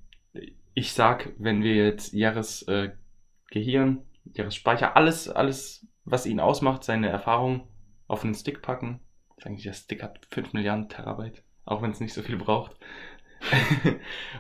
Ich 0.74 0.94
sag, 0.94 1.34
wenn 1.38 1.64
wir 1.64 1.76
jetzt 1.76 2.14
Jahres 2.14 2.62
äh, 2.64 2.92
Gehirn, 3.52 4.04
Jahres 4.34 4.56
Speicher, 4.56 4.96
alles, 4.96 5.30
alles, 5.30 5.88
was 6.06 6.26
ihn 6.26 6.40
ausmacht, 6.40 6.84
seine 6.84 7.10
Erfahrung 7.10 7.68
auf 8.08 8.24
einen 8.24 8.36
Stick 8.36 8.62
packen. 8.62 9.00
Ich 9.38 9.46
nicht, 9.46 9.66
der 9.66 9.74
Stick 9.74 10.04
hat 10.04 10.26
5 10.32 10.54
Milliarden 10.54 10.90
Terabyte, 10.90 11.44
auch 11.66 11.82
wenn 11.82 11.92
es 11.92 12.00
nicht 12.00 12.14
so 12.14 12.22
viel 12.22 12.38
braucht. 12.38 12.78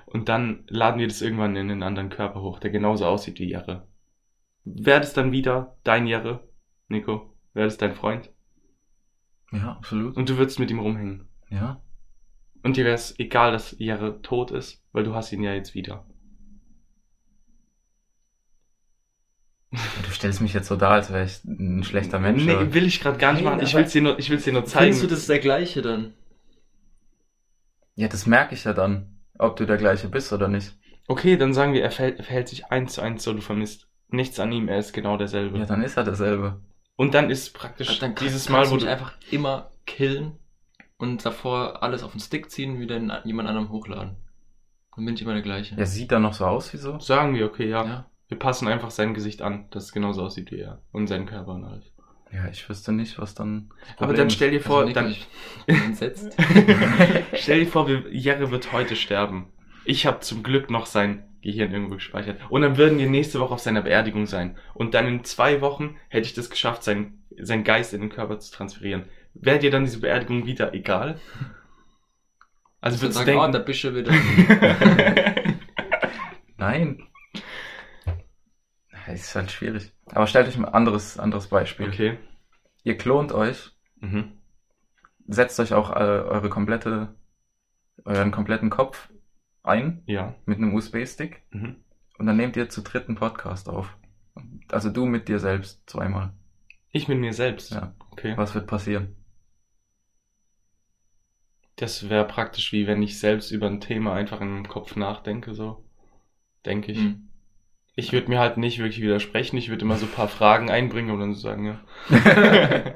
Und 0.05 0.29
dann 0.29 0.65
laden 0.67 0.99
wir 0.99 1.07
das 1.07 1.21
irgendwann 1.21 1.55
in 1.55 1.71
einen 1.71 1.83
anderen 1.83 2.09
Körper 2.09 2.41
hoch, 2.41 2.59
der 2.59 2.71
genauso 2.71 3.05
aussieht 3.05 3.39
wie 3.39 3.49
Jahre. 3.49 3.87
Wäre 4.65 4.99
das 4.99 5.13
dann 5.13 5.31
wieder 5.31 5.77
dein 5.83 6.05
Jahre, 6.05 6.47
Nico? 6.89 7.33
Wäre 7.53 7.67
das 7.67 7.77
dein 7.77 7.95
Freund? 7.95 8.29
Ja, 9.51 9.71
absolut. 9.71 10.15
Und 10.17 10.29
du 10.29 10.37
würdest 10.37 10.59
mit 10.59 10.69
ihm 10.69 10.79
rumhängen. 10.79 11.27
Ja. 11.49 11.81
Und 12.61 12.77
dir 12.77 12.85
wäre 12.85 12.95
es 12.95 13.17
egal, 13.19 13.51
dass 13.51 13.75
Jahre 13.79 14.21
tot 14.21 14.51
ist, 14.51 14.85
weil 14.91 15.03
du 15.03 15.15
hast 15.15 15.31
ihn 15.31 15.43
ja 15.43 15.53
jetzt 15.53 15.73
wieder. 15.73 16.05
Du 19.71 20.11
stellst 20.11 20.41
mich 20.41 20.53
jetzt 20.53 20.67
so 20.67 20.75
dar, 20.75 20.91
als 20.93 21.11
wäre 21.13 21.25
ich 21.25 21.43
ein 21.45 21.83
schlechter 21.83 22.19
Mensch. 22.19 22.43
Nee, 22.43 22.73
will 22.73 22.87
ich 22.87 22.99
gerade 23.01 23.19
gar 23.19 23.33
nicht 23.33 23.43
Nein, 23.43 23.53
machen. 23.57 23.63
Ich 23.63 23.73
aber- 23.73 23.83
will's 23.83 23.91
dir 23.91 24.01
nur, 24.01 24.17
ich 24.17 24.29
will's 24.31 24.43
dir 24.43 24.53
nur 24.53 24.65
zeigen. 24.65 24.85
Findest 24.85 25.03
du 25.03 25.07
das 25.07 25.19
ist 25.19 25.29
der 25.29 25.39
gleiche 25.39 25.81
dann? 25.83 26.13
Ja, 27.95 28.07
das 28.07 28.25
merke 28.25 28.55
ich 28.55 28.63
ja 28.63 28.73
dann, 28.73 29.19
ob 29.37 29.57
du 29.57 29.65
der 29.65 29.77
gleiche 29.77 30.07
bist 30.09 30.33
oder 30.33 30.47
nicht. 30.47 30.75
Okay, 31.07 31.37
dann 31.37 31.53
sagen 31.53 31.73
wir, 31.73 31.83
er 31.83 31.91
verhält, 31.91 32.17
er 32.17 32.23
verhält 32.23 32.47
sich 32.47 32.67
eins 32.71 32.93
zu 32.93 33.01
eins 33.01 33.23
so, 33.23 33.33
du 33.33 33.41
vermisst 33.41 33.87
nichts 34.09 34.39
an 34.39 34.51
ihm, 34.51 34.67
er 34.69 34.79
ist 34.79 34.93
genau 34.93 35.17
derselbe. 35.17 35.59
Ja, 35.59 35.65
dann 35.65 35.83
ist 35.83 35.97
er 35.97 36.03
derselbe. 36.03 36.61
Und 36.95 37.13
dann 37.13 37.29
ist 37.29 37.53
praktisch 37.53 37.89
Also 37.89 38.01
Dann 38.01 38.15
kann, 38.15 38.25
dieses 38.25 38.47
kannst 38.47 38.49
Mal, 38.49 38.65
du 38.65 38.71
wo 38.71 38.85
du, 38.85 38.91
einfach 38.91 39.13
immer 39.31 39.69
killen 39.85 40.33
und 40.97 41.25
davor 41.25 41.83
alles 41.83 42.03
auf 42.03 42.11
den 42.11 42.19
Stick 42.19 42.49
ziehen 42.51 42.79
wieder 42.79 42.97
in 42.97 43.11
jemand 43.23 43.47
anderem 43.49 43.69
hochladen. 43.69 44.15
Dann 44.95 45.05
bin 45.05 45.13
ich 45.15 45.21
immer 45.21 45.33
der 45.33 45.41
gleiche. 45.43 45.75
Ja, 45.75 45.85
sieht 45.85 46.11
er 46.11 46.19
noch 46.19 46.33
so 46.33 46.45
aus 46.45 46.73
wie 46.73 46.77
so? 46.77 46.99
sagen 46.99 47.35
wir, 47.35 47.45
okay, 47.45 47.69
ja, 47.69 47.85
Ja. 47.85 48.05
Wir 48.29 48.39
passen 48.39 48.67
einfach 48.67 48.91
sein 48.91 49.13
Gesicht 49.13 49.41
an, 49.41 49.65
dass 49.71 49.85
es 49.85 49.91
genauso 49.91 50.23
aussieht 50.23 50.51
wie 50.51 50.59
er 50.59 50.81
und 50.91 51.07
seinen 51.07 51.25
Körper 51.25 51.53
und 51.53 51.65
alles. 51.65 51.91
Ja, 52.31 52.47
ich 52.47 52.69
wüsste 52.69 52.91
nicht, 52.91 53.17
was 53.17 53.33
dann. 53.33 53.71
Aber 53.97 54.13
dann 54.13 54.29
stell 54.29 54.51
dir 54.51 54.61
vor, 54.61 54.81
Also, 54.81 54.93
dann, 54.93 55.09
ich 55.09 55.27
bin 55.65 55.75
entsetzt. 55.85 56.37
stell 57.33 57.61
dir 57.61 57.67
vor, 57.67 57.87
wir, 57.87 58.03
Jerry 58.11 58.51
wird 58.51 58.71
heute 58.71 58.95
sterben. 58.95 59.47
Ich 59.83 60.05
habe 60.05 60.19
zum 60.19 60.43
Glück 60.43 60.69
noch 60.69 60.85
sein 60.85 61.23
Gehirn 61.41 61.71
irgendwo 61.71 61.95
gespeichert. 61.95 62.39
Und 62.49 62.61
dann 62.61 62.77
würden 62.77 62.99
wir 62.99 63.09
nächste 63.09 63.39
Woche 63.39 63.55
auf 63.55 63.61
seiner 63.61 63.81
Beerdigung 63.81 64.27
sein. 64.27 64.57
Und 64.75 64.93
dann 64.93 65.07
in 65.07 65.23
zwei 65.23 65.61
Wochen 65.61 65.95
hätte 66.09 66.27
ich 66.27 66.35
das 66.35 66.51
geschafft, 66.51 66.83
sein, 66.83 67.23
sein 67.39 67.63
Geist 67.63 67.95
in 67.95 68.01
den 68.01 68.11
Körper 68.11 68.37
zu 68.39 68.53
transferieren. 68.53 69.05
Wäre 69.33 69.57
dir 69.57 69.71
dann 69.71 69.85
diese 69.85 70.01
Beerdigung 70.01 70.45
wieder 70.45 70.73
egal? 70.75 71.19
Also 72.81 73.01
würdest 73.01 73.19
du 73.19 73.25
sagen, 73.25 73.37
oh, 73.37 73.41
denken... 73.41 73.53
der 73.53 73.59
Bischof 73.59 73.95
wieder. 73.95 74.11
Nein. 76.57 77.07
Ist 79.13 79.35
halt 79.35 79.51
schwierig. 79.51 79.93
Aber 80.07 80.27
stellt 80.27 80.47
euch 80.47 80.57
mal 80.57 80.67
ein 80.69 80.73
anderes, 80.73 81.17
anderes 81.19 81.47
Beispiel. 81.47 81.87
okay. 81.89 82.17
Ihr 82.83 82.97
klont 82.97 83.31
euch, 83.31 83.71
Mhm. 83.99 84.31
setzt 85.27 85.59
euch 85.59 85.73
auch 85.73 85.91
äh, 85.91 85.93
eure 85.99 86.49
komplette, 86.49 87.13
euren 88.05 88.31
kompletten 88.31 88.69
Kopf 88.69 89.09
ein 89.63 90.01
Ja. 90.05 90.35
mit 90.45 90.57
einem 90.57 90.73
USB-Stick 90.73 91.43
Mhm. 91.51 91.75
und 92.17 92.25
dann 92.25 92.37
nehmt 92.37 92.55
ihr 92.55 92.69
zu 92.69 92.81
dritten 92.81 93.15
Podcast 93.15 93.67
auf. 93.69 93.95
Also 94.71 94.89
du 94.89 95.05
mit 95.05 95.27
dir 95.27 95.39
selbst 95.39 95.87
zweimal. 95.89 96.31
Ich 96.91 97.07
mit 97.07 97.19
mir 97.19 97.33
selbst. 97.33 97.71
Ja. 97.71 97.93
Okay. 98.11 98.33
Was 98.37 98.55
wird 98.55 98.67
passieren? 98.67 99.15
Das 101.75 102.09
wäre 102.09 102.25
praktisch 102.27 102.71
wie 102.73 102.87
wenn 102.87 103.01
ich 103.01 103.19
selbst 103.19 103.51
über 103.51 103.67
ein 103.67 103.79
Thema 103.81 104.13
einfach 104.13 104.41
in 104.41 104.49
meinem 104.49 104.67
Kopf 104.67 104.95
nachdenke, 104.95 105.53
so. 105.53 105.85
Denke 106.65 106.91
ich. 106.91 106.99
Hm. 106.99 107.28
Ich 107.99 108.13
würde 108.13 108.29
mir 108.29 108.39
halt 108.39 108.55
nicht 108.57 108.79
wirklich 108.79 109.01
widersprechen. 109.01 109.57
Ich 109.57 109.69
würde 109.69 109.83
immer 109.83 109.97
so 109.97 110.05
ein 110.05 110.11
paar 110.11 110.29
Fragen 110.29 110.69
einbringen 110.71 111.11
und 111.11 111.19
dann 111.19 111.33
so 111.33 111.41
sagen, 111.41 111.65
ja. 111.65 111.81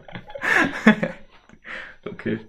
okay. 2.09 2.39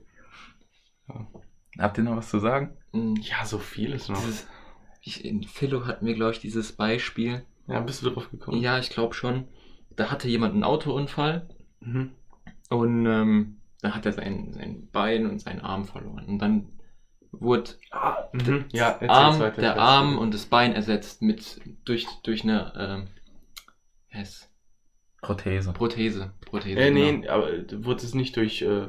Habt 1.79 1.99
ihr 1.99 2.05
noch 2.05 2.17
was 2.17 2.31
zu 2.31 2.39
sagen? 2.39 2.77
Hm. 2.93 3.17
Ja, 3.17 3.45
so 3.45 3.59
vieles 3.59 4.09
noch. 4.09 4.21
Dieses, 4.21 4.47
ich, 5.03 5.25
in 5.25 5.43
Philo 5.43 5.87
hatten 5.87 6.07
wir, 6.07 6.15
glaube 6.15 6.33
ich, 6.33 6.39
dieses 6.39 6.73
Beispiel. 6.73 7.45
Ja, 7.67 7.81
bist 7.81 8.03
du 8.03 8.11
drauf 8.11 8.31
gekommen? 8.31 8.61
Ja, 8.61 8.79
ich 8.79 8.91
glaube 8.91 9.15
schon. 9.15 9.49
Da 9.97 10.11
hatte 10.11 10.29
jemand 10.29 10.55
einen 10.55 10.65
Autounfall 10.65 11.49
Mhm. 11.81 12.13
und 12.71 13.05
ähm, 13.05 13.57
da 13.83 13.95
hat 13.95 14.07
er 14.07 14.13
sein, 14.13 14.53
sein 14.55 14.89
Bein 14.91 15.27
und 15.29 15.41
seinen 15.41 15.61
Arm 15.61 15.85
verloren. 15.85 16.25
Und 16.25 16.39
dann 16.39 16.69
wurde 17.41 17.71
Ah, 17.91 18.29
mhm. 18.33 18.65
Ja, 18.73 18.99
Arm, 19.09 19.39
weiter, 19.41 19.61
der 19.61 19.77
Arm 19.79 20.19
und 20.19 20.35
das 20.35 20.47
Bein 20.47 20.75
ersetzt 20.75 21.23
mit 21.23 21.61
durch, 21.85 22.07
durch 22.23 22.43
eine 22.45 22.73
ähm, 22.77 23.09
S. 24.11 24.51
Prothese. 25.23 25.73
Prothese. 25.73 26.35
Prothese. 26.45 26.79
Äh, 26.81 26.93
genau. 26.93 27.19
nee, 27.21 27.29
aber 27.29 27.49
wurde 27.85 28.05
es 28.05 28.15
nicht 28.15 28.37
durch 28.37 28.63
äh, 28.63 28.89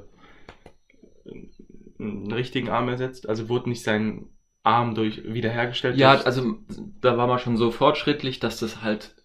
einen 1.99 2.31
richtigen 2.31 2.69
Arm 2.69 2.89
ersetzt? 2.89 3.27
Also 3.29 3.49
wurde 3.49 3.69
nicht 3.69 3.83
sein 3.83 4.29
Arm 4.63 4.95
durch 4.95 5.23
wiederhergestellt? 5.23 5.97
Ja, 5.97 6.15
durch, 6.15 6.25
also 6.25 6.57
da 7.01 7.17
war 7.17 7.27
man 7.27 7.39
schon 7.39 7.57
so 7.57 7.71
fortschrittlich, 7.71 8.39
dass 8.39 8.59
das 8.59 8.81
halt 8.81 9.15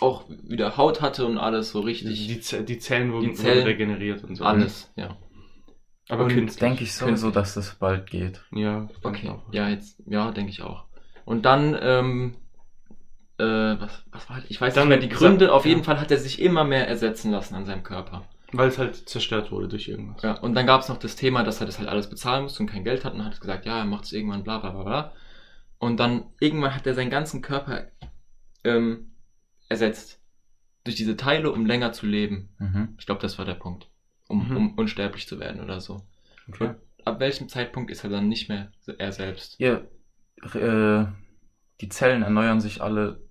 auch 0.00 0.24
wieder 0.28 0.76
Haut 0.76 1.02
hatte 1.02 1.26
und 1.26 1.36
alles 1.38 1.70
so 1.72 1.80
die, 1.80 1.86
richtig. 1.88 2.26
die, 2.26 2.40
Z- 2.40 2.68
die 2.68 2.78
Zellen 2.78 3.12
wurden, 3.12 3.28
Die 3.28 3.34
Zellen- 3.34 3.58
wurden 3.58 3.66
regeneriert 3.66 4.24
und 4.24 4.34
so. 4.36 4.44
alles, 4.44 4.90
ja. 4.96 5.16
Aber 6.08 6.24
und 6.24 6.32
künstlich. 6.32 6.58
denke 6.60 6.82
ich 6.84 6.92
sowieso, 6.94 7.30
dass 7.30 7.54
das 7.54 7.74
bald 7.76 8.08
geht. 8.10 8.42
Ja, 8.52 8.88
Okay, 9.02 9.32
ja, 9.52 9.68
jetzt, 9.68 10.02
ja, 10.06 10.30
denke 10.32 10.50
ich 10.50 10.62
auch. 10.62 10.86
Und 11.24 11.44
dann, 11.44 11.76
ähm, 11.80 12.36
äh, 13.38 13.44
was, 13.44 14.04
was 14.10 14.28
war 14.28 14.36
halt, 14.36 14.46
ich 14.48 14.60
weiß 14.60 14.74
Dann- 14.74 14.88
nicht 14.88 14.98
mehr 14.98 15.08
die 15.08 15.14
Gründe, 15.14 15.52
auf 15.52 15.64
ja. 15.64 15.70
jeden 15.70 15.84
Fall 15.84 16.00
hat 16.00 16.10
er 16.10 16.18
sich 16.18 16.40
immer 16.40 16.64
mehr 16.64 16.88
ersetzen 16.88 17.30
lassen 17.30 17.54
an 17.54 17.64
seinem 17.66 17.82
Körper. 17.84 18.24
Weil 18.52 18.68
es 18.68 18.78
halt 18.78 19.08
zerstört 19.08 19.52
wurde 19.52 19.68
durch 19.68 19.86
irgendwas. 19.86 20.22
Ja, 20.22 20.32
und 20.40 20.54
dann 20.54 20.66
gab 20.66 20.80
es 20.80 20.88
noch 20.88 20.96
das 20.98 21.14
Thema, 21.14 21.44
dass 21.44 21.60
er 21.60 21.66
das 21.66 21.78
halt 21.78 21.88
alles 21.88 22.10
bezahlen 22.10 22.42
musste 22.42 22.62
und 22.64 22.68
kein 22.68 22.82
Geld 22.82 23.04
hat 23.04 23.14
und 23.14 23.24
hat 23.24 23.40
gesagt, 23.40 23.64
ja, 23.64 23.78
er 23.78 23.84
macht 23.84 24.04
es 24.04 24.12
irgendwann, 24.12 24.42
bla 24.42 24.58
bla 24.58 24.70
bla 24.70 24.82
bla. 24.82 25.12
Und 25.78 25.98
dann 26.00 26.24
irgendwann 26.40 26.74
hat 26.74 26.84
er 26.86 26.94
seinen 26.94 27.10
ganzen 27.10 27.42
Körper 27.42 27.84
ähm, 28.64 29.12
ersetzt. 29.68 30.20
Durch 30.82 30.96
diese 30.96 31.16
Teile, 31.16 31.52
um 31.52 31.64
länger 31.66 31.92
zu 31.92 32.06
leben. 32.06 32.48
Mhm. 32.58 32.94
Ich 32.98 33.06
glaube, 33.06 33.20
das 33.20 33.38
war 33.38 33.44
der 33.44 33.54
Punkt. 33.54 33.88
Um, 34.30 34.48
Mhm. 34.48 34.56
um 34.56 34.74
unsterblich 34.78 35.26
zu 35.26 35.40
werden 35.40 35.60
oder 35.60 35.80
so. 35.80 36.06
Okay. 36.48 36.74
Ab 37.04 37.18
welchem 37.18 37.48
Zeitpunkt 37.48 37.90
ist 37.90 38.04
er 38.04 38.10
dann 38.10 38.28
nicht 38.28 38.48
mehr 38.48 38.70
er 38.98 39.12
selbst? 39.12 39.58
Ja, 39.58 39.80
äh, 40.54 41.06
die 41.80 41.88
Zellen 41.88 42.22
erneuern 42.22 42.60
sich 42.60 42.80
alle 42.80 43.22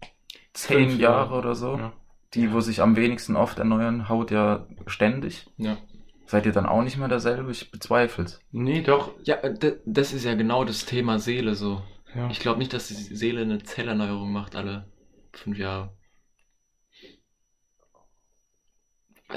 zehn 0.53 0.89
Fünf 0.89 0.99
Jahre 0.99 1.35
oder 1.35 1.55
so. 1.55 1.77
Ja. 1.77 1.93
Die, 2.33 2.51
wo 2.51 2.59
sich 2.59 2.81
am 2.81 2.95
wenigsten 2.95 3.35
oft 3.35 3.59
erneuern, 3.59 4.09
haut 4.09 4.29
ja 4.31 4.67
ständig. 4.87 5.47
Ja. 5.57 5.77
Seid 6.25 6.45
ihr 6.45 6.51
dann 6.51 6.65
auch 6.65 6.83
nicht 6.83 6.97
mehr 6.97 7.07
derselbe? 7.07 7.49
Ich 7.51 7.71
bezweifel's. 7.71 8.39
Nee, 8.51 8.81
doch. 8.81 9.13
Ja, 9.23 9.35
äh, 9.37 9.77
das 9.85 10.13
ist 10.13 10.25
ja 10.25 10.35
genau 10.35 10.63
das 10.65 10.85
Thema 10.85 11.17
Seele 11.19 11.55
so. 11.55 11.81
Ja. 12.13 12.29
Ich 12.29 12.39
glaube 12.39 12.59
nicht, 12.59 12.73
dass 12.73 12.87
die 12.89 12.93
Seele 12.95 13.41
eine 13.41 13.59
Zellerneuerung 13.63 14.31
macht 14.31 14.55
alle 14.55 14.91
fünf 15.31 15.57
Jahre. 15.57 15.93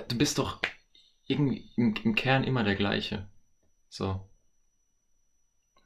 Du 0.08 0.16
bist 0.16 0.38
doch 0.38 0.60
irgendwie 1.26 1.70
im, 1.76 1.94
im 2.02 2.14
Kern 2.14 2.44
immer 2.44 2.64
der 2.64 2.74
gleiche. 2.74 3.28
So. 3.88 4.28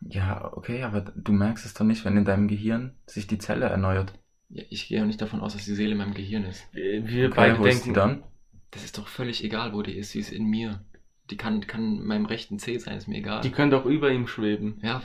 Ja, 0.00 0.52
okay, 0.52 0.82
aber 0.82 1.00
du 1.00 1.32
merkst 1.32 1.64
es 1.66 1.74
doch 1.74 1.84
nicht, 1.84 2.04
wenn 2.04 2.16
in 2.16 2.24
deinem 2.24 2.48
Gehirn 2.48 2.96
sich 3.06 3.26
die 3.26 3.38
Zelle 3.38 3.66
erneuert. 3.66 4.12
Ja, 4.48 4.62
ich 4.70 4.86
gehe 4.88 5.02
auch 5.02 5.06
nicht 5.06 5.20
davon 5.20 5.40
aus, 5.40 5.54
dass 5.54 5.64
die 5.64 5.74
Seele 5.74 5.92
in 5.92 5.98
meinem 5.98 6.14
Gehirn 6.14 6.44
ist. 6.44 6.62
Wir 6.72 7.06
wir 7.06 7.26
Okay, 7.26 7.34
beide 7.34 7.62
denken 7.62 7.94
dann? 7.94 8.22
Das 8.70 8.84
ist 8.84 8.98
doch 8.98 9.08
völlig 9.08 9.42
egal, 9.42 9.72
wo 9.72 9.82
die 9.82 9.96
ist. 9.96 10.10
Sie 10.10 10.20
ist 10.20 10.30
in 10.32 10.44
mir. 10.44 10.84
Die 11.30 11.36
kann, 11.36 11.66
kann 11.66 11.98
in 11.98 12.06
meinem 12.06 12.26
rechten 12.26 12.58
Zeh 12.60 12.78
sein, 12.78 12.96
ist 12.98 13.08
mir 13.08 13.18
egal. 13.18 13.40
Die 13.40 13.50
können 13.50 13.70
doch 13.72 13.84
über 13.86 14.12
ihm 14.12 14.28
schweben. 14.28 14.78
ja, 14.82 15.02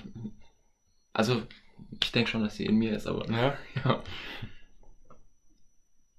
also 1.14 1.42
ich 2.02 2.12
denke 2.12 2.30
schon, 2.30 2.44
dass 2.44 2.56
sie 2.56 2.66
in 2.66 2.76
mir 2.76 2.96
ist, 2.96 3.08
aber 3.08 3.28
Ja. 3.30 3.58
ja. 3.86 4.04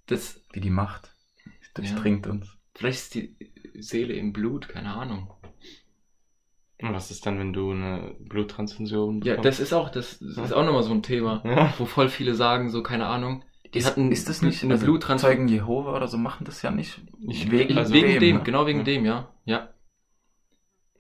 Das, 0.07 0.41
Wie 0.53 0.61
die 0.61 0.71
Macht. 0.71 1.15
Durchdringt 1.75 2.27
uns. 2.27 2.59
vielleicht 2.75 2.99
ist 2.99 3.15
die 3.15 3.37
Seele 3.79 4.15
im 4.15 4.33
Blut, 4.33 4.69
keine 4.69 4.95
Ahnung. 4.95 5.33
Und 6.81 6.93
was 6.95 7.11
ist 7.13 7.27
dann, 7.27 7.39
wenn 7.39 7.53
du 7.53 7.71
eine 7.71 8.17
Bluttransfusion 8.19 9.23
Ja, 9.23 9.37
das 9.37 9.61
ist 9.61 9.73
auch, 9.73 9.89
das, 9.89 10.19
das 10.19 10.47
ist 10.47 10.53
auch 10.53 10.65
nochmal 10.65 10.83
so 10.83 10.93
ein 10.93 11.03
Thema, 11.03 11.41
Ja. 11.45 11.73
wo 11.79 11.85
voll 11.85 12.09
viele 12.09 12.35
sagen, 12.35 12.71
so, 12.71 12.83
keine 12.83 13.07
Ahnung, 13.07 13.45
die 13.73 13.79
Ist, 13.79 13.87
hatten 13.87 14.11
ist 14.11 14.29
das 14.29 14.43
nicht 14.43 14.63
eine 14.65 14.75
also 14.75 14.87
Bluttransfusion. 14.87 15.37
Zeugen 15.37 15.49
Jehova 15.49 15.97
oder 15.97 16.09
so 16.09 16.19
machen 16.19 16.45
das 16.45 16.61
ja 16.63 16.71
nicht? 16.71 17.01
Ich- 17.29 17.51
wegen, 17.51 17.79
also- 17.79 17.95
wegen 17.95 18.19
dem, 18.21 18.37
ne? 18.39 18.43
genau 18.43 18.67
wegen 18.67 18.81
Ja. 18.81 18.85
dem, 18.85 19.05
ja. 19.05 19.29
Ja. 19.45 19.69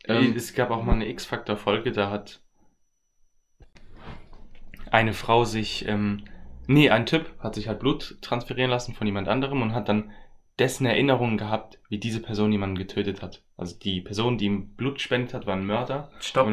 Ähm, 0.04 0.24
Ähm, 0.26 0.36
es 0.36 0.54
gab 0.54 0.70
auch 0.70 0.82
mal 0.84 0.92
eine 0.94 1.08
X-Factor-Folge, 1.08 1.92
da 1.92 2.10
hat 2.10 2.40
eine 4.90 5.12
Frau 5.14 5.44
sich, 5.44 5.86
ähm, 5.88 6.24
nee, 6.66 6.90
ein 6.90 7.06
Typ 7.06 7.32
hat 7.40 7.54
sich 7.54 7.68
halt 7.68 7.80
Blut 7.80 8.18
transferieren 8.20 8.70
lassen 8.70 8.94
von 8.94 9.06
jemand 9.06 9.28
anderem 9.28 9.62
und 9.62 9.74
hat 9.74 9.88
dann 9.88 10.10
dessen 10.58 10.86
Erinnerungen 10.86 11.38
gehabt, 11.38 11.78
wie 11.88 11.98
diese 11.98 12.20
Person 12.20 12.52
jemanden 12.52 12.76
getötet 12.76 13.22
hat. 13.22 13.42
Also 13.56 13.78
die 13.78 14.00
Person, 14.00 14.38
die 14.38 14.46
ihm 14.46 14.74
Blut 14.76 14.94
gespendet 14.94 15.34
hat, 15.34 15.46
war 15.46 15.56
ein 15.56 15.66
Mörder. 15.66 16.10
Stopp, 16.20 16.50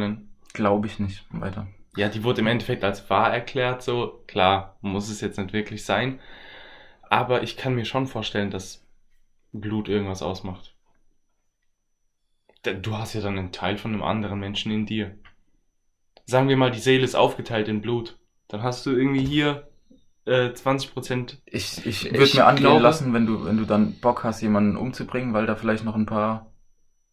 glaube 0.54 0.88
ich 0.88 1.00
nicht. 1.00 1.26
Weiter. 1.32 1.68
ja, 1.96 2.10
die 2.10 2.24
wurde 2.24 2.42
im 2.42 2.48
Endeffekt 2.48 2.84
als 2.84 3.10
wahr 3.10 3.34
erklärt, 3.34 3.82
so. 3.82 4.24
Klar, 4.28 4.78
muss 4.82 5.10
es 5.10 5.22
jetzt 5.22 5.38
nicht 5.38 5.54
wirklich 5.54 5.84
sein. 5.86 6.20
Aber 7.10 7.44
ich 7.44 7.58
kann 7.58 7.76
mir 7.76 7.86
schon 7.86 8.08
vorstellen, 8.08 8.52
dass 8.52 8.86
Blut 9.52 9.90
irgendwas 9.90 10.22
ausmacht. 10.22 10.76
Denn 12.66 12.82
Du 12.82 12.98
hast 12.98 13.14
ja 13.14 13.22
dann 13.22 13.38
einen 13.38 13.52
Teil 13.52 13.78
von 13.78 13.94
einem 13.94 14.04
anderen 14.04 14.40
Menschen 14.40 14.72
in 14.72 14.86
dir. 14.86 15.18
Sagen 16.26 16.50
wir 16.50 16.58
mal, 16.58 16.72
die 16.72 16.80
Seele 16.80 17.04
ist 17.04 17.16
aufgeteilt 17.16 17.68
in 17.68 17.82
Blut. 17.82 18.20
Dann 18.48 18.62
hast 18.62 18.86
du 18.86 18.92
irgendwie 18.92 19.26
hier 19.26 19.69
äh, 20.30 20.54
20%. 20.54 21.38
Ich, 21.46 21.86
ich 21.86 22.06
Ich 22.06 22.14
würde 22.14 22.38
mir 22.38 22.46
angehen 22.46 22.64
glaube- 22.64 22.84
lassen, 22.84 23.14
wenn 23.14 23.26
du, 23.26 23.46
wenn 23.46 23.58
du 23.58 23.66
dann 23.66 23.94
Bock 24.00 24.24
hast, 24.24 24.42
jemanden 24.42 24.78
umzubringen, 24.78 25.34
weil 25.34 25.46
da 25.46 25.56
vielleicht 25.56 25.84
noch 25.84 25.96
ein 25.96 26.06
paar 26.06 26.54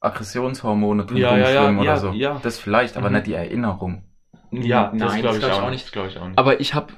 Aggressionshormone 0.01 1.07
drin 1.07 1.17
Ja, 1.19 1.37
ja, 1.37 1.51
ja, 1.51 1.61
rumschwimmen 1.63 1.85
ja, 1.85 1.93
oder 1.93 2.01
so. 2.01 2.11
ja. 2.13 2.41
Das 2.43 2.59
vielleicht, 2.59 2.97
aber 2.97 3.09
Mhm. 3.09 3.17
nicht 3.17 3.27
die 3.27 3.35
Erinnerung. 3.35 4.05
Ja, 4.53 4.91
Nein, 4.95 4.99
das 4.99 5.17
glaube 5.21 5.37
ich, 5.37 5.41
glaub 5.41 5.53
ich 5.53 5.59
auch 5.59 5.71
nicht. 5.71 5.93
glaube 5.93 6.09
ich 6.09 6.19
auch 6.19 6.27
nicht. 6.29 6.39
Aber 6.39 6.61
ich 6.61 6.75
habe, 6.75 6.93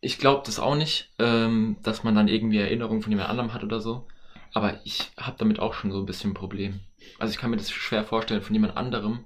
ich 0.00 0.18
glaube 0.18 0.42
das 0.46 0.58
auch 0.58 0.74
nicht, 0.76 1.12
ähm, 1.18 1.76
dass 1.82 2.04
man 2.04 2.14
dann 2.14 2.28
irgendwie 2.28 2.58
Erinnerungen 2.58 3.02
von 3.02 3.12
jemand 3.12 3.28
anderem 3.28 3.52
hat 3.52 3.64
oder 3.64 3.80
so. 3.80 4.06
Aber 4.54 4.80
ich 4.84 5.10
habe 5.18 5.36
damit 5.38 5.58
auch 5.60 5.74
schon 5.74 5.92
so 5.92 5.98
ein 5.98 6.06
bisschen 6.06 6.30
ein 6.30 6.34
Problem. 6.34 6.80
Also 7.18 7.32
ich 7.32 7.38
kann 7.38 7.50
mir 7.50 7.56
das 7.58 7.70
schwer 7.70 8.04
vorstellen, 8.04 8.40
von 8.42 8.54
jemand 8.54 8.76
anderem 8.76 9.24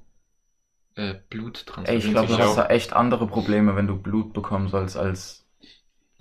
äh, 0.94 1.14
Blut 1.30 1.58
Ey, 1.58 1.64
transferieren 1.72 2.06
ich 2.06 2.12
glaube, 2.12 2.28
du 2.28 2.38
hast 2.38 2.56
da 2.56 2.66
echt 2.66 2.92
andere 2.92 3.26
Probleme, 3.26 3.76
wenn 3.76 3.86
du 3.86 3.96
Blut 3.96 4.32
bekommen 4.32 4.68
sollst, 4.68 4.96
als. 4.96 5.41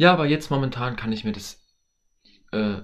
Ja, 0.02 0.14
aber 0.14 0.26
jetzt 0.26 0.50
momentan 0.50 0.96
kann 0.96 1.12
ich 1.12 1.26
mir 1.26 1.32
das, 1.32 1.64
äh, 2.52 2.78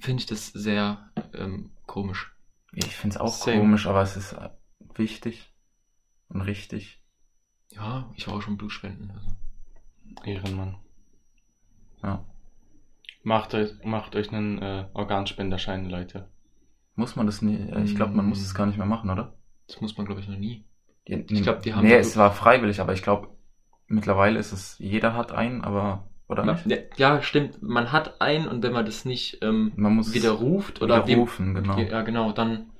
finde 0.00 0.20
ich 0.20 0.24
das 0.24 0.46
sehr 0.46 1.10
ähm, 1.34 1.72
komisch. 1.84 2.34
Ich 2.72 2.96
finde 2.96 3.16
es 3.16 3.20
auch 3.20 3.28
Same. 3.28 3.58
komisch, 3.58 3.86
aber 3.86 4.00
es 4.00 4.16
ist 4.16 4.32
äh, 4.32 4.48
wichtig 4.94 5.52
und 6.30 6.40
richtig. 6.40 7.02
Ja, 7.68 8.10
ich 8.16 8.26
war 8.26 8.36
auch 8.36 8.40
schon 8.40 8.56
Blutspenden. 8.56 9.10
Also. 9.10 9.28
Ehrenmann. 10.24 10.78
Ja. 12.02 12.24
Macht 13.22 13.52
euch, 13.52 13.74
macht 13.84 14.16
euch 14.16 14.32
einen 14.32 14.56
äh, 14.56 14.88
Organspenderschein, 14.94 15.84
Leute. 15.90 16.30
Muss 16.94 17.14
man 17.14 17.26
das 17.26 17.42
nie? 17.42 17.56
äh, 17.56 17.82
Ich 17.82 17.94
glaube, 17.94 18.14
man 18.14 18.24
muss 18.24 18.40
es 18.40 18.54
gar 18.54 18.64
nicht 18.64 18.78
mehr 18.78 18.86
machen, 18.86 19.10
oder? 19.10 19.36
Das 19.66 19.82
muss 19.82 19.98
man, 19.98 20.06
glaube 20.06 20.22
ich, 20.22 20.28
noch 20.28 20.38
nie. 20.38 20.64
Ich 21.04 21.42
glaub, 21.42 21.60
die 21.60 21.74
haben 21.74 21.86
Nee, 21.86 21.96
es 21.96 22.16
war 22.16 22.32
freiwillig, 22.32 22.80
aber 22.80 22.94
ich 22.94 23.02
glaube, 23.02 23.36
mittlerweile 23.86 24.38
ist 24.38 24.52
es, 24.52 24.78
jeder 24.78 25.12
hat 25.12 25.30
einen, 25.30 25.60
aber. 25.60 26.08
Oder 26.32 26.44
nicht? 26.44 26.66
Ja, 26.66 26.76
ja, 27.16 27.22
stimmt. 27.22 27.62
Man 27.62 27.92
hat 27.92 28.20
einen 28.20 28.48
und 28.48 28.62
wenn 28.62 28.72
man 28.72 28.84
das 28.84 29.04
nicht 29.04 29.38
ähm, 29.42 29.72
Man 29.76 29.94
muss 29.96 30.12
widerruft 30.14 30.82
oder 30.82 31.02
wem- 31.02 31.06
widerrufen, 31.08 31.54
genau. 31.54 31.78
Ja, 31.78 32.02
genau, 32.02 32.32
dann, 32.32 32.70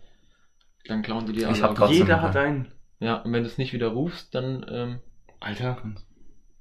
dann 0.87 1.03
klauen 1.03 1.27
die 1.27 1.33
dir 1.33 1.51
Ich 1.51 1.63
alle 1.63 1.79
hab 1.79 1.91
Jeder 1.91 2.21
hat 2.23 2.37
einen. 2.37 2.73
Ja, 3.01 3.17
und 3.17 3.33
wenn 3.33 3.43
du 3.43 3.49
es 3.49 3.59
nicht 3.59 3.73
widerrufst, 3.73 4.35
dann, 4.35 4.65
ähm, 4.71 4.99
Alter. 5.41 5.79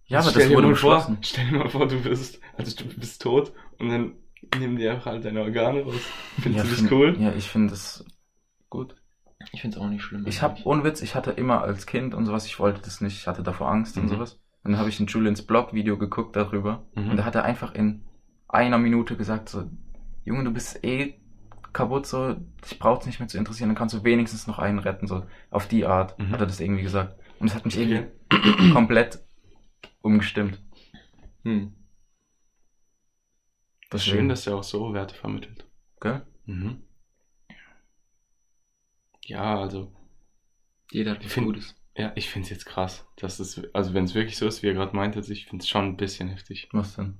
Ja, 0.07 0.19
aber 0.19 0.29
stell 0.31 0.41
das 0.43 0.49
dir 0.49 0.55
wurde 0.55 0.67
mal 0.67 0.75
vor, 0.75 0.95
beschlossen. 0.95 1.17
Stell 1.21 1.45
dir 1.49 1.57
mal 1.57 1.69
vor, 1.69 1.87
du 1.87 2.01
bist, 2.01 2.39
also 2.57 2.75
du 2.83 2.89
bist 2.99 3.21
tot 3.21 3.53
und 3.79 3.89
dann 3.89 4.13
nehmen 4.59 4.75
die 4.75 4.87
einfach 4.89 5.07
all 5.11 5.21
deine 5.21 5.41
Organe 5.41 5.83
raus. 5.83 5.93
Findest 6.41 6.57
ja, 6.57 6.63
du 6.63 6.69
das 6.69 6.79
find- 6.79 6.91
cool? 6.91 7.15
Ja, 7.19 7.33
ich 7.33 7.47
finde 7.47 7.69
das 7.69 8.03
gut. 8.69 8.95
ich 9.53 9.61
finde 9.61 9.77
es 9.77 9.83
auch 9.83 9.87
nicht 9.87 10.01
schlimm. 10.03 10.25
Ich 10.27 10.41
habe 10.41 10.53
eigentlich. 10.53 10.65
Unwitz, 10.65 11.01
ich 11.01 11.15
hatte 11.15 11.31
immer 11.31 11.61
als 11.61 11.85
Kind 11.85 12.13
und 12.15 12.25
sowas, 12.25 12.45
ich 12.45 12.59
wollte 12.59 12.81
das 12.81 13.01
nicht, 13.01 13.17
ich 13.17 13.27
hatte 13.27 13.43
davor 13.43 13.69
Angst 13.69 13.95
und 13.97 14.05
Mhm. 14.05 14.09
sowas. 14.09 14.39
Und 14.63 14.71
dann 14.71 14.79
habe 14.79 14.89
ich 14.89 14.99
ein 14.99 15.07
Julians 15.07 15.45
Blog-Video 15.45 15.97
geguckt 15.97 16.35
darüber. 16.35 16.85
Mhm. 16.95 17.11
Und 17.11 17.17
da 17.17 17.25
hat 17.25 17.35
er 17.35 17.43
einfach 17.43 17.73
in 17.73 18.03
einer 18.47 18.77
Minute 18.77 19.17
gesagt, 19.17 19.49
so, 19.49 19.69
Junge, 20.23 20.43
du 20.43 20.51
bist 20.51 20.83
eh 20.83 21.15
kaputt, 21.73 22.05
so, 22.05 22.35
ich 22.69 22.77
brauch's 22.79 23.05
nicht 23.05 23.19
mehr 23.19 23.27
zu 23.29 23.37
interessieren, 23.37 23.69
dann 23.69 23.75
kannst 23.77 23.95
du 23.95 24.03
wenigstens 24.03 24.45
noch 24.45 24.59
einen 24.59 24.77
retten, 24.79 25.07
so, 25.07 25.25
auf 25.49 25.67
die 25.67 25.85
Art, 25.85 26.17
Mhm. 26.19 26.29
hat 26.31 26.41
er 26.41 26.45
das 26.47 26.59
irgendwie 26.59 26.83
gesagt. 26.83 27.17
Und 27.39 27.47
es 27.47 27.55
hat 27.55 27.65
mich 27.65 27.75
Okay. 27.77 28.07
irgendwie 28.29 28.71
komplett 28.73 29.19
umgestimmt. 30.01 30.61
Hm. 31.43 31.73
Das 33.89 34.01
ist 34.01 34.07
schön, 34.07 34.29
dass 34.29 34.45
er 34.47 34.55
auch 34.57 34.63
so 34.63 34.93
Werte 34.93 35.15
vermittelt. 35.15 35.65
Gell? 35.99 36.21
Mhm. 36.45 36.83
Ja, 39.25 39.59
also, 39.59 39.91
Jeder 40.91 41.11
hat 41.11 41.23
was 41.25 41.31
find- 41.33 41.47
Gutes. 41.47 41.75
Ja, 41.97 42.11
ich 42.15 42.29
finde 42.29 42.45
es 42.45 42.49
jetzt 42.49 42.65
krass. 42.65 43.05
Das 43.17 43.39
ist, 43.39 43.61
also 43.75 43.93
wenn 43.93 44.05
es 44.05 44.15
wirklich 44.15 44.37
so 44.37 44.47
ist, 44.47 44.63
wie 44.63 44.67
er 44.67 44.73
gerade 44.73 44.95
meinte, 44.95 45.19
ich 45.19 45.45
finde 45.45 45.63
es 45.63 45.69
schon 45.69 45.85
ein 45.85 45.97
bisschen 45.97 46.29
heftig, 46.29 46.69
Was 46.71 46.95
denn? 46.95 47.17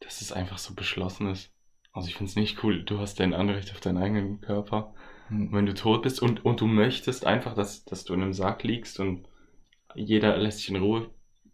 dass 0.00 0.20
es 0.20 0.32
einfach 0.32 0.58
so 0.58 0.74
beschlossen 0.74 1.28
ist. 1.30 1.50
Also 1.92 2.08
ich 2.08 2.14
finde 2.14 2.30
es 2.30 2.36
nicht 2.36 2.62
cool. 2.64 2.84
Du 2.84 2.98
hast 2.98 3.20
dein 3.20 3.34
Anrecht 3.34 3.70
auf 3.72 3.80
deinen 3.80 3.98
eigenen 3.98 4.40
Körper. 4.40 4.94
Hm. 5.28 5.52
wenn 5.52 5.66
du 5.66 5.74
tot 5.74 6.02
bist 6.02 6.20
und, 6.20 6.44
und 6.44 6.60
du 6.60 6.66
möchtest 6.66 7.24
einfach, 7.26 7.54
dass, 7.54 7.84
dass 7.84 8.04
du 8.04 8.12
in 8.14 8.22
einem 8.22 8.32
Sarg 8.32 8.64
liegst 8.64 8.98
und 8.98 9.28
jeder 9.94 10.36
lässt 10.36 10.58
dich 10.60 10.70
in 10.70 10.76
Ruhe, 10.76 11.10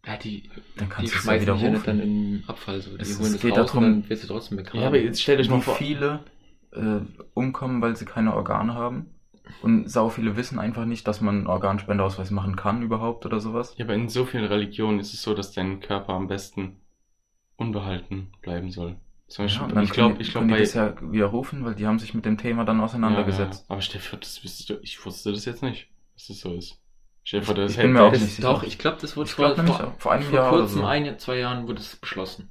Ja, 0.06 0.16
die, 0.16 0.48
Dann 0.76 0.88
kannst 0.88 1.12
du 1.12 1.16
es 1.16 1.22
schmeißen 1.24 1.52
dich 1.54 1.62
ja 1.62 1.70
nicht 1.70 1.86
dann 1.86 2.00
in 2.00 2.44
Abfall. 2.46 2.80
So. 2.80 2.96
Die 2.96 3.02
Es- 3.02 3.18
holen 3.18 3.34
es 3.34 3.40
geht 3.40 3.52
raus 3.58 3.66
darum- 3.66 3.82
dann 3.82 4.08
wird 4.08 4.20
sie 4.20 4.26
trotzdem 4.26 4.56
begraben. 4.56 4.80
Ja, 4.80 4.86
aber 4.86 4.98
jetzt 5.00 5.20
stell 5.20 5.38
euch 5.40 5.50
mal 5.50 5.58
Wie 5.58 5.62
vor. 5.62 5.74
viele 5.74 6.24
äh, 6.72 7.00
umkommen, 7.34 7.82
weil 7.82 7.96
sie 7.96 8.04
keine 8.04 8.34
Organe 8.34 8.74
haben. 8.74 9.06
Und 9.62 9.90
sau 9.90 10.08
viele 10.08 10.36
wissen 10.36 10.58
einfach 10.58 10.84
nicht, 10.84 11.06
dass 11.08 11.20
man 11.20 11.36
einen 11.38 11.46
Organspendeausweis 11.46 12.30
machen 12.30 12.56
kann 12.56 12.82
überhaupt 12.82 13.26
oder 13.26 13.40
sowas. 13.40 13.76
Ja, 13.76 13.84
aber 13.86 13.94
in 13.94 14.08
so 14.10 14.26
vielen 14.26 14.44
Religionen 14.44 15.00
ist 15.00 15.14
es 15.14 15.22
so, 15.22 15.32
dass 15.34 15.52
dein 15.52 15.80
Körper 15.80 16.12
am 16.12 16.26
besten 16.28 16.82
unbehalten 17.56 18.32
bleiben 18.42 18.70
soll. 18.70 18.98
Zum 19.28 19.44
Ja, 19.44 19.46
Beispiel, 19.46 19.66
und 19.66 19.74
dann 19.74 19.84
ich 19.84 19.92
glaube, 19.92 20.22
ich 20.22 20.30
glaube 20.30 20.46
die 20.48 20.52
bei 20.52 20.60
das 20.60 20.74
ja 20.74 20.94
widerrufen, 21.12 21.64
weil 21.64 21.74
die 21.74 21.86
haben 21.86 21.98
sich 21.98 22.14
mit 22.14 22.24
dem 22.24 22.38
Thema 22.38 22.64
dann 22.64 22.80
auseinandergesetzt. 22.80 23.60
Ja, 23.60 23.64
ja. 23.68 23.74
Aber 23.74 23.80
Stefan, 23.82 24.20
das 24.20 24.42
wüsstest 24.44 24.70
du, 24.70 24.78
ich 24.82 25.04
wusste 25.04 25.32
das 25.32 25.44
jetzt 25.44 25.62
nicht, 25.62 25.88
dass 26.14 26.26
das 26.28 26.40
so 26.40 26.54
ist. 26.54 26.80
Stefan, 27.24 27.56
das 27.56 27.72
Ich 27.72 27.80
bin 27.80 27.92
mir 27.92 28.02
auch 28.02 28.12
nicht 28.12 28.34
sicher. 28.34 28.48
doch, 28.48 28.62
ich 28.62 28.78
glaube, 28.78 28.98
das 29.00 29.16
wurde 29.16 29.28
vor, 29.30 29.54
glaub 29.54 29.66
vor, 29.66 29.80
auch, 29.86 30.00
vor 30.00 30.12
einem 30.12 30.30
vor 30.30 30.38
Jahr 30.38 30.54
oder 30.54 30.60
kurzem, 30.60 30.80
so. 30.80 30.86
ein, 30.86 31.18
zwei 31.18 31.38
Jahren 31.38 31.66
wurde 31.68 31.80
es 31.80 31.96
beschlossen. 31.96 32.50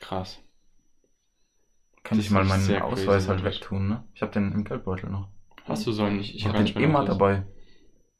krass. 0.00 0.38
Kann 2.02 2.18
Das 2.18 2.26
ich 2.26 2.30
mal 2.30 2.44
meinen 2.44 2.76
Ausweis 2.82 3.26
halt 3.28 3.42
wegtun, 3.42 3.88
ne? 3.88 4.04
Ich 4.14 4.20
habe 4.20 4.32
den 4.32 4.52
im 4.52 4.64
Geldbeutel 4.64 5.08
noch. 5.08 5.28
Hast 5.70 5.86
du 5.86 5.92
so 5.92 6.04
einen 6.04 6.20
Ich- 6.20 6.34
Ich 6.34 6.46
habe 6.46 6.62
den 6.64 6.76
immer 6.82 7.04
dabei. 7.04 7.44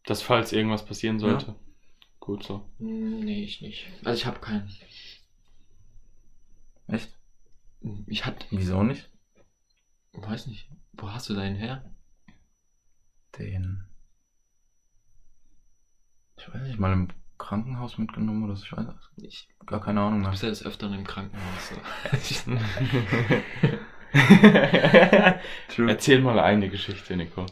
Dass 0.07 0.23
falls 0.23 0.53
irgendwas 0.53 0.85
passieren 0.85 1.19
sollte. 1.19 1.55
Gut 2.21 2.45
so. 2.45 2.69
Hm, 2.79 3.21
Nee, 3.21 3.43
ich 3.45 3.61
nicht. 3.61 3.87
Also 4.05 4.19
ich 4.21 4.27
habe 4.27 4.41
keinen. 4.41 4.71
Echt? 6.87 7.11
Ich 8.07 8.27
hatte, 8.27 8.47
Wieso 8.51 8.83
nicht? 8.83 9.09
weiß 10.13 10.47
nicht, 10.49 10.69
wo 10.93 11.11
hast 11.11 11.29
du 11.29 11.35
deinen 11.35 11.57
her? 11.57 11.85
Den. 13.39 13.85
Ich 16.37 16.53
weiß 16.53 16.63
nicht, 16.63 16.79
mal 16.79 16.93
im 16.93 17.09
Krankenhaus 17.39 17.97
mitgenommen 17.97 18.45
oder 18.45 18.57
so. 18.57 18.65
Ich 18.65 18.73
weiß 18.73 18.87
Ich 19.17 19.49
gar 19.67 19.81
keine 19.81 20.01
Ahnung 20.01 20.23
du 20.23 20.31
bist 20.31 20.43
ja 20.43 20.49
des 20.51 20.65
Öfteren 20.65 20.95
im 20.95 21.05
Krankenhaus. 21.05 21.69
So. 21.69 22.51
Erzähl 25.79 26.21
mal 26.21 26.39
eine 26.41 26.69
Geschichte, 26.69 27.17
Nico. 27.17 27.47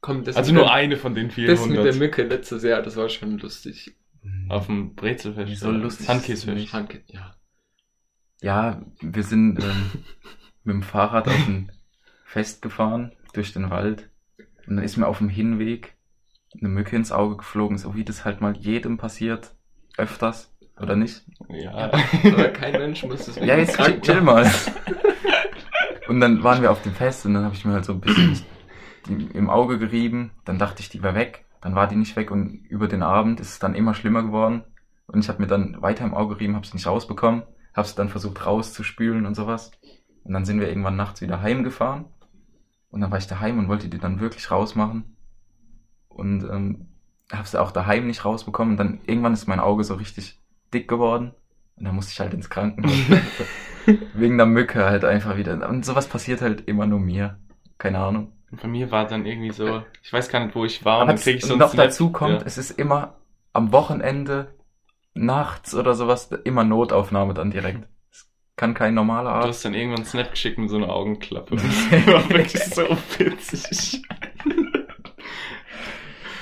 Komm, 0.00 0.24
das 0.24 0.36
Also 0.36 0.52
nur 0.52 0.64
der, 0.64 0.72
eine 0.72 0.96
von 0.96 1.14
den 1.14 1.30
vielen 1.30 1.48
Das 1.48 1.66
mit 1.66 1.76
der 1.76 1.84
hundert. 1.84 1.98
Mücke 1.98 2.22
letztes 2.22 2.62
Jahr, 2.62 2.82
das 2.82 2.96
war 2.96 3.08
schon 3.08 3.38
lustig. 3.38 3.96
Auf 4.48 4.66
dem 4.66 4.94
Brezelfest. 4.94 5.50
Wieso 5.50 5.70
lustig? 5.70 6.08
Handkäsefest. 6.08 6.72
Handke 6.72 7.02
ja. 7.08 7.34
Ja, 8.40 8.82
wir 9.00 9.22
sind 9.22 9.62
ähm, 9.62 9.90
mit 10.64 10.74
dem 10.74 10.82
Fahrrad 10.82 11.28
auf 11.28 11.48
ein 11.48 11.72
Fest 12.24 12.62
gefahren 12.62 13.12
durch 13.32 13.52
den 13.52 13.70
Wald. 13.70 14.08
Und 14.66 14.76
dann 14.76 14.84
ist 14.84 14.96
mir 14.96 15.06
auf 15.06 15.18
dem 15.18 15.28
Hinweg 15.28 15.94
eine 16.58 16.68
Mücke 16.68 16.96
ins 16.96 17.12
Auge 17.12 17.38
geflogen, 17.38 17.78
so 17.78 17.94
wie 17.94 18.04
das 18.04 18.24
halt 18.24 18.40
mal 18.40 18.56
jedem 18.56 18.96
passiert. 18.98 19.54
Öfters, 19.96 20.54
oder 20.80 20.96
nicht? 20.96 21.24
Ja. 21.48 21.90
Aber 22.24 22.48
kein 22.48 22.72
Mensch 22.72 23.04
muss 23.04 23.26
das 23.26 23.36
Ja, 23.36 23.56
jetzt 23.56 23.76
chill, 23.76 24.00
chill 24.00 24.20
mal. 24.20 24.50
Und 26.08 26.20
dann 26.20 26.42
waren 26.42 26.62
wir 26.62 26.70
auf 26.70 26.82
dem 26.82 26.94
Fest 26.94 27.26
und 27.26 27.34
dann 27.34 27.44
habe 27.44 27.54
ich 27.54 27.64
mir 27.64 27.74
halt 27.74 27.84
so 27.84 27.92
ein 27.92 28.00
bisschen 28.00 28.40
die, 29.06 29.26
im 29.34 29.50
Auge 29.50 29.78
gerieben. 29.78 30.30
Dann 30.44 30.58
dachte 30.58 30.80
ich, 30.80 30.88
die 30.88 31.02
wäre 31.02 31.14
weg. 31.14 31.44
Dann 31.60 31.74
war 31.74 31.86
die 31.86 31.96
nicht 31.96 32.16
weg 32.16 32.30
und 32.30 32.64
über 32.68 32.88
den 32.88 33.02
Abend 33.02 33.40
ist 33.40 33.50
es 33.50 33.58
dann 33.58 33.74
immer 33.74 33.94
schlimmer 33.94 34.22
geworden. 34.22 34.64
Und 35.06 35.20
ich 35.20 35.28
habe 35.28 35.42
mir 35.42 35.48
dann 35.48 35.80
weiter 35.82 36.04
im 36.04 36.14
Auge 36.14 36.34
gerieben, 36.34 36.54
habe 36.54 36.64
es 36.64 36.74
nicht 36.74 36.86
rausbekommen, 36.86 37.42
habe 37.74 37.86
es 37.86 37.94
dann 37.94 38.08
versucht 38.08 38.44
rauszuspülen 38.46 39.26
und 39.26 39.34
sowas. 39.34 39.70
Und 40.24 40.32
dann 40.32 40.44
sind 40.44 40.60
wir 40.60 40.68
irgendwann 40.68 40.96
nachts 40.96 41.20
wieder 41.20 41.42
heimgefahren. 41.42 42.06
Und 42.90 43.00
dann 43.00 43.10
war 43.10 43.18
ich 43.18 43.26
daheim 43.26 43.58
und 43.58 43.68
wollte 43.68 43.88
die 43.88 43.98
dann 43.98 44.20
wirklich 44.20 44.50
rausmachen. 44.50 45.16
Und 46.08 46.44
ähm, 46.44 46.88
habe 47.32 47.46
sie 47.46 47.60
auch 47.60 47.70
daheim 47.70 48.06
nicht 48.06 48.24
rausbekommen. 48.24 48.72
Und 48.72 48.76
dann 48.78 49.00
irgendwann 49.06 49.34
ist 49.34 49.46
mein 49.46 49.60
Auge 49.60 49.84
so 49.84 49.94
richtig 49.94 50.40
dick 50.72 50.88
geworden. 50.88 51.34
Und 51.76 51.84
dann 51.84 51.94
musste 51.94 52.12
ich 52.12 52.20
halt 52.20 52.34
ins 52.34 52.50
Krankenhaus. 52.50 52.92
Wegen 54.14 54.36
der 54.36 54.46
Mücke 54.46 54.84
halt 54.84 55.04
einfach 55.04 55.36
wieder. 55.36 55.68
Und 55.68 55.84
sowas 55.84 56.08
passiert 56.08 56.40
halt 56.42 56.68
immer 56.68 56.86
nur 56.86 56.98
mir. 57.00 57.38
Keine 57.78 57.98
Ahnung. 58.00 58.32
Und 58.50 58.60
bei 58.62 58.68
mir 58.68 58.90
war 58.90 59.06
dann 59.06 59.26
irgendwie 59.26 59.50
so, 59.52 59.82
ich 60.02 60.12
weiß 60.12 60.28
gar 60.28 60.40
nicht, 60.44 60.54
wo 60.54 60.64
ich 60.64 60.84
war. 60.84 60.94
Aber 60.94 61.02
und 61.02 61.08
dann 61.08 61.16
das, 61.16 61.24
krieg 61.24 61.36
ich 61.36 61.44
so 61.44 61.56
noch 61.56 61.70
Snap. 61.72 61.86
dazu 61.86 62.10
kommt, 62.10 62.40
Ja. 62.40 62.46
es 62.46 62.58
ist 62.58 62.70
immer 62.72 63.16
am 63.52 63.72
Wochenende, 63.72 64.54
nachts 65.14 65.74
oder 65.74 65.94
sowas, 65.94 66.30
immer 66.44 66.64
Notaufnahme 66.64 67.34
dann 67.34 67.50
direkt. 67.50 67.86
Es 68.10 68.28
kann 68.56 68.74
kein 68.74 68.94
normaler 68.94 69.30
Du 69.30 69.36
Arzt. 69.36 69.48
hast 69.48 69.64
dann 69.66 69.74
irgendwann 69.74 69.98
einen 70.00 70.06
Snap 70.06 70.30
geschickt 70.32 70.58
mit 70.58 70.68
so 70.70 70.76
einer 70.76 70.88
Augenklappe. 70.90 71.56
Das 71.90 72.06
war 72.06 72.28
wirklich 72.30 72.62
so 72.64 72.82
witzig. 73.18 74.02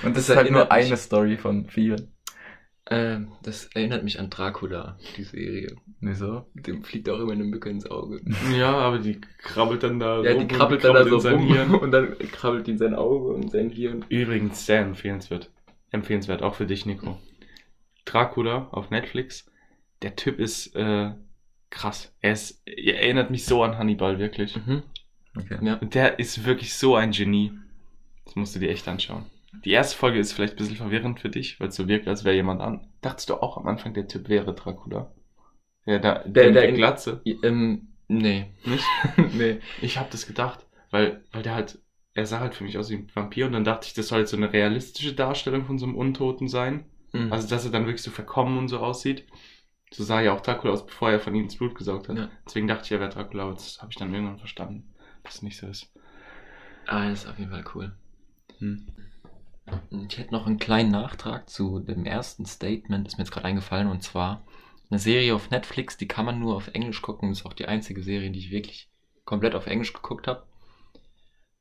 Und 0.03 0.17
das 0.17 0.27
Das 0.27 0.29
ist 0.31 0.37
halt 0.37 0.51
nur 0.51 0.71
eine 0.71 0.97
Story 0.97 1.37
von 1.37 1.67
vielen. 1.67 2.13
Ähm, 2.89 3.33
das 3.43 3.67
erinnert 3.75 4.05
mich 4.05 4.21
an 4.21 4.31
Dracula, 4.31 4.97
die 5.17 5.25
Serie. 5.25 5.75
Wieso? 6.01 6.47
Dem 6.55 6.85
fliegt 6.85 7.09
auch 7.09 7.19
immer 7.19 7.33
eine 7.33 7.43
Mücke 7.43 7.69
ins 7.69 7.91
Auge. 7.91 8.21
Ja, 8.57 8.73
aber 8.75 8.99
die 9.01 9.21
krabbelt 9.39 9.83
dann 9.83 9.99
da 9.99 10.23
Ja, 10.23 10.33
rum 10.35 10.47
die 10.47 10.55
krabbelt 10.55 10.85
dann 10.85 10.95
da 10.95 11.05
so 11.05 11.17
in 11.17 11.21
sein 11.21 11.35
rum 11.35 11.47
Hirn. 11.53 11.75
und 11.75 11.91
dann 11.91 12.17
krabbelt 12.19 12.67
die 12.69 12.73
in 12.73 12.79
sein 12.79 12.95
Auge 12.95 13.33
und 13.33 13.51
sein 13.51 13.71
Hirn. 13.71 14.05
Übrigens 14.09 14.67
sehr 14.67 14.83
empfehlenswert. 14.83 15.51
Empfehlenswert, 15.91 16.43
auch 16.43 16.55
für 16.55 16.67
dich, 16.67 16.87
Nico. 16.87 17.19
Dracula 18.05 18.69
auf 18.71 18.91
Netflix. 18.91 19.51
Der 20.03 20.15
Typ 20.15 20.39
ist 20.39 20.77
äh, 20.77 21.11
krass. 21.71 22.15
Er, 22.21 22.33
ist, 22.33 22.63
er 22.67 23.01
erinnert 23.03 23.31
mich 23.33 23.45
so 23.47 23.65
an 23.65 23.79
Hannibal, 23.79 24.19
wirklich. 24.21 24.57
Mhm. 24.65 24.83
Okay. 25.37 25.59
Ja. 25.61 25.75
Und 25.75 25.95
der 25.95 26.19
ist 26.21 26.45
wirklich 26.45 26.75
so 26.75 26.95
ein 26.95 27.11
Genie. 27.11 27.53
Das 28.25 28.37
musst 28.37 28.55
du 28.55 28.61
dir 28.61 28.71
echt 28.71 28.87
anschauen. 28.87 29.27
Die 29.65 29.71
erste 29.73 29.97
Folge 29.97 30.19
ist 30.19 30.33
vielleicht 30.33 30.55
ein 30.55 30.57
bisschen 30.57 30.77
verwirrend 30.77 31.21
für 31.21 31.29
dich, 31.29 31.61
weil 31.61 31.69
es 31.69 31.77
so 31.77 31.89
wirkt, 31.89 32.09
als 32.09 32.25
wäre 32.25 32.35
jemand 32.35 32.61
an. 32.61 32.89
Dachtest 33.01 33.31
du 33.31 33.35
auch 33.35 33.57
am 33.57 33.67
Anfang, 33.67 33.95
der 33.95 34.09
Typ 34.09 34.29
wäre 34.29 34.55
Dracula? 34.55 35.13
Ja, 35.87 35.99
da, 35.99 36.19
der, 36.25 36.51
der 36.51 36.53
der 36.53 36.73
Glatze. 36.73 37.23
Ähm, 37.25 37.89
nee. 38.09 38.47
Nicht? 38.65 38.85
nee. 39.35 39.61
Ich 39.81 39.99
habe 39.99 40.09
das 40.11 40.27
gedacht, 40.27 40.67
weil, 40.91 41.25
weil 41.33 41.43
der 41.43 41.55
halt, 41.55 41.79
er 42.15 42.27
sah 42.27 42.41
halt 42.41 42.55
für 42.55 42.65
mich 42.65 42.77
aus 42.79 42.91
wie 42.91 42.97
ein 42.97 43.11
Vampir 43.15 43.47
und 43.47 43.53
dann 43.53 43.65
dachte 43.65 43.87
ich, 43.87 43.95
das 43.95 44.09
soll 44.09 44.21
jetzt 44.21 44.31
so 44.31 44.37
eine 44.37 44.53
realistische 44.53 45.15
Darstellung 45.15 45.65
von 45.65 45.79
so 45.79 45.87
einem 45.87 45.97
Untoten 45.97 46.49
sein. 46.49 46.87
Mhm. 47.13 47.33
Also, 47.33 47.49
dass 47.49 47.65
er 47.65 47.71
dann 47.71 47.87
wirklich 47.87 48.03
so 48.03 48.11
verkommen 48.11 48.59
und 48.59 48.69
so 48.69 48.79
aussieht. 48.79 49.27
So 49.93 50.03
sah 50.03 50.21
ja 50.21 50.33
auch 50.33 50.41
Dracula 50.41 50.73
aus, 50.73 50.85
bevor 50.85 51.11
er 51.11 51.21
von 51.21 51.35
ihm 51.35 51.47
das 51.47 51.57
Blut 51.57 51.77
gesaugt 51.77 52.09
hat. 52.09 52.19
Ja. 52.19 52.29
Deswegen 52.45 52.67
dachte 52.67 52.85
ich, 52.85 52.93
er 52.93 53.01
wäre 53.01 53.11
Dracula, 53.11 53.45
aber 53.45 53.53
das 53.55 53.81
habe 53.81 53.93
ich 53.93 53.97
dann 53.97 54.13
irgendwann 54.13 54.39
verstanden, 54.39 54.93
dass 55.23 55.37
es 55.37 55.43
nicht 55.43 55.57
so 55.57 55.69
ist. 55.69 55.93
ah, 56.87 57.09
das 57.09 57.23
ist 57.25 57.29
auf 57.31 57.39
jeden 57.39 57.51
Fall 57.51 57.65
cool. 57.75 57.95
Hm. 58.59 58.87
Ich 60.09 60.19
hätte 60.19 60.33
noch 60.33 60.47
einen 60.47 60.59
kleinen 60.59 60.91
Nachtrag 60.91 61.49
zu 61.51 61.79
dem 61.81 62.05
ersten 62.05 62.47
Statement, 62.47 63.07
ist 63.07 63.17
mir 63.19 63.25
jetzt 63.25 63.33
gerade 63.33 63.47
eingefallen, 63.47 63.89
und 63.89 64.03
zwar 64.03 64.45
eine 64.91 64.99
Serie 64.99 65.35
auf 65.35 65.51
Netflix, 65.51 65.97
die 65.97 66.09
kann 66.09 66.25
man 66.25 66.39
nur 66.41 66.55
auf 66.57 66.69
Englisch 66.75 67.03
gucken. 67.03 67.29
Das 67.31 67.41
ist 67.41 67.47
auch 67.47 67.53
die 67.53 67.67
einzige 67.67 68.03
Serie, 68.03 68.31
die 68.31 68.39
ich 68.41 68.51
wirklich 68.51 68.89
komplett 69.25 69.55
auf 69.55 69.67
Englisch 69.67 69.93
geguckt 69.93 70.29
habe. 70.29 70.47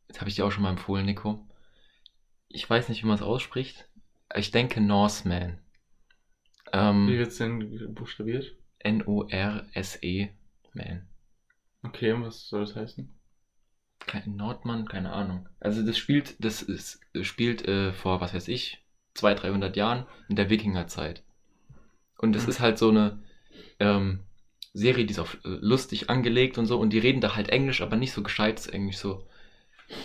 Jetzt 0.08 0.20
habe 0.20 0.30
ich 0.30 0.36
dir 0.36 0.46
auch 0.48 0.52
schon 0.52 0.64
mal 0.64 0.72
empfohlen, 0.72 1.06
Nico. 1.06 1.46
Ich 2.50 2.68
weiß 2.68 2.90
nicht, 2.90 3.04
wie 3.04 3.08
man 3.08 3.18
es 3.18 3.22
ausspricht. 3.22 3.88
Ich 4.34 4.50
denke 4.50 4.82
Norseman. 4.82 5.60
Wie 7.04 7.18
Ähm, 7.18 7.18
wird's 7.18 7.38
denn 7.38 7.94
buchstabiert? 7.94 8.58
N-O-R-S-E 8.80 10.30
Man. 10.74 11.08
Okay, 11.86 12.12
und 12.12 12.24
was 12.24 12.50
soll 12.50 12.66
das 12.66 12.76
heißen? 12.76 13.15
Kein 14.08 14.36
Nordmann, 14.36 14.88
keine 14.88 15.12
Ahnung. 15.12 15.48
Also 15.60 15.84
das 15.86 15.98
spielt, 15.98 16.36
das 16.44 16.62
ist, 16.62 17.00
das 17.14 17.26
spielt 17.26 17.68
äh, 17.68 17.92
vor, 17.92 18.22
was 18.22 18.34
weiß 18.34 18.48
ich, 18.50 18.84
200, 19.16 19.44
300 19.44 19.78
Jahren 19.78 20.06
in 20.30 20.36
der 20.36 20.50
Wikingerzeit. 20.50 21.24
Und 22.18 22.36
es 22.36 22.44
Mhm. 22.44 22.50
ist 22.50 22.60
halt 22.60 22.78
so 22.78 22.90
eine 22.90 23.20
ähm, 23.80 24.22
Serie, 24.74 25.06
die 25.06 25.12
ist 25.14 25.20
auf 25.20 25.36
äh, 25.46 25.50
lustig 25.62 26.10
angelegt 26.10 26.58
und 26.58 26.66
so. 26.68 26.80
Und 26.80 26.92
die 26.92 27.00
reden 27.00 27.22
da 27.22 27.36
halt 27.36 27.50
Englisch, 27.50 27.82
aber 27.82 27.96
nicht 27.98 28.14
so 28.14 28.24
gescheites 28.24 28.68
Englisch, 28.68 28.98
so 28.98 29.28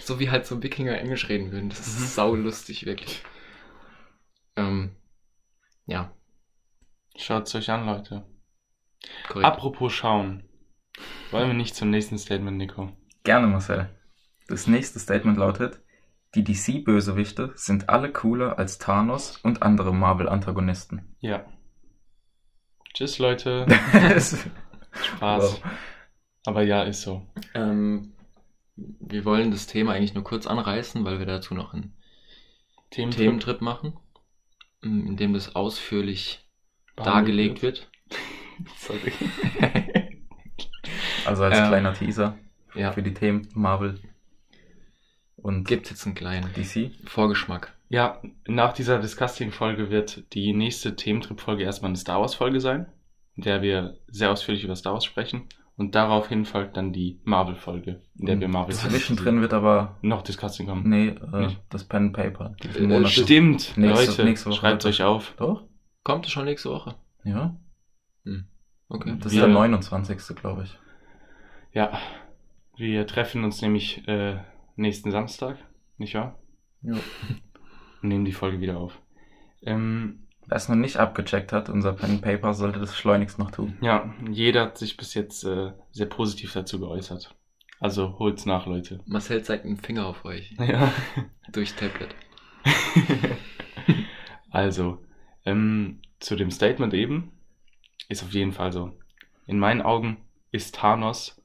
so 0.02 0.20
wie 0.20 0.30
halt 0.30 0.46
so 0.46 0.62
Wikinger 0.62 0.98
Englisch 0.98 1.28
reden 1.28 1.52
würden. 1.52 1.70
Das 1.70 1.80
ist 1.86 2.00
Mhm. 2.00 2.06
sau 2.06 2.34
lustig, 2.34 2.86
wirklich. 2.86 3.22
Ähm, 4.56 4.94
ja, 5.86 6.12
Schaut's 7.14 7.54
euch 7.54 7.70
an, 7.70 7.86
Leute. 7.86 8.26
korrekt. 9.28 9.46
Apropos 9.54 9.92
schauen. 9.92 10.42
Wollen 11.30 11.48
wir 11.48 11.54
nicht 11.54 11.76
zum 11.76 11.90
nächsten 11.90 12.18
Statement, 12.18 12.56
Nico? 12.58 12.92
Gerne, 13.24 13.46
Marcel. 13.46 13.88
Das 14.48 14.66
nächste 14.66 14.98
Statement 14.98 15.38
lautet, 15.38 15.80
die 16.34 16.44
DC-Bösewichte 16.44 17.52
sind 17.54 17.88
alle 17.88 18.12
cooler 18.12 18.58
als 18.58 18.78
Thanos 18.78 19.36
und 19.38 19.62
andere 19.62 19.92
Marvel-Antagonisten. 19.94 21.16
Ja. 21.20 21.44
Tschüss, 22.94 23.18
Leute. 23.18 23.66
Spaß. 23.70 24.48
Spaß. 24.92 25.60
Aber 26.46 26.62
ja, 26.62 26.82
ist 26.82 27.02
so. 27.02 27.26
Ähm, 27.54 28.12
wir 28.76 29.24
wollen 29.24 29.50
das 29.50 29.66
Thema 29.66 29.92
eigentlich 29.92 30.14
nur 30.14 30.24
kurz 30.24 30.46
anreißen, 30.46 31.04
weil 31.04 31.18
wir 31.18 31.26
dazu 31.26 31.54
noch 31.54 31.74
einen 31.74 31.94
Themen 32.90 33.10
Thementrip 33.12 33.60
machen, 33.60 33.98
m, 34.82 35.06
in 35.06 35.16
dem 35.16 35.32
das 35.34 35.54
ausführlich 35.54 36.48
dargelegt 36.96 37.62
wird. 37.62 37.90
Sorry. 38.78 39.12
Also 41.24 41.44
als 41.44 41.58
Ähm, 41.58 41.68
kleiner 41.68 41.94
Teaser 41.94 42.38
Ja, 42.74 42.92
für 42.92 43.02
die 43.02 43.14
Themen 43.14 43.48
Marvel 43.54 43.98
und 45.36 45.66
gibt 45.66 45.90
jetzt 45.90 46.04
einen 46.06 46.14
kleinen 46.14 46.52
DC. 46.52 46.90
Vorgeschmack. 47.08 47.72
Ja, 47.88 48.20
nach 48.46 48.72
dieser 48.72 49.00
Disgusting-Folge 49.00 49.90
wird 49.90 50.32
die 50.34 50.52
nächste 50.52 50.94
Thementrip-Folge 50.94 51.64
erstmal 51.64 51.88
eine 51.90 51.96
Star 51.96 52.20
Wars-Folge 52.20 52.60
sein, 52.60 52.86
in 53.36 53.42
der 53.42 53.62
wir 53.62 53.98
sehr 54.06 54.30
ausführlich 54.30 54.62
über 54.64 54.76
Star 54.76 54.92
Wars 54.92 55.04
sprechen. 55.04 55.48
Und 55.76 55.94
daraufhin 55.94 56.44
folgt 56.44 56.76
dann 56.76 56.92
die 56.92 57.20
Marvel-Folge, 57.24 58.02
in 58.18 58.26
der 58.26 58.38
wir 58.38 58.48
Marvel 58.48 58.74
Zwischendrin 58.74 59.40
wird 59.40 59.54
aber, 59.54 59.96
noch 60.02 60.20
Disgusting 60.22 60.66
kommen. 60.66 60.88
nee, 60.88 61.08
äh, 61.08 61.46
Nicht. 61.46 61.60
das 61.70 61.84
Pen 61.84 62.06
and 62.08 62.12
Paper. 62.12 62.54
Äh. 62.60 63.06
Stimmt, 63.06 63.76
Nächste- 63.78 64.10
Leute, 64.10 64.24
nächste 64.24 64.50
Woche 64.50 64.58
schreibt 64.58 64.84
euch 64.84 65.02
auf. 65.02 65.34
Doch? 65.38 65.64
Kommt 66.04 66.26
es 66.26 66.32
schon 66.32 66.44
nächste 66.44 66.68
Woche? 66.70 66.96
Ja. 67.24 67.58
Okay. 68.88 69.16
Das 69.20 69.32
Wir- 69.32 69.40
ist 69.40 69.46
der 69.46 69.48
29. 69.54 70.36
glaube 70.36 70.64
ich. 70.64 70.78
Ja, 71.72 71.98
wir 72.76 73.06
treffen 73.06 73.44
uns 73.44 73.60
nämlich 73.62 74.06
äh, 74.08 74.38
nächsten 74.76 75.10
Samstag, 75.10 75.58
nicht 75.98 76.14
wahr? 76.14 76.38
Ja. 76.82 76.94
Und 78.02 78.08
nehmen 78.08 78.24
die 78.24 78.32
Folge 78.32 78.60
wieder 78.60 78.78
auf. 78.78 78.98
Ähm, 79.62 80.26
Wer 80.46 80.56
es 80.56 80.68
noch 80.68 80.76
nicht 80.76 80.96
abgecheckt 80.96 81.52
hat, 81.52 81.68
unser 81.68 81.92
Pen 81.92 82.10
and 82.10 82.22
Paper 82.22 82.54
sollte 82.54 82.80
das 82.80 82.96
schleunigst 82.96 83.38
noch 83.38 83.52
tun. 83.52 83.76
ja, 83.82 84.12
jeder 84.28 84.62
hat 84.62 84.78
sich 84.78 84.96
bis 84.96 85.14
jetzt 85.14 85.44
äh, 85.44 85.72
sehr 85.92 86.06
positiv 86.06 86.52
dazu 86.52 86.80
geäußert. 86.80 87.36
Also 87.78 88.18
holt's 88.18 88.46
nach, 88.46 88.66
Leute. 88.66 89.00
Marcel 89.06 89.42
zeigt 89.42 89.64
einen 89.64 89.76
Finger 89.76 90.06
auf 90.06 90.24
euch. 90.24 90.54
Ja. 90.58 90.92
Durchs 91.52 91.76
Tablet. 91.76 92.14
also, 94.50 94.98
ähm, 95.44 96.00
zu 96.18 96.36
dem 96.36 96.50
Statement 96.50 96.94
eben 96.94 97.32
ist 98.08 98.22
auf 98.22 98.32
jeden 98.32 98.52
Fall 98.52 98.72
so. 98.72 98.92
In 99.46 99.58
meinen 99.58 99.82
Augen 99.82 100.18
ist 100.50 100.74
Thanos 100.74 101.39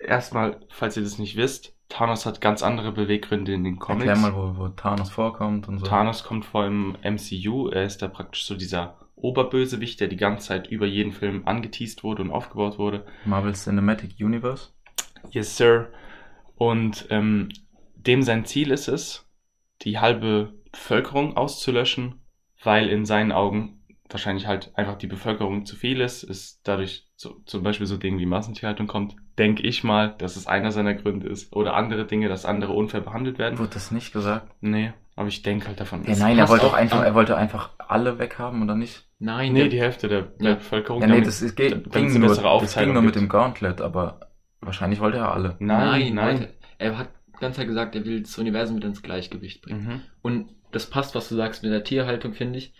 erstmal, 0.00 0.60
falls 0.68 0.96
ihr 0.96 1.02
das 1.02 1.18
nicht 1.18 1.36
wisst, 1.36 1.74
Thanos 1.88 2.26
hat 2.26 2.40
ganz 2.40 2.62
andere 2.62 2.92
Beweggründe 2.92 3.54
in 3.54 3.64
den 3.64 3.78
Comics. 3.78 4.06
Erklär 4.06 4.30
mal, 4.30 4.34
wo, 4.34 4.58
wo 4.58 4.68
Thanos 4.68 5.10
vorkommt 5.10 5.68
und 5.68 5.78
so. 5.78 5.86
Thanos 5.86 6.24
kommt 6.24 6.44
vor 6.44 6.66
im 6.66 6.96
MCU, 7.02 7.68
er 7.68 7.84
ist 7.84 8.02
da 8.02 8.08
praktisch 8.08 8.44
so 8.44 8.56
dieser 8.56 8.98
Oberbösewicht, 9.14 10.00
der 10.00 10.08
die 10.08 10.16
ganze 10.16 10.48
Zeit 10.48 10.68
über 10.68 10.86
jeden 10.86 11.12
Film 11.12 11.46
angeteased 11.46 12.02
wurde 12.02 12.22
und 12.22 12.30
aufgebaut 12.30 12.78
wurde. 12.78 13.06
Marvel 13.24 13.54
Cinematic 13.54 14.16
Universe. 14.20 14.70
Yes, 15.30 15.56
Sir. 15.56 15.92
Und 16.56 17.06
ähm, 17.10 17.48
dem 17.94 18.22
sein 18.22 18.44
Ziel 18.44 18.70
ist 18.70 18.88
es, 18.88 19.26
die 19.82 19.98
halbe 19.98 20.54
Bevölkerung 20.72 21.36
auszulöschen, 21.36 22.22
weil 22.62 22.88
in 22.88 23.04
seinen 23.04 23.32
Augen 23.32 23.84
wahrscheinlich 24.08 24.46
halt 24.46 24.76
einfach 24.76 24.96
die 24.96 25.06
Bevölkerung 25.06 25.66
zu 25.66 25.76
viel 25.76 26.00
ist, 26.00 26.22
es 26.22 26.60
dadurch 26.62 27.08
so, 27.16 27.40
zum 27.46 27.62
Beispiel 27.62 27.86
so 27.86 27.96
Dinge 27.96 28.18
wie 28.18 28.26
Massentierhaltung 28.26 28.86
kommt, 28.86 29.16
denke 29.38 29.62
ich 29.62 29.84
mal, 29.84 30.14
dass 30.18 30.36
es 30.36 30.46
einer 30.46 30.72
seiner 30.72 30.94
Gründe 30.94 31.28
ist. 31.28 31.54
Oder 31.54 31.74
andere 31.74 32.06
Dinge, 32.06 32.28
dass 32.28 32.44
andere 32.46 32.72
unfair 32.72 33.00
behandelt 33.00 33.38
werden. 33.38 33.58
Wurde 33.58 33.70
das 33.74 33.90
nicht 33.90 34.12
gesagt? 34.12 34.50
Nee, 34.60 34.92
aber 35.14 35.28
ich 35.28 35.42
denke 35.42 35.66
halt 35.68 35.78
davon. 35.80 36.04
Ja, 36.04 36.12
Es 36.12 36.18
nein, 36.18 36.38
er 36.38 36.48
wollte 36.48 36.64
auch 36.66 36.70
doch 36.70 36.76
einfach, 36.76 36.98
an- 37.00 37.04
er 37.04 37.14
wollte 37.14 37.36
einfach 37.36 37.70
alle 37.78 38.18
weghaben 38.18 38.62
oder 38.62 38.74
nicht? 38.74 39.04
Nein, 39.18 39.52
Nee, 39.52 39.60
der- 39.60 39.68
die 39.68 39.80
Hälfte 39.80 40.08
der, 40.08 40.22
der 40.22 40.48
Ja. 40.50 40.54
Bevölkerung. 40.56 41.00
Ja, 41.00 41.06
nee, 41.06 41.14
damit- 41.14 41.26
das 41.26 41.42
ist, 41.42 41.54
geht, 41.56 41.90
ging, 41.92 42.06
eine 42.10 42.18
nur, 42.18 42.28
bessere 42.28 42.60
das 42.60 42.74
ging 42.76 42.92
nur 42.92 43.02
mit 43.02 43.14
gibt. 43.14 43.22
dem 43.24 43.28
Gauntlet, 43.28 43.80
aber 43.80 44.20
wahrscheinlich 44.60 45.00
wollte 45.00 45.18
er 45.18 45.32
alle. 45.32 45.56
Nein, 45.58 46.14
nein. 46.14 46.36
Leute, 46.40 46.54
er 46.78 46.98
hat 46.98 47.08
die 47.34 47.40
ganze 47.40 47.58
Zeit 47.60 47.68
gesagt, 47.68 47.94
er 47.94 48.04
will 48.04 48.22
das 48.22 48.36
Universum 48.38 48.76
wieder 48.76 48.88
ins 48.88 49.02
Gleichgewicht 49.02 49.62
bringen. 49.62 49.84
Mhm. 49.86 50.00
Und 50.22 50.48
das 50.72 50.88
passt, 50.90 51.14
was 51.14 51.28
du 51.28 51.34
sagst 51.36 51.62
mit 51.62 51.72
der 51.72 51.84
Tierhaltung, 51.84 52.32
finde 52.34 52.58
ich, 52.58 52.74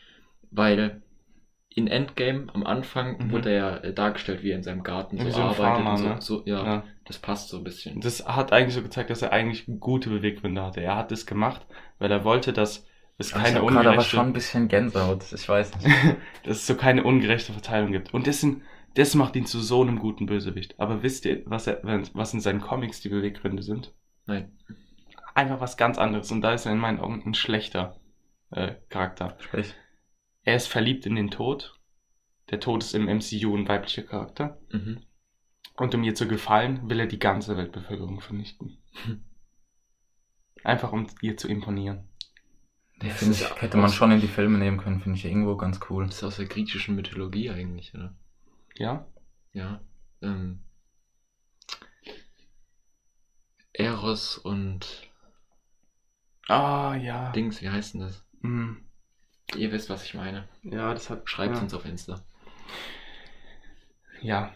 weil 0.51 1.03
in 1.77 1.89
Endgame 1.89 2.47
am 2.55 2.65
Anfang 2.67 3.19
Mhm. 3.19 3.31
wurde 3.33 3.51
er 3.51 3.57
ja 3.57 3.77
äh, 3.77 3.93
dargestellt, 3.93 4.43
wie 4.43 4.51
er 4.51 4.57
in 4.57 4.63
seinem 4.63 4.83
Garten 4.83 5.19
so 5.19 5.31
so 5.31 5.41
arbeitet. 5.43 5.57
Farmer, 5.59 5.91
und 5.91 5.97
so, 5.99 6.09
ne? 6.09 6.17
so, 6.21 6.43
ja, 6.47 6.65
Ja. 6.65 6.85
das 7.05 7.19
passt 7.19 7.51
so 7.51 7.59
ein 7.59 7.65
bisschen. 7.65 8.01
Das 8.01 8.27
hat 8.27 8.51
eigentlich 8.53 8.75
so 8.75 8.83
gezeigt, 8.83 9.11
dass 9.11 9.21
er 9.23 9.31
eigentlich 9.33 9.67
gute 9.79 10.09
Beweggründe 10.09 10.63
hatte. 10.63 10.81
Er 10.81 10.97
hat 10.97 11.13
es 11.13 11.27
gemacht, 11.27 11.67
weil 11.99 12.11
er 12.11 12.25
wollte, 12.25 12.55
dass 12.55 12.87
es 13.19 13.31
keine 13.33 13.49
ich 13.49 13.55
hab 13.57 13.61
gerade 13.63 13.79
aber 13.79 13.89
ungerechte, 13.89 14.11
schon 14.17 14.27
ein 14.27 14.33
bisschen 14.33 14.69
Gänsehaut, 14.69 15.31
ich 15.31 15.49
weiß 15.49 15.77
nicht. 15.77 15.87
dass 16.45 16.57
es 16.57 16.67
so 16.67 16.75
keine 16.77 17.05
ungerechte 17.05 17.53
Verteilung 17.53 17.93
gibt. 17.93 18.13
Und 18.15 18.27
dessen, 18.27 18.63
das 18.95 19.15
macht 19.15 19.37
ihn 19.37 19.45
zu 19.45 19.61
so 19.61 19.83
einem 19.83 19.99
guten 19.99 20.25
Bösewicht. 20.25 20.81
Aber 20.81 21.03
wisst 21.03 21.27
ihr, 21.27 21.43
was 21.45 21.67
er, 21.67 21.81
was 22.15 22.33
in 22.33 22.41
seinen 22.41 22.63
Comics 22.63 23.03
die 23.03 23.11
Beweggründe 23.11 23.63
sind? 23.63 23.93
Nein. 24.25 24.57
Einfach 25.35 25.61
was 25.61 25.77
ganz 25.77 25.99
anderes. 25.99 26.33
Und 26.33 26.41
da 26.41 26.55
ist 26.55 26.65
er 26.65 26.73
in 26.73 26.79
meinen 26.79 27.01
Augen 27.01 27.23
ein 27.27 27.35
schlechter 27.35 27.97
äh, 28.51 28.77
Charakter. 28.89 29.37
Sprich. 29.41 29.75
Er 30.47 30.55
ist 30.57 30.69
verliebt 30.69 31.05
in 31.07 31.17
den 31.17 31.31
Tod. 31.31 31.79
Der 32.51 32.61
Tod 32.61 32.83
ist 32.85 32.95
im 32.95 33.07
MCU 33.07 33.57
ein 33.57 33.69
weiblicher 33.69 34.05
Charakter. 34.05 34.59
Mhm. 34.71 35.03
Und 35.77 35.95
um 35.95 36.05
ihr 36.05 36.15
zu 36.15 36.29
gefallen, 36.29 36.89
will 36.89 37.01
er 37.01 37.07
die 37.07 37.19
ganze 37.19 37.57
Weltbevölkerung 37.57 38.21
vernichten. 38.21 38.79
Einfach 40.65 40.93
um 40.93 41.09
ihr 41.21 41.37
zu 41.37 41.49
imponieren. 41.49 42.09
Den 43.03 43.11
Das 43.11 43.23
ich, 43.23 43.41
ja 43.41 43.57
hätte 43.57 43.77
man 43.77 43.91
schon 43.91 44.13
in 44.13 44.21
die 44.21 44.29
Filme 44.29 44.57
nehmen 44.57 44.79
können, 44.79 45.01
finde 45.01 45.19
ich 45.19 45.25
irgendwo 45.25 45.57
ganz 45.57 45.81
cool. 45.91 46.07
Das 46.07 46.17
ist 46.19 46.25
aus 46.25 46.37
der 46.37 46.47
griechischen 46.47 46.95
Mythologie 46.95 47.51
eigentlich, 47.51 47.93
oder? 47.93 48.15
Ja? 48.77 49.07
Ja. 49.53 49.81
Ähm, 50.23 50.61
Eros 53.73 54.39
und 54.39 55.11
Ah, 56.49 56.95
ja. 56.95 57.33
Dings, 57.33 57.61
wie 57.61 57.69
heißt 57.69 57.95
denn 57.95 58.03
das? 58.03 58.25
Mhm. 58.41 58.86
Ihr 59.55 59.71
wisst, 59.73 59.91
was 59.91 60.05
ich 60.05 60.15
meine. 60.15 60.49
Ja, 60.63 60.93
das 60.93 61.09
hat. 61.09 61.29
Schreibt 61.29 61.57
ja. 61.57 61.63
uns 61.63 61.75
auf 61.75 61.85
Insta. 61.85 62.21
Ja, 64.21 64.53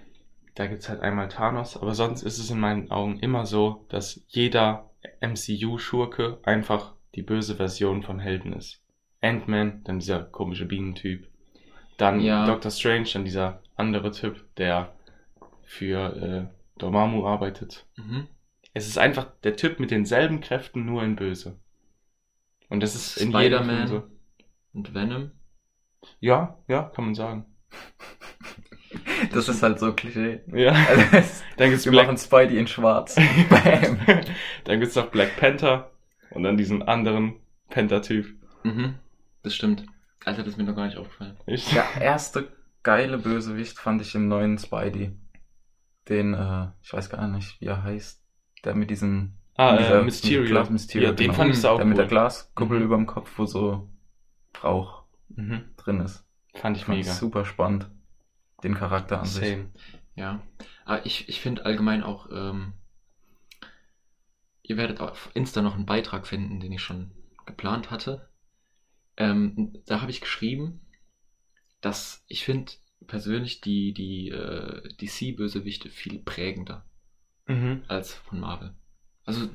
da 0.54 0.66
gibt's 0.66 0.88
halt 0.88 1.00
einmal 1.00 1.28
Thanos, 1.28 1.76
aber 1.76 1.94
sonst 1.94 2.22
ist 2.22 2.38
es 2.38 2.50
in 2.50 2.58
meinen 2.58 2.90
Augen 2.90 3.18
immer 3.20 3.46
so, 3.46 3.86
dass 3.88 4.24
jeder 4.28 4.90
MCU-Schurke 5.20 6.38
einfach 6.42 6.94
die 7.14 7.22
böse 7.22 7.56
Version 7.56 8.02
von 8.02 8.18
Helden 8.18 8.52
ist. 8.52 8.82
Ant-Man, 9.20 9.84
dann 9.84 9.98
dieser 9.98 10.22
komische 10.22 10.66
Bienentyp. 10.66 11.28
Dann 11.96 12.20
Ja. 12.20 12.46
Doctor 12.46 12.70
Strange, 12.70 13.08
dann 13.12 13.24
dieser 13.24 13.62
andere 13.76 14.10
Typ, 14.10 14.44
der 14.56 14.94
für 15.62 16.16
äh, 16.16 16.78
Dormammu 16.78 17.26
arbeitet. 17.26 17.86
Mhm. 17.96 18.26
Es 18.72 18.86
ist 18.86 18.98
einfach 18.98 19.26
der 19.42 19.56
Typ 19.56 19.80
mit 19.80 19.90
denselben 19.90 20.40
Kräften, 20.40 20.84
nur 20.84 21.02
in 21.02 21.16
böse. 21.16 21.58
Und 22.68 22.82
das 22.82 22.94
ist 22.94 23.16
in 23.16 23.32
jedem 23.32 23.64
Film 23.64 23.70
Spider-Man 23.70 23.88
so. 23.88 24.02
Und 24.72 24.94
Venom. 24.94 25.32
Ja, 26.20 26.58
ja, 26.68 26.84
kann 26.94 27.04
man 27.06 27.14
sagen. 27.14 27.46
Das 29.32 29.48
ist 29.48 29.62
halt 29.62 29.78
so 29.78 29.92
Klischee. 29.92 30.40
Ja. 30.48 30.72
Also, 30.88 31.16
es- 31.16 31.42
Dann 31.56 31.70
gibt's 31.70 31.84
wir 31.84 31.92
Black 31.92 32.06
machen 32.06 32.18
Spidey 32.18 32.58
in 32.58 32.66
schwarz. 32.66 33.14
Bam. 33.48 33.98
dann 34.64 34.80
gibt's 34.80 34.96
noch 34.96 35.10
Black 35.10 35.36
Panther 35.36 35.90
und 36.30 36.42
dann 36.42 36.56
diesen 36.56 36.82
anderen 36.82 37.34
Panther-Typ. 37.68 38.26
Mhm. 38.64 38.94
Das 39.42 39.54
stimmt. 39.54 39.84
Alter, 40.24 40.42
das 40.42 40.54
ist 40.54 40.56
mir 40.58 40.64
noch 40.64 40.74
gar 40.74 40.86
nicht 40.86 40.96
aufgefallen. 40.96 41.36
Ich, 41.46 41.70
Der 41.70 41.84
erste 42.00 42.48
geile 42.82 43.18
Bösewicht 43.18 43.78
fand 43.78 44.02
ich 44.02 44.14
im 44.14 44.26
neuen 44.28 44.58
Spidey. 44.58 45.12
Den, 46.08 46.34
äh, 46.34 46.68
ich 46.82 46.92
weiß 46.92 47.10
gar 47.10 47.28
nicht, 47.28 47.60
wie 47.60 47.66
er 47.66 47.82
heißt. 47.84 48.20
Der 48.64 48.74
mit 48.74 48.90
diesem 48.90 49.34
ah, 49.56 49.76
äh, 49.76 50.02
Mysterio. 50.02 50.44
Glas 50.48 50.68
Mysterio, 50.70 51.08
ja, 51.08 51.14
den 51.14 51.26
genau. 51.28 51.34
fand 51.38 51.54
ich 51.56 51.64
auch 51.64 51.76
der 51.76 51.84
cool. 51.84 51.88
mit 51.90 51.98
der 51.98 52.06
Glaskuppel 52.06 52.78
Mhm. 52.80 52.84
überm 52.84 53.06
Kopf, 53.06 53.30
wo 53.36 53.46
so 53.46 53.88
Rauch 54.62 55.04
mhm. 55.28 55.64
drin 55.76 56.00
ist. 56.00 56.24
Fand 56.54 56.76
ich 56.76 56.84
Fand 56.84 56.98
mega. 56.98 57.12
super 57.12 57.44
spannend. 57.44 57.88
Den 58.62 58.74
Charakter 58.74 59.20
an 59.20 59.26
sich. 59.26 59.48
Same. 59.48 59.70
Ja. 60.16 60.42
Aber 60.84 61.06
ich, 61.06 61.28
ich 61.28 61.40
finde 61.40 61.64
allgemein 61.64 62.02
auch, 62.02 62.28
ähm, 62.30 62.74
ihr 64.62 64.76
werdet 64.76 65.00
auf 65.00 65.30
Insta 65.34 65.62
noch 65.62 65.74
einen 65.76 65.86
Beitrag 65.86 66.26
finden, 66.26 66.60
den 66.60 66.72
ich 66.72 66.82
schon 66.82 67.12
geplant 67.46 67.90
hatte. 67.90 68.28
Ähm, 69.16 69.82
da 69.86 70.00
habe 70.00 70.10
ich 70.10 70.20
geschrieben, 70.20 70.80
dass 71.80 72.24
ich 72.26 72.44
finde 72.44 72.72
persönlich 73.06 73.60
die, 73.60 73.94
die 73.94 74.28
äh, 74.28 74.88
DC-Bösewichte 74.96 75.88
viel 75.88 76.18
prägender 76.18 76.84
Mhm. 77.50 77.82
als 77.88 78.14
von 78.14 78.38
Marvel. 78.38 78.74
Also 79.24 79.48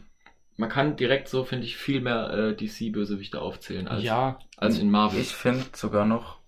man 0.58 0.70
kann 0.70 0.96
direkt 0.96 1.28
so, 1.28 1.44
finde 1.44 1.66
ich, 1.66 1.78
viel 1.78 2.02
mehr 2.02 2.30
äh, 2.30 2.56
DC-Bösewichte 2.56 3.42
aufzählen 3.42 3.88
als, 3.88 4.04
Ja, 4.04 4.40
als 4.58 4.80
in 4.80 4.90
Marvel. 4.90 5.20
Ich 5.20 5.34
finde 5.36 5.66
sogar 5.74 6.06
noch, 6.06 6.40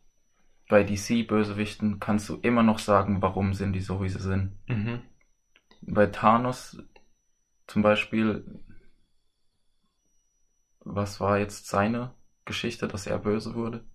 bei 0.70 0.84
DC-Bösewichten 0.84 2.00
kannst 2.00 2.30
du 2.30 2.36
immer 2.38 2.64
noch 2.64 2.80
sagen, 2.80 3.22
warum 3.22 3.54
sind 3.54 3.74
die 3.74 3.82
so, 3.82 4.02
wie 4.02 4.10
sie 4.10 4.20
sind. 4.20 4.58
mhm. 4.68 5.02
Bei 5.82 6.08
Thanos 6.08 6.82
zum 7.68 7.82
Beispiel, 7.82 8.44
was 10.80 11.20
war 11.20 11.38
jetzt 11.38 11.68
seine 11.68 12.14
Geschichte, 12.46 12.88
dass 12.88 13.08
er 13.08 13.20
böse 13.20 13.54
wurde? 13.56 13.86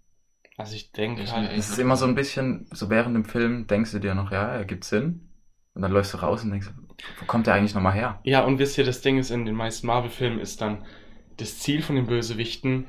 also 0.56 0.74
ich 0.76 0.92
denke 0.92 1.30
halt, 1.30 1.50
Es 1.52 1.70
ist 1.70 1.78
immer 1.78 1.96
so 1.96 2.06
ein 2.06 2.14
bisschen, 2.14 2.66
so 2.70 2.90
während 2.90 3.16
dem 3.16 3.24
Film 3.24 3.66
denkst 3.66 3.92
du 3.92 3.98
dir 3.98 4.14
noch, 4.14 4.30
ja, 4.30 4.48
er 4.48 4.64
gibt 4.64 4.84
Sinn. 4.84 5.28
Und 5.74 5.82
dann 5.82 5.92
läufst 5.92 6.12
du 6.12 6.18
raus 6.18 6.44
und 6.44 6.50
denkst, 6.50 6.68
wo 7.18 7.26
kommt 7.26 7.46
der 7.46 7.54
eigentlich 7.54 7.74
nochmal 7.74 7.94
her? 7.94 8.20
Ja, 8.24 8.44
und 8.44 8.58
wisst 8.58 8.78
ihr, 8.78 8.84
das 8.84 9.00
Ding 9.00 9.18
ist, 9.18 9.30
in 9.30 9.44
den 9.44 9.54
meisten 9.54 9.86
Marvel-Filmen 9.86 10.38
ist 10.40 10.60
dann 10.60 10.84
das 11.36 11.58
Ziel 11.58 11.82
von 11.82 11.96
den 11.96 12.06
Bösewichten, 12.06 12.86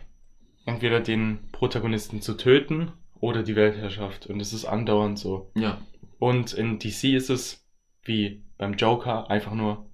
entweder 0.66 1.00
den 1.00 1.50
Protagonisten 1.52 2.22
zu 2.22 2.36
töten 2.36 2.92
oder 3.20 3.44
die 3.44 3.56
Weltherrschaft. 3.56 4.28
Und 4.28 4.40
es 4.40 4.54
ist 4.54 4.66
andauernd 4.66 5.18
so. 5.20 5.52
ja, 5.56 5.78
Und 6.20 6.54
in 6.54 6.80
DC 6.80 7.14
ist 7.16 7.30
es, 7.30 7.66
wie 8.04 8.44
beim 8.58 8.74
Joker, 8.74 9.30
einfach 9.30 9.54
nur 9.54 9.90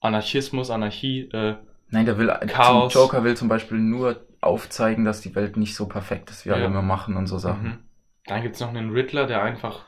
Anarchismus, 0.00 0.70
Anarchie, 0.70 1.28
äh, 1.32 1.56
Nein, 1.90 2.04
der 2.06 2.18
will, 2.18 2.28
Chaos. 2.48 2.92
Joker 2.94 3.22
will 3.24 3.36
zum 3.36 3.48
Beispiel 3.48 3.78
nur 3.78 4.26
aufzeigen, 4.40 5.04
dass 5.04 5.20
die 5.20 5.34
Welt 5.34 5.56
nicht 5.56 5.74
so 5.76 5.86
perfekt 5.86 6.30
ist, 6.30 6.44
wie 6.44 6.50
alle 6.50 6.62
Ja. 6.62 6.66
immer 6.66 6.82
machen 6.82 7.16
und 7.16 7.26
so 7.26 7.38
Sachen. 7.38 7.64
Mhm. 7.68 7.78
Dann 8.26 8.42
gibt's 8.42 8.60
noch 8.60 8.68
einen 8.68 8.90
Riddler, 8.90 9.26
der 9.26 9.42
einfach 9.42 9.85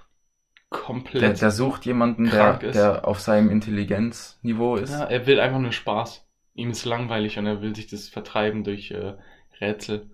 komplett. 0.71 1.23
Der, 1.23 1.33
der 1.35 1.51
sucht 1.51 1.87
jemanden, 1.87 2.31
der, 2.31 2.55
der 2.59 3.07
auf 3.07 3.21
seinem 3.21 3.51
Intelligenzniveau 3.51 4.77
ist. 4.77 4.91
ja, 4.91 5.05
er 5.05 5.27
will 5.27 5.41
einfach 5.41 5.59
nur 5.61 5.73
Spaß. 5.73 6.25
Ihm 6.55 6.71
ist 6.71 6.85
langweilig 6.85 7.39
und 7.39 7.47
er 7.47 7.63
will 7.63 7.75
sich 7.75 7.87
das 7.87 8.09
vertreiben 8.09 8.65
durch 8.65 8.91
äh, 8.91 9.15
Rätsel. 9.61 10.11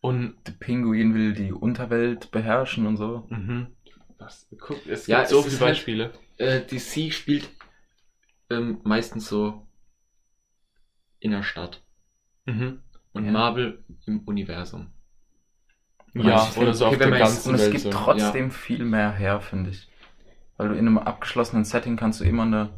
Und 0.00 0.36
Der 0.46 0.52
Pinguin 0.52 1.14
will 1.14 1.32
die 1.32 1.52
Unterwelt 1.52 2.30
beherrschen 2.30 2.86
und 2.86 2.96
so. 2.96 3.26
mhm. 3.30 3.68
Was, 4.18 4.48
guck, 4.58 4.86
es 4.86 5.06
Ja, 5.06 5.18
gibt 5.18 5.30
so 5.30 5.42
viele 5.42 5.52
halt- 5.60 5.60
Beispiele. 5.60 6.12
Äh, 6.38 6.60
DC 6.62 7.12
spielt 7.12 7.48
ähm, 8.50 8.80
meistens 8.84 9.28
so 9.28 9.66
in 11.18 11.32
der 11.32 11.42
Stadt. 11.42 11.82
Mhm. 12.46 12.80
Und 13.12 13.24
Ja. 13.26 13.32
Marvel 13.32 13.84
im 14.06 14.20
Universum. 14.20 14.90
Ja, 16.22 16.50
oder 16.56 16.74
so 16.74 16.86
okay, 16.86 16.94
auf 16.94 16.98
der 17.00 17.10
ganzen 17.18 17.48
Und 17.50 17.54
es 17.56 17.62
Welt 17.62 17.72
gibt 17.72 17.82
so. 17.82 17.90
trotzdem 17.90 18.50
viel 18.50 18.84
mehr 18.84 19.12
her, 19.12 19.40
finde 19.40 19.70
ich. 19.70 19.88
Weil 20.56 20.68
du 20.68 20.74
in 20.74 20.86
einem 20.86 20.98
abgeschlossenen 20.98 21.64
Setting 21.64 21.96
kannst 21.96 22.20
du 22.20 22.24
immer 22.24 22.44
eine 22.44 22.70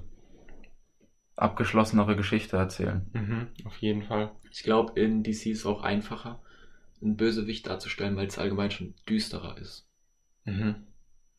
abgeschlossenere 1.36 2.16
Geschichte 2.16 2.56
erzählen. 2.56 3.06
Mhm, 3.12 3.48
auf 3.64 3.76
jeden 3.78 4.02
Fall. 4.02 4.32
Ich 4.50 4.62
glaube, 4.62 4.98
in 5.00 5.22
DC 5.22 5.46
ist 5.46 5.60
es 5.60 5.66
auch 5.66 5.82
einfacher, 5.82 6.40
einen 7.00 7.16
Bösewicht 7.16 7.66
darzustellen, 7.66 8.16
weil 8.16 8.26
es 8.26 8.38
allgemein 8.38 8.70
schon 8.70 8.94
düsterer 9.08 9.56
ist. 9.58 9.86
Mhm. 10.44 10.86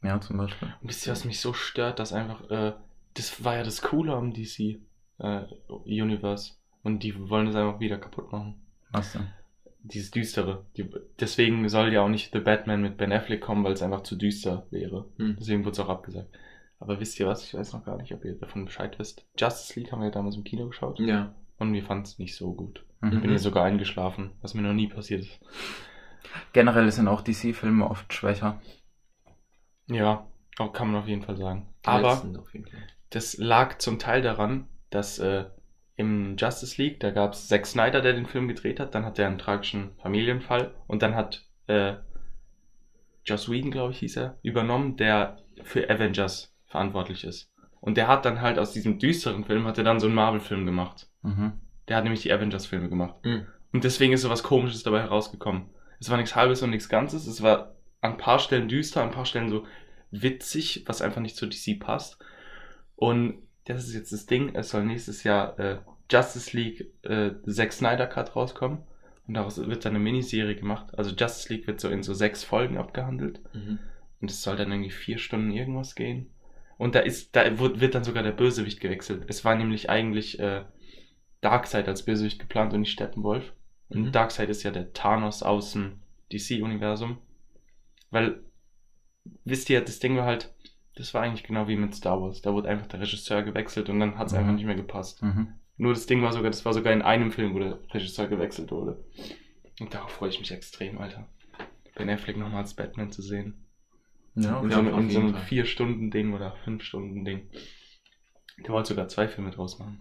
Ja, 0.02 0.22
zum 0.22 0.38
Beispiel. 0.38 0.74
Und 0.82 0.88
wisst 0.90 1.06
ihr, 1.06 1.12
was 1.12 1.26
mich 1.26 1.42
so 1.42 1.54
stört, 1.54 2.00
dass 2.00 2.14
einfach, 2.14 2.50
äh, 2.50 2.74
das 3.16 3.44
war 3.44 3.58
ja 3.58 3.64
das 3.64 3.82
Coole 3.82 4.14
am 4.14 4.34
DC 4.34 4.80
äh, 5.18 5.42
Universe. 5.68 6.54
Und 6.84 7.04
die 7.04 7.30
wollen 7.30 7.48
das 7.48 7.56
einfach 7.56 7.82
wieder 7.82 7.98
kaputt 7.98 8.32
machen. 8.32 8.56
Was 8.92 9.12
denn? 9.12 9.28
Dieses 9.82 10.12
Düstere. 10.12 10.66
Die, 10.78 10.90
deswegen 11.20 11.68
soll 11.70 11.94
ja 11.94 12.02
auch 12.02 12.10
nicht 12.10 12.34
The 12.34 12.40
Batman 12.40 12.82
mit 12.82 12.98
Ben 12.98 13.12
Affleck 13.14 13.42
kommen, 13.42 13.64
weil 13.64 13.74
es 13.74 13.82
einfach 13.82 14.04
zu 14.04 14.16
düster 14.18 14.68
wäre. 14.72 15.06
Hm. 15.18 15.38
Deswegen 15.40 15.64
wurde 15.64 15.72
es 15.72 15.80
auch 15.80 15.90
abgesagt. 15.90 16.30
Aber 16.80 17.00
wisst 17.00 17.20
ihr 17.20 17.28
was? 17.28 17.44
Ich 17.46 17.54
weiß 17.54 17.74
noch 17.74 17.86
gar 17.86 17.98
nicht, 17.98 18.14
ob 18.14 18.24
ihr 18.26 18.36
davon 18.36 18.66
Bescheid 18.66 18.98
wisst. 19.00 19.26
Justice 19.38 19.80
League 19.80 19.92
haben 19.92 20.02
wir 20.02 20.12
damals 20.12 20.36
im 20.36 20.44
Kino 20.44 20.68
geschaut. 20.68 21.00
Ja. 21.00 21.34
Und 21.58 21.74
wir 21.74 21.84
fanden 21.84 22.04
es 22.04 22.20
nicht 22.20 22.36
so 22.36 22.54
gut. 22.54 22.86
Ich 23.02 23.10
Mhm. 23.14 23.22
bin 23.22 23.30
hier 23.30 23.40
sogar 23.40 23.64
eingeschlafen, 23.66 24.32
was 24.42 24.54
mir 24.54 24.62
noch 24.62 24.74
nie 24.74 24.88
passiert 24.88 25.22
ist. 25.22 25.40
Generell 26.54 26.92
sind 26.92 27.08
auch 27.08 27.22
DC-Filme 27.22 27.90
oft 27.90 28.14
schwächer. 28.14 28.62
Ja, 29.88 30.28
auch 30.58 30.74
kann 30.74 30.92
man 30.92 31.02
auf 31.02 31.08
jeden 31.08 31.24
Fall 31.24 31.38
sagen. 31.38 31.68
Die 31.86 31.88
Aber 31.90 32.22
jeden 32.54 32.66
Fall. 32.68 32.80
das 33.10 33.38
lag 33.38 33.78
zum 33.80 33.98
Teil 34.00 34.22
daran, 34.22 34.68
dass 34.90 35.20
äh, 35.20 35.46
im 36.00 36.38
Justice 36.38 36.82
League, 36.82 37.02
da 37.02 37.12
gab 37.12 37.34
es 37.34 37.50
Zack 37.50 37.66
Snyder, 37.66 38.00
der 38.00 38.14
den 38.14 38.26
Film 38.26 38.48
gedreht 38.48 38.80
hat, 38.80 38.96
dann 38.96 39.04
hat 39.04 39.20
er 39.20 39.28
einen 39.28 39.38
tragischen 39.38 39.92
Familienfall 40.02 40.74
und 40.88 41.02
dann 41.02 41.14
hat 41.14 41.46
äh, 41.68 41.96
Joss 43.26 43.52
Whedon, 43.52 43.70
glaube 43.70 43.92
ich, 43.92 44.00
hieß 44.00 44.16
er, 44.16 44.38
übernommen, 44.42 44.96
der 44.96 45.40
für 45.64 45.90
Avengers 45.90 46.56
verantwortlich 46.68 47.26
ist. 47.26 47.52
Und 47.82 47.98
der 47.98 48.08
hat 48.08 48.24
dann 48.24 48.40
halt 48.40 48.60
aus 48.60 48.72
diesem 48.72 48.98
düsteren 48.98 49.44
Film, 49.44 49.68
hat 49.68 49.78
er 49.78 49.84
dann 49.84 50.00
so 50.00 50.06
einen 50.06 50.16
Marvel-Film 50.16 50.66
gemacht. 50.66 51.10
Mhm. 51.22 51.60
Der 51.90 51.98
hat 51.98 52.06
nämlich 52.06 52.22
die 52.22 52.32
Avengers-Filme 52.32 52.88
gemacht. 52.88 53.16
Mhm. 53.26 53.48
Und 53.74 53.84
deswegen 53.84 54.14
ist 54.14 54.22
so 54.22 54.30
was 54.30 54.44
Komisches 54.44 54.84
dabei 54.84 55.02
herausgekommen. 55.02 55.66
Es 56.00 56.10
war 56.10 56.16
nichts 56.16 56.34
Halbes 56.34 56.64
und 56.64 56.70
nichts 56.70 56.88
Ganzes. 56.88 57.28
Es 57.28 57.44
war 57.44 57.76
an 58.00 58.14
ein 58.14 58.18
paar 58.18 58.40
Stellen 58.40 58.70
düster, 58.70 59.02
an 59.02 59.10
ein 59.10 59.14
paar 59.14 59.26
Stellen 59.26 59.50
so 59.50 59.66
witzig, 60.12 60.86
was 60.88 61.02
einfach 61.02 61.20
nicht 61.20 61.36
zu 61.36 61.46
DC 61.46 61.78
passt. 61.78 62.20
Und 62.96 63.44
das 63.74 63.88
ist 63.88 63.94
jetzt 63.94 64.12
das 64.12 64.26
Ding. 64.26 64.56
Es 64.56 64.70
soll 64.70 64.86
nächstes 64.86 65.24
Jahr 65.24 65.58
äh, 65.60 65.78
Justice 66.12 66.56
League 66.56 66.92
äh, 67.04 67.32
Zack 67.48 67.74
Snyder 67.74 68.08
Cut 68.08 68.36
rauskommen. 68.36 68.80
Und 69.28 69.36
daraus 69.36 69.58
wird 69.58 69.86
dann 69.86 69.96
eine 69.96 70.04
Miniserie 70.04 70.56
gemacht. 70.56 70.98
Also 70.98 71.12
Justice 71.12 71.54
League 71.54 71.68
wird 71.68 71.80
so 71.80 71.90
in 71.90 72.02
so 72.02 72.14
sechs 72.14 72.44
Folgen 72.44 72.78
abgehandelt. 72.78 73.42
Mhm. 73.54 73.80
Und 74.22 74.32
es 74.32 74.42
soll 74.42 74.56
dann 74.56 74.72
irgendwie 74.72 74.90
vier 74.90 75.18
Stunden 75.20 75.52
irgendwas 75.52 75.96
gehen. 75.96 76.32
Und 76.78 76.96
da 76.96 77.00
ist, 77.00 77.36
da 77.36 77.60
wird 77.60 77.94
dann 77.94 78.04
sogar 78.04 78.24
der 78.24 78.32
Bösewicht 78.32 78.80
gewechselt. 78.80 79.26
Es 79.28 79.46
war 79.46 79.56
nämlich 79.56 79.90
eigentlich 79.90 80.40
äh, 80.40 80.64
Darkseid 81.42 81.88
als 81.88 82.06
Bösewicht 82.06 82.40
geplant 82.40 82.74
und 82.74 82.82
nicht 82.82 82.92
Steppenwolf. 82.92 83.54
Und 83.90 84.06
Mhm. 84.06 84.12
Darkseid 84.12 84.50
ist 84.50 84.64
ja 84.64 84.72
der 84.72 84.94
Thanos 84.94 85.44
aus 85.44 85.74
dem 85.74 86.00
DC-Universum. 86.32 87.18
Weil, 88.12 88.44
wisst 89.44 89.70
ihr, 89.70 89.82
das 89.82 90.00
Ding 90.00 90.16
war 90.18 90.26
halt, 90.26 90.54
das 91.00 91.14
war 91.14 91.22
eigentlich 91.24 91.44
genau 91.44 91.68
wie 91.68 91.76
mit 91.76 91.96
Star 91.96 92.22
Wars. 92.22 92.42
Da 92.42 92.54
wurde 92.54 92.70
einfach 92.70 92.88
der 92.88 93.00
Regisseur 93.02 93.42
gewechselt 93.44 93.90
und 93.90 94.00
dann 94.00 94.18
hat 94.18 94.28
es 94.28 94.34
Mhm. 94.34 94.40
einfach 94.40 94.54
nicht 94.54 94.66
mehr 94.66 94.76
gepasst. 94.76 95.24
Mhm. 95.24 95.54
Nur 95.78 95.94
das 95.94 96.06
Ding 96.06 96.22
war 96.22 96.34
sogar, 96.34 96.52
das 96.52 96.66
war 96.66 96.74
sogar 96.74 96.94
in 96.94 97.02
einem 97.02 97.32
Film, 97.32 97.54
wo 97.54 97.60
der 97.60 97.80
Regisseur 97.94 98.28
gewechselt 98.28 98.72
wurde. 98.72 99.04
Und 99.80 99.94
darauf 99.94 100.12
freue 100.12 100.30
ich 100.30 100.40
mich 100.40 100.52
extrem, 100.52 100.98
Alter. 101.00 101.28
Ben 101.96 102.10
Affleck 102.10 102.38
nochmal 102.38 102.62
als 102.62 102.74
Batman 102.74 103.12
zu 103.12 103.22
sehen. 103.22 103.66
Ja, 104.36 104.60
In 104.62 104.70
so, 104.72 104.80
einem- 104.80 104.98
in 105.00 105.10
so 105.10 105.20
einem 105.20 105.34
Fall. 105.34 105.42
Vier-Stunden-Ding 105.44 106.34
oder 106.34 106.52
Fünf-Stunden-Ding. 106.64 107.50
Der 108.60 108.70
wollte 108.70 108.90
sogar 108.90 109.08
zwei 109.08 109.28
Filme 109.28 109.52
draus 109.52 109.80
machen. 109.80 110.00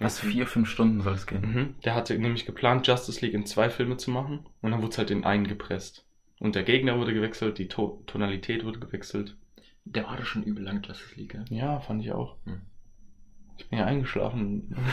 Was, 0.00 0.20
vier, 0.20 0.46
fünf 0.46 0.68
Stunden 0.70 1.00
soll 1.02 1.14
es 1.14 1.26
gehen? 1.26 1.40
Mhm. 1.40 1.74
Der 1.84 1.94
hatte 1.96 2.16
nämlich 2.18 2.46
geplant, 2.46 2.86
Justice 2.86 3.20
League 3.24 3.34
in 3.34 3.46
zwei 3.46 3.68
Filme 3.70 3.96
zu 3.96 4.10
machen 4.12 4.46
und 4.62 4.70
dann 4.70 4.80
wurde 4.80 4.90
es 4.92 4.98
halt 4.98 5.10
in 5.10 5.24
einen 5.24 5.46
gepresst. 5.48 6.04
Und 6.38 6.54
der 6.54 6.62
Gegner 6.62 6.98
wurde 6.98 7.12
gewechselt, 7.14 7.58
die 7.58 7.66
to 7.66 8.02
Tonalität 8.06 8.64
wurde 8.64 8.78
gewechselt. 8.78 9.36
Der 9.94 10.04
war 10.04 10.16
doch 10.16 10.24
schon 10.26 10.42
übel 10.42 10.62
lang 10.64 10.82
Justice 10.82 11.14
League. 11.16 11.34
Ja? 11.34 11.44
Ja, 11.50 11.80
fand 11.80 12.02
ich 12.02 12.12
auch. 12.12 12.36
Hm. 12.44 12.60
Ich 13.56 13.68
bin 13.68 13.78
ja 13.78 13.86
eingeschlafen. 13.86 14.76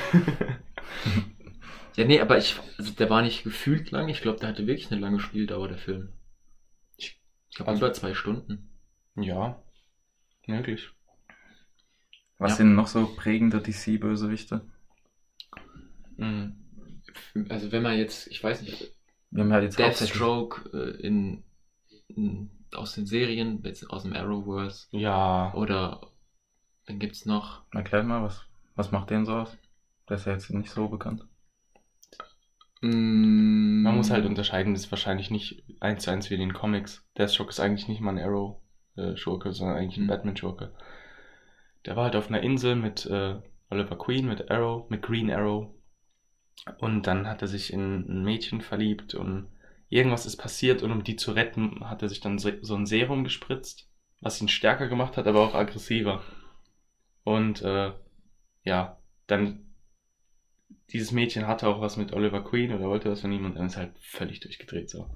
Ja, 1.96 2.04
nee, 2.04 2.20
aber 2.20 2.38
ich, 2.38 2.60
also 2.78 2.92
der 2.92 3.10
war 3.10 3.22
nicht 3.22 3.44
gefühlt 3.46 3.90
lang. 3.92 4.10
Ich 4.10 4.22
glaube, 4.22 4.40
der 4.40 4.50
hatte 4.50 4.68
wirklich 4.68 4.92
eine 4.92 5.00
lange 5.00 5.22
Spieldauer, 5.22 5.70
der 5.70 5.78
Film. 5.78 6.10
Ich 6.98 7.18
glaube, 7.56 7.72
Also- 7.72 7.86
über 7.86 7.94
zwei 7.94 8.14
Stunden. 8.14 8.70
ja, 9.16 9.64
möglich. 10.46 10.90
Was 12.38 12.52
Ja. 12.52 12.56
sind 12.58 12.76
noch 12.76 12.88
so 12.88 13.08
prägende 13.16 13.62
DC-Bösewichte? 13.62 14.70
Mhm. 16.18 16.56
Also 17.48 17.72
wenn 17.72 17.82
man 17.84 17.98
jetzt, 17.98 18.28
ich 18.28 18.44
weiß 18.44 18.62
nicht, 18.64 18.94
haben 19.36 19.50
ja 19.50 19.62
jetzt 19.62 19.80
Deathstroke 19.80 20.70
äh, 20.78 21.02
in, 21.02 21.44
in, 22.10 22.52
aus 22.76 22.94
den 22.96 23.06
Serien, 23.06 23.64
jetzt 23.64 23.90
aus 23.90 24.04
dem 24.04 24.14
Arrowverse 24.14 24.88
Ja, 24.92 25.54
oder 25.54 26.12
dann 26.88 27.00
gibt's 27.00 27.26
noch, 27.26 27.64
Erklär 27.74 28.02
mal, 28.02 28.24
was, 28.24 28.42
was 28.74 28.92
macht 28.92 29.12
den 29.12 29.24
so 29.26 29.36
aus? 29.36 29.56
Der 30.10 30.16
ist 30.18 30.26
ja 30.26 30.34
jetzt 30.34 30.50
nicht 30.50 30.72
so 30.72 30.88
bekannt. 30.88 31.28
mm, 32.82 33.82
man 33.84 33.96
muss 33.98 34.10
halt 34.12 34.26
unterscheiden, 34.26 34.74
das 34.74 34.84
ist 34.86 34.92
wahrscheinlich 34.92 35.30
nicht 35.32 35.64
eins 35.82 36.04
zu 36.04 36.12
eins 36.12 36.30
wie 36.30 36.36
in 36.36 36.40
den 36.40 36.54
Comics. 36.54 37.06
Deathstroke 37.18 37.50
ist 37.50 37.60
eigentlich 37.60 37.88
nicht 37.88 38.02
mal 38.02 38.12
ein 38.18 38.24
Arrow-Schurke, 38.24 39.52
sondern 39.54 39.78
eigentlich 39.78 39.98
ein 39.98 40.06
Mhm. 40.06 40.08
Batman-Schurke. 40.08 40.72
Der 41.86 41.96
war 41.96 42.04
halt 42.04 42.18
auf 42.18 42.28
einer 42.28 42.42
Insel 42.44 42.76
mit 42.76 43.06
äh, 43.06 43.40
Oliver 43.70 43.98
Queen, 43.98 44.28
mit 44.28 44.52
Arrow, 44.52 44.90
mit 44.90 45.02
Green 45.02 45.32
Arrow. 45.32 45.74
Und 46.78 47.08
dann 47.08 47.28
hat 47.28 47.42
er 47.42 47.48
sich 47.48 47.74
in 47.74 48.06
ein 48.08 48.24
Mädchen 48.24 48.62
verliebt 48.62 49.16
und 49.16 49.48
irgendwas 49.90 50.26
ist 50.26 50.38
passiert 50.38 50.82
und 50.84 50.92
um 50.92 51.04
die 51.04 51.16
zu 51.16 51.32
retten, 51.32 51.90
hat 51.90 52.02
er 52.02 52.10
sich 52.10 52.20
dann 52.20 52.38
so 52.40 52.50
ein 52.76 52.86
Serum 52.86 53.24
gespritzt, 53.24 53.88
was 54.22 54.42
ihn 54.42 54.48
stärker 54.48 54.88
gemacht 54.88 55.18
hat, 55.18 55.28
aber 55.28 55.42
auch 55.42 55.54
aggressiver. 55.56 56.24
Und 57.24 57.62
äh, 57.62 57.92
ja, 58.64 59.00
dann 59.28 59.62
dieses 60.92 61.12
Mädchen 61.12 61.48
hatte 61.48 61.68
auch 61.68 61.82
was 61.82 61.98
mit 61.98 62.14
Oliver 62.14 62.44
Queen 62.44 62.72
oder 62.74 62.86
wollte 62.88 63.10
was 63.12 63.22
von 63.22 63.32
ihm 63.32 63.46
und 63.46 63.56
dann 63.56 63.68
ist 63.68 63.78
halt 63.78 63.92
völlig 64.00 64.40
durchgedreht 64.40 64.90
so. 64.90 65.10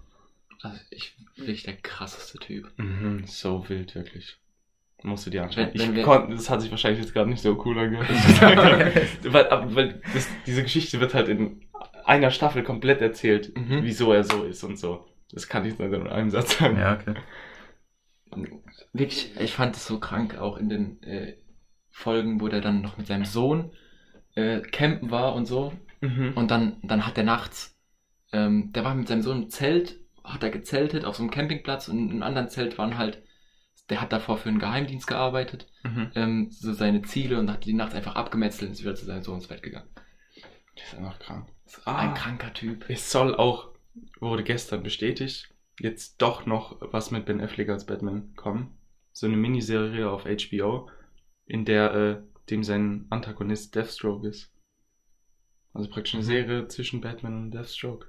also 0.61 0.79
ich 0.89 1.15
wirklich 1.35 1.63
der 1.63 1.77
krasseste 1.77 2.39
Typ. 2.39 2.71
Mhm, 2.77 3.25
so 3.25 3.67
wild, 3.69 3.95
wirklich. 3.95 4.37
Musst 5.01 5.25
du 5.25 5.29
dir 5.29 5.43
anschauen. 5.43 5.69
Wenn- 5.73 5.79
wenn 5.91 5.97
ich 5.97 6.03
konnte, 6.03 6.35
das 6.35 6.49
hat 6.49 6.61
sich 6.61 6.71
wahrscheinlich 6.71 7.01
jetzt 7.01 7.13
gerade 7.13 7.29
nicht 7.29 7.41
so 7.41 7.61
cool 7.65 7.77
angehört. 7.79 8.09
weil 9.23 9.75
weil 9.75 10.01
das, 10.13 10.27
diese 10.45 10.63
Geschichte 10.63 10.99
wird 10.99 11.13
halt 11.13 11.29
in 11.29 11.61
einer 12.09 12.31
Staffel 12.31 12.63
komplett 12.63 13.01
erzählt, 13.01 13.55
Mhm. 13.57 13.83
wieso 13.83 14.11
er 14.11 14.23
so 14.23 14.43
ist 14.43 14.63
und 14.63 14.77
so. 14.77 15.05
Das 15.31 15.47
kann 15.47 15.65
ich 15.65 15.77
nur 15.77 15.93
in 15.93 16.07
einem 16.07 16.29
Satz 16.31 16.57
sagen. 16.57 16.77
Ja, 16.77 16.93
okay. 16.99 17.15
Wirklich, 18.93 19.31
ich 19.39 19.53
fand 19.53 19.75
es 19.75 19.85
so 19.87 19.99
krank, 19.99 20.37
auch 20.37 20.57
in 20.57 20.69
den 20.69 21.03
äh, 21.03 21.35
Folgen, 21.89 22.41
wo 22.41 22.47
der 22.47 22.61
dann 22.61 22.81
noch 22.81 22.97
mit 22.97 23.07
seinem 23.07 23.25
Sohn 23.25 23.71
äh, 24.35 24.59
campen 24.61 25.11
war 25.11 25.33
und 25.35 25.45
so. 25.45 25.73
Mhm. 26.01 26.33
Und 26.35 26.51
dann, 26.51 26.77
dann 26.83 27.05
hat 27.05 27.17
er 27.17 27.23
nachts, 27.23 27.77
ähm, 28.31 28.71
der 28.73 28.83
war 28.83 28.95
mit 28.95 29.07
seinem 29.07 29.21
Sohn 29.23 29.43
im 29.43 29.49
Zelt, 29.49 29.99
hat 30.23 30.43
er 30.43 30.49
gezeltet 30.51 31.05
auf 31.05 31.15
so 31.15 31.23
einem 31.23 31.31
Campingplatz 31.31 31.87
und 31.87 31.97
in 31.97 32.09
einem 32.11 32.23
anderen 32.23 32.49
Zelt 32.49 32.77
waren 32.77 32.97
halt, 32.97 33.21
der 33.89 34.01
hat 34.01 34.13
davor 34.13 34.37
für 34.37 34.49
einen 34.49 34.59
Geheimdienst 34.59 35.07
gearbeitet, 35.07 35.67
Mhm. 35.83 36.11
ähm, 36.15 36.47
so 36.51 36.73
seine 36.73 37.01
Ziele 37.01 37.39
und 37.39 37.49
hat 37.51 37.65
die 37.65 37.73
nachts 37.73 37.95
einfach 37.95 38.15
abgemetzelt 38.15 38.69
und 38.69 38.73
ist 38.73 38.81
wieder 38.81 38.95
zu 38.95 39.05
seinem 39.05 39.23
Sohn 39.23 39.35
ins 39.35 39.47
Bett 39.47 39.63
gegangen. 39.63 39.89
Das 40.79 40.93
ist 40.93 40.97
einfach 40.99 41.19
krank. 41.19 41.47
Ein 41.85 42.13
kranker 42.13 42.53
Typ. 42.53 42.85
Es 42.89 43.11
soll 43.11 43.35
auch, 43.35 43.69
wurde 44.19 44.43
gestern 44.43 44.83
bestätigt, 44.83 45.53
jetzt 45.79 46.21
doch 46.21 46.45
noch 46.45 46.77
was 46.79 47.11
mit 47.11 47.25
Ben 47.25 47.41
Affleck 47.41 47.69
als 47.69 47.85
Batman 47.85 48.33
kommen. 48.35 48.77
So 49.11 49.27
eine 49.27 49.37
Miniserie 49.37 50.09
auf 50.09 50.23
HBO, 50.23 50.89
in 51.45 51.65
der 51.65 51.93
äh, 51.93 52.21
dem 52.49 52.63
sein 52.63 53.05
Antagonist 53.09 53.75
Deathstroke 53.75 54.27
ist. 54.27 54.51
Also 55.73 55.89
praktisch 55.89 56.15
eine 56.15 56.23
Serie 56.23 56.67
zwischen 56.67 57.01
Batman 57.01 57.37
und 57.37 57.51
Deathstroke. 57.51 58.07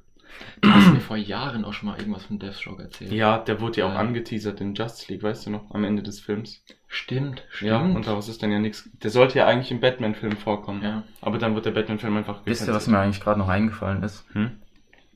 Du 0.61 0.71
hast 0.71 0.93
mir 0.93 1.01
vor 1.01 1.17
Jahren 1.17 1.65
auch 1.65 1.73
schon 1.73 1.89
mal 1.89 1.99
irgendwas 1.99 2.25
von 2.25 2.39
Deathstroke 2.39 2.83
erzählt. 2.83 3.13
Ja, 3.13 3.39
der 3.39 3.61
wurde 3.61 3.81
ja 3.81 3.87
auch 3.87 3.95
Ja. 3.95 3.99
angeteasert 4.01 4.61
in 4.61 4.75
Justice 4.75 5.11
League, 5.13 5.23
weißt 5.23 5.47
du 5.47 5.51
noch, 5.51 5.71
am 5.75 5.85
Ende 5.85 6.03
des 6.03 6.21
Films. 6.21 6.65
Stimmt, 6.87 7.45
stimmt. 7.51 7.71
Ja, 7.71 7.79
und 7.81 8.07
daraus 8.07 8.29
ist 8.29 8.43
dann 8.43 8.51
ja 8.53 8.59
nichts. 8.59 8.89
Der 9.03 9.11
sollte 9.11 9.39
ja 9.39 9.47
eigentlich 9.47 9.71
im 9.71 9.81
Batman-Film 9.81 10.37
vorkommen. 10.37 10.83
ja. 10.83 11.05
Aber 11.21 11.39
dann 11.39 11.55
wird 11.55 11.67
der 11.67 11.71
Batman-Film 11.73 12.17
einfach 12.17 12.45
Wisst 12.45 12.67
ihr, 12.67 12.75
was 12.75 12.87
mir 12.89 12.99
eigentlich 12.99 13.21
gerade 13.21 13.39
noch 13.39 13.49
eingefallen 13.49 14.03
ist? 14.03 14.25
Hm? 14.35 14.61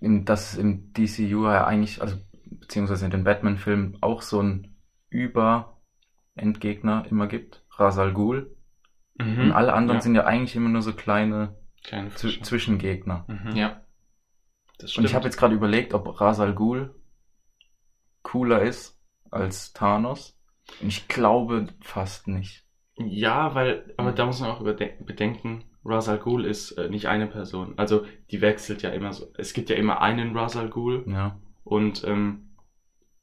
Im- 0.00 0.24
Dass 0.24 0.52
es 0.52 0.58
im 0.58 0.92
DCU 0.92 1.44
ja 1.44 1.66
eigentlich, 1.66 2.00
also 2.00 2.16
beziehungsweise 2.60 3.04
in 3.04 3.10
den 3.10 3.24
Batman-Filmen 3.24 3.98
auch 4.00 4.22
so 4.22 4.40
ein 4.40 4.76
Über-Endgegner 6.34 7.04
immer 7.10 7.26
gibt. 7.26 7.62
Rasal 7.76 8.12
Ghul. 8.12 8.54
Mhm. 9.18 9.40
Und 9.40 9.52
alle 9.52 9.72
anderen 9.72 9.98
ja. 9.98 10.02
sind 10.02 10.14
ja 10.14 10.24
eigentlich 10.24 10.56
immer 10.56 10.68
nur 10.68 10.82
so 10.82 10.92
kleine 10.92 11.56
Kleine. 11.82 12.10
Zwischengegner. 12.14 13.24
Mhm. 13.28 13.56
ja. 13.56 13.80
Das 14.78 14.96
Und 14.96 15.04
ich 15.04 15.14
habe 15.14 15.24
jetzt 15.24 15.36
gerade 15.36 15.54
überlegt, 15.54 15.94
ob 15.94 16.20
Rasal 16.20 16.54
Ghul 16.54 16.94
cooler 18.22 18.62
ist 18.62 18.98
als 19.30 19.72
Thanos. 19.72 20.38
Und 20.80 20.88
ich 20.88 21.08
glaube 21.08 21.66
fast 21.80 22.26
nicht. 22.28 22.64
Ja, 22.96 23.54
weil, 23.54 23.92
aber 23.96 24.12
da 24.12 24.26
muss 24.26 24.40
man 24.40 24.50
auch 24.50 24.62
bedenken, 24.62 25.64
Ra's 25.84 26.08
al 26.08 26.18
Ghul 26.18 26.44
ist 26.46 26.72
äh, 26.72 26.88
nicht 26.88 27.08
eine 27.08 27.26
Person. 27.26 27.74
Also 27.76 28.06
die 28.30 28.40
wechselt 28.40 28.82
ja 28.82 28.90
immer 28.90 29.12
so. 29.12 29.32
Es 29.36 29.52
gibt 29.52 29.68
ja 29.68 29.76
immer 29.76 30.00
einen 30.00 30.36
Ra's 30.36 30.56
al 30.56 30.70
Ghul 30.70 31.04
Ja. 31.08 31.38
und 31.64 32.04
ähm, 32.04 32.54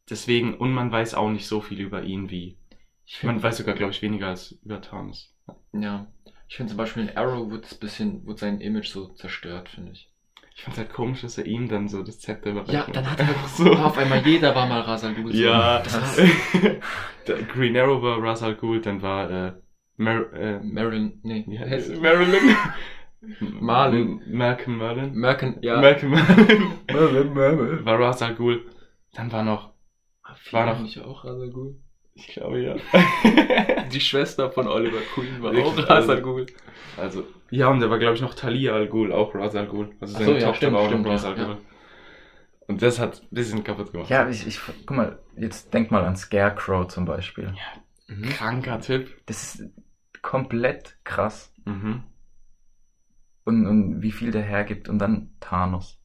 deswegen, 0.09 0.55
und 0.57 0.73
man 0.73 0.91
weiß 0.91 1.15
auch 1.15 1.29
nicht 1.29 1.47
so 1.47 1.61
viel 1.61 1.79
über 1.79 2.03
ihn 2.03 2.29
wie. 2.29 2.57
Ich 3.05 3.23
Man 3.23 3.41
weiß 3.41 3.57
sogar, 3.57 3.75
glaube 3.75 3.91
ich, 3.93 4.01
weniger 4.01 4.27
als 4.27 4.51
über 4.63 4.81
Thanos. 4.81 5.33
ja. 5.73 6.07
Ich 6.47 6.57
finde 6.57 6.71
zum 6.71 6.77
Beispiel 6.77 7.03
in 7.03 7.15
Arrow 7.17 7.49
wird 7.49 7.65
es 7.65 7.75
bisschen, 7.75 8.25
wird 8.27 8.39
sein 8.39 8.59
Image 8.59 8.89
so 8.89 9.07
zerstört, 9.13 9.69
finde 9.69 9.93
ich. 9.93 10.10
Ich 10.61 10.65
fand 10.65 10.77
halt 10.77 10.93
komisch, 10.93 11.21
dass 11.21 11.39
er 11.39 11.47
ihm 11.47 11.67
dann 11.67 11.87
so 11.87 12.03
das 12.03 12.19
Zepter 12.19 12.51
überreicht. 12.51 12.71
Ja, 12.71 12.85
dann 12.93 13.09
hat 13.09 13.19
er 13.19 13.29
einfach 13.29 13.47
so. 13.57 13.71
Auf 13.73 13.97
einmal 13.97 14.19
jeder 14.23 14.53
war 14.53 14.67
mal 14.67 14.81
Rasal 14.81 15.15
Ghul. 15.15 15.31
so. 15.31 15.37
Ja, 15.41 15.79
Das 15.79 15.99
war 16.53 16.71
Der 17.27 17.41
Green 17.45 17.75
Arrow 17.75 17.99
war 18.03 18.21
Ra's 18.21 18.43
al 18.43 18.53
Ghul, 18.53 18.79
dann 18.79 19.01
war 19.01 19.27
äh, 19.31 19.53
Mer 19.97 20.31
äh, 20.33 20.59
Marilyn, 20.59 21.19
nee, 21.23 21.43
wie 21.47 21.57
heißt 21.57 21.89
es? 21.89 21.99
Marilyn. 21.99 22.55
Marlin. 23.59 24.21
Malcolm 24.27 24.77
Merlin. 24.77 25.13
Merken, 25.15 25.57
ja. 25.61 25.81
Malcolm 25.81 26.11
Merlin. 26.11 27.83
war 27.83 27.99
Ra's 27.99 28.21
al 28.21 28.35
Ghul. 28.35 28.63
Dann 29.15 29.31
war 29.31 29.41
noch, 29.43 29.73
War 30.23 30.35
war 30.51 30.65
noch 30.75 30.81
nicht 30.83 30.99
auch 31.01 31.25
Rasal 31.25 31.49
Ghul? 31.49 31.75
Ich 32.13 32.27
glaube 32.27 32.59
ja. 32.61 32.75
Die 33.91 34.01
Schwester 34.01 34.51
von 34.51 34.67
Oliver 34.67 35.01
Queen 35.13 35.41
war 35.41 35.53
Wirklich, 35.53 35.85
auch 35.85 35.89
also- 35.89 36.21
Ghul. 36.21 36.45
Also, 36.97 37.25
ja, 37.49 37.69
und 37.69 37.79
da 37.79 37.89
war, 37.89 37.99
glaube 37.99 38.15
ich, 38.15 38.21
noch 38.21 38.33
Talia 38.33 38.73
al 38.73 38.87
Ghul, 38.87 39.13
auch 39.13 39.33
Ra's 39.33 39.55
al 39.55 39.67
Ghul. 39.67 39.95
Also 40.01 40.13
seine 40.13 40.25
so, 40.25 40.33
ja, 40.33 40.39
Tochter 40.39 40.55
stimmt, 40.57 40.73
war 40.73 40.81
auch 40.81 40.87
stimmt, 40.87 41.03
noch 41.03 41.11
Ra's 41.11 41.23
ja, 41.23 41.29
al 41.29 41.35
Ghul. 41.35 41.57
Und 42.67 42.81
das 42.81 42.99
hat 42.99 43.21
ein 43.23 43.27
bisschen 43.35 43.63
kaputt 43.63 43.91
gemacht. 43.91 44.09
Ja, 44.09 44.29
ich, 44.29 44.45
ich, 44.47 44.59
guck 44.85 44.95
mal, 44.95 45.19
jetzt 45.35 45.73
denk 45.73 45.91
mal 45.91 46.05
an 46.05 46.15
Scarecrow 46.15 46.87
zum 46.87 47.05
Beispiel. 47.05 47.53
Mhm. 48.07 48.23
Kranker 48.29 48.79
Tipp. 48.79 49.21
Das 49.25 49.55
ist 49.55 49.69
komplett 50.21 50.97
krass. 51.03 51.53
Mhm. 51.65 52.03
Und, 53.43 53.65
und 53.65 54.01
wie 54.01 54.11
viel 54.11 54.31
der 54.31 54.43
hergibt. 54.43 54.87
Und 54.87 54.99
dann 54.99 55.33
Thanos. 55.39 55.99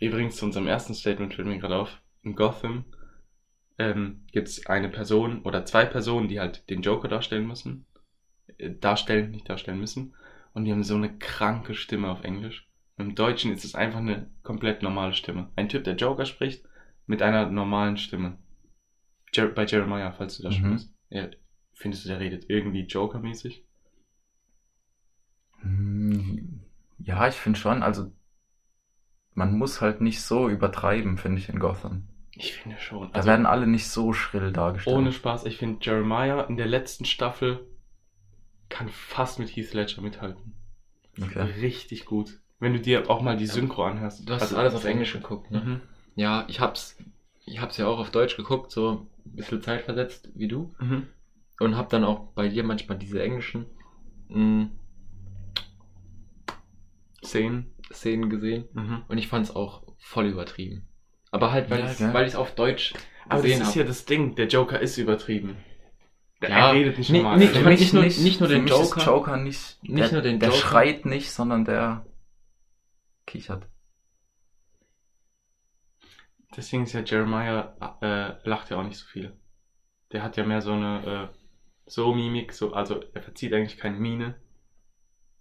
Übrigens 0.00 0.36
zu 0.36 0.44
unserem 0.44 0.66
ersten 0.66 0.94
Statement 0.94 1.34
fällt 1.34 1.48
mir 1.48 1.58
gerade 1.58 1.76
auf. 1.76 2.00
In 2.22 2.34
Gotham 2.34 2.84
ähm, 3.78 4.24
gibt 4.32 4.48
es 4.48 4.66
eine 4.66 4.88
Person 4.88 5.42
oder 5.42 5.64
zwei 5.64 5.84
Personen, 5.86 6.28
die 6.28 6.40
halt 6.40 6.68
den 6.70 6.82
Joker 6.82 7.08
darstellen 7.08 7.46
müssen. 7.46 7.86
Äh, 8.58 8.72
darstellen, 8.80 9.30
nicht 9.30 9.48
darstellen 9.48 9.80
müssen. 9.80 10.14
Und 10.54 10.64
die 10.64 10.72
haben 10.72 10.84
so 10.84 10.96
eine 10.96 11.18
kranke 11.18 11.74
Stimme 11.74 12.10
auf 12.10 12.24
Englisch. 12.24 12.68
Im 12.98 13.14
Deutschen 13.14 13.52
ist 13.52 13.64
es 13.64 13.74
einfach 13.74 14.00
eine 14.00 14.30
komplett 14.42 14.82
normale 14.82 15.14
Stimme. 15.14 15.50
Ein 15.56 15.68
Typ, 15.68 15.84
der 15.84 15.96
Joker 15.96 16.26
spricht, 16.26 16.64
mit 17.06 17.22
einer 17.22 17.46
normalen 17.50 17.96
Stimme. 17.96 18.38
Jer 19.32 19.48
bei 19.48 19.64
Jeremiah, 19.64 20.12
falls 20.12 20.36
du 20.36 20.42
das 20.42 20.54
schon 20.54 20.68
Mhm. 20.68 20.74
weißt. 20.74 20.92
Ja, 21.10 21.28
findest 21.74 22.04
du, 22.04 22.08
der 22.10 22.20
redet 22.20 22.50
irgendwie 22.50 22.82
Joker-mäßig? 22.82 23.64
Hm, 25.62 26.62
Ja, 26.98 27.28
ich 27.28 27.36
finde 27.36 27.58
schon, 27.60 27.82
also 27.84 28.10
man 29.32 29.56
muss 29.56 29.80
halt 29.80 30.02
nicht 30.02 30.20
so 30.20 30.50
übertreiben, 30.50 31.16
finde 31.16 31.38
ich, 31.40 31.48
in 31.48 31.58
Gotham. 31.60 32.06
Ich 32.40 32.52
finde 32.52 32.78
schon. 32.78 33.10
Da 33.12 33.24
werden 33.24 33.46
alle 33.46 33.66
nicht 33.66 33.88
so 33.88 34.12
schrill 34.12 34.52
dargestellt. 34.52 34.96
Ohne 34.96 35.10
Spaß, 35.12 35.44
ich 35.44 35.56
finde 35.56 35.78
Jeremiah 35.82 36.42
in 36.42 36.56
der 36.56 36.66
letzten 36.66 37.04
Staffel 37.04 37.66
kann 38.68 38.88
fast 38.88 39.38
mit 39.40 39.48
Heath 39.48 39.74
Ledger 39.74 40.02
mithalten. 40.02 40.54
Okay. 41.20 41.40
Richtig 41.60 42.04
gut. 42.04 42.38
Wenn 42.60 42.74
du 42.74 42.80
dir 42.80 43.10
auch 43.10 43.22
mal 43.22 43.36
die 43.36 43.46
Synchro 43.46 43.84
anhörst. 43.84 44.28
Du 44.28 44.32
hast 44.34 44.42
Also- 44.42 44.56
alles 44.56 44.74
auf 44.74 44.84
Englisch 44.84 45.12
geguckt, 45.14 45.50
ne? 45.50 45.60
Mhm. 45.60 45.80
Ja, 46.14 46.44
ich 46.48 46.60
hab's, 46.60 46.96
ich 47.44 47.60
hab's 47.60 47.76
ja 47.76 47.86
auch 47.88 47.98
auf 47.98 48.10
Deutsch 48.10 48.36
geguckt, 48.36 48.70
so 48.70 49.08
ein 49.26 49.34
bisschen 49.36 49.60
zeitversetzt 49.62 50.30
wie 50.34 50.46
du. 50.48 50.74
Mhm. 50.78 51.08
Und 51.58 51.76
hab 51.76 51.88
dann 51.88 52.04
auch 52.04 52.28
bei 52.34 52.48
dir 52.48 52.62
manchmal 52.62 52.98
diese 52.98 53.20
englischen 53.20 53.66
mh, 54.28 54.68
Szenen. 57.24 57.72
Szenen 57.92 58.30
gesehen. 58.30 58.68
Mhm. 58.74 59.02
Und 59.08 59.18
ich 59.18 59.26
fand's 59.28 59.50
auch 59.50 59.82
voll 59.98 60.26
übertrieben. 60.26 60.86
Aber 61.30 61.52
halt, 61.52 61.68
weil 61.70 61.80
Ja, 61.80 62.12
weil 62.14 62.26
ich's 62.26 62.34
auf 62.36 62.54
Deutsch 62.54 62.94
Aber 63.28 63.42
das 63.42 63.50
ist 63.52 63.64
hab. 63.66 63.76
ja 63.76 63.84
das 63.84 64.04
Ding, 64.06 64.34
der 64.34 64.46
Joker 64.48 64.80
ist 64.80 64.96
übertrieben. 64.98 65.56
Der 66.40 66.50
Ja, 66.50 66.68
er 66.68 66.72
redet 66.74 66.98
nicht 66.98 67.10
nee, 67.10 67.18
normal. 67.18 67.38
nee, 67.38 67.48
Also, 67.48 67.60
ich 67.60 67.66
nicht 67.80 67.94
nur- 67.94 68.02
nicht 68.04 68.40
nur 68.40 68.48
für 68.48 68.54
den 68.54 68.66
Joker. 68.66 69.04
Joker 69.04 69.36
nicht, 69.36 69.82
Nicht 69.82 69.98
der, 69.98 70.12
nur 70.12 70.22
den 70.22 70.38
der 70.40 70.48
Joker. 70.50 70.60
schreit 70.60 71.04
nicht, 71.04 71.30
sondern 71.32 71.64
der 71.64 72.06
kichert. 73.26 73.66
deswegen 76.56 76.84
ist 76.84 76.92
ja 76.92 77.00
Jeremiah 77.00 77.74
äh, 78.00 78.48
lacht 78.48 78.70
ja 78.70 78.78
auch 78.78 78.82
nicht 78.82 78.96
so 78.98 79.06
viel. 79.06 79.36
Der 80.12 80.22
hat 80.22 80.36
ja 80.36 80.44
mehr 80.44 80.62
so 80.62 80.72
eine 80.72 81.30
äh, 81.32 81.36
so 81.86 82.14
Mimik, 82.14 82.52
so 82.52 82.72
also 82.72 83.02
er 83.14 83.22
verzieht 83.22 83.52
eigentlich 83.52 83.78
keine 83.78 83.98
Miene, 83.98 84.34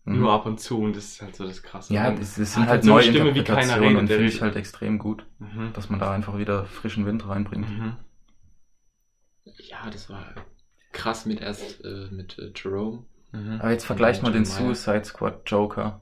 Mhm. 0.08 0.20
nur 0.22 0.32
ab 0.34 0.46
und 0.46 0.60
zu 0.60 0.80
und 0.80 0.96
das 0.96 1.06
ist 1.06 1.22
halt 1.22 1.36
so 1.36 1.46
das 1.46 1.62
Krasse. 1.64 1.94
Ja, 1.94 2.12
das, 2.12 2.36
sind 2.36 2.56
halt 2.58 2.70
halt 2.70 2.84
so 2.84 2.92
eine 2.92 3.02
neue 3.02 3.12
Stimme, 3.12 3.36
wie 3.36 3.44
keiner 3.44 3.80
redet, 3.82 3.98
und 3.98 4.08
finde 4.08 4.26
ich 4.26 4.42
halt 4.42 4.56
extrem 4.56 4.98
gut, 5.00 5.26
Mhm. 5.40 5.72
dass 5.74 5.90
man 5.90 6.00
da 6.00 6.12
einfach 6.12 6.38
wieder 6.38 6.66
frischen 6.66 7.06
Wind 7.06 7.28
reinbringt. 7.28 7.70
Mhm. 7.70 7.98
Ja, 9.60 9.90
das 9.92 10.10
war 10.10 10.26
krass 10.92 11.26
mit 11.26 11.42
erst 11.42 11.84
äh, 11.84 12.08
mit 12.12 12.38
äh, 12.40 12.52
Jerome. 12.56 13.06
Mhm. 13.32 13.60
Aber 13.60 13.72
jetzt 13.72 13.86
vergleicht 13.86 14.24
mal 14.24 14.32
den 14.32 14.44
Jeremiah. 14.46 14.74
Suicide 14.76 15.06
Squad 15.06 15.42
Joker 15.50 16.02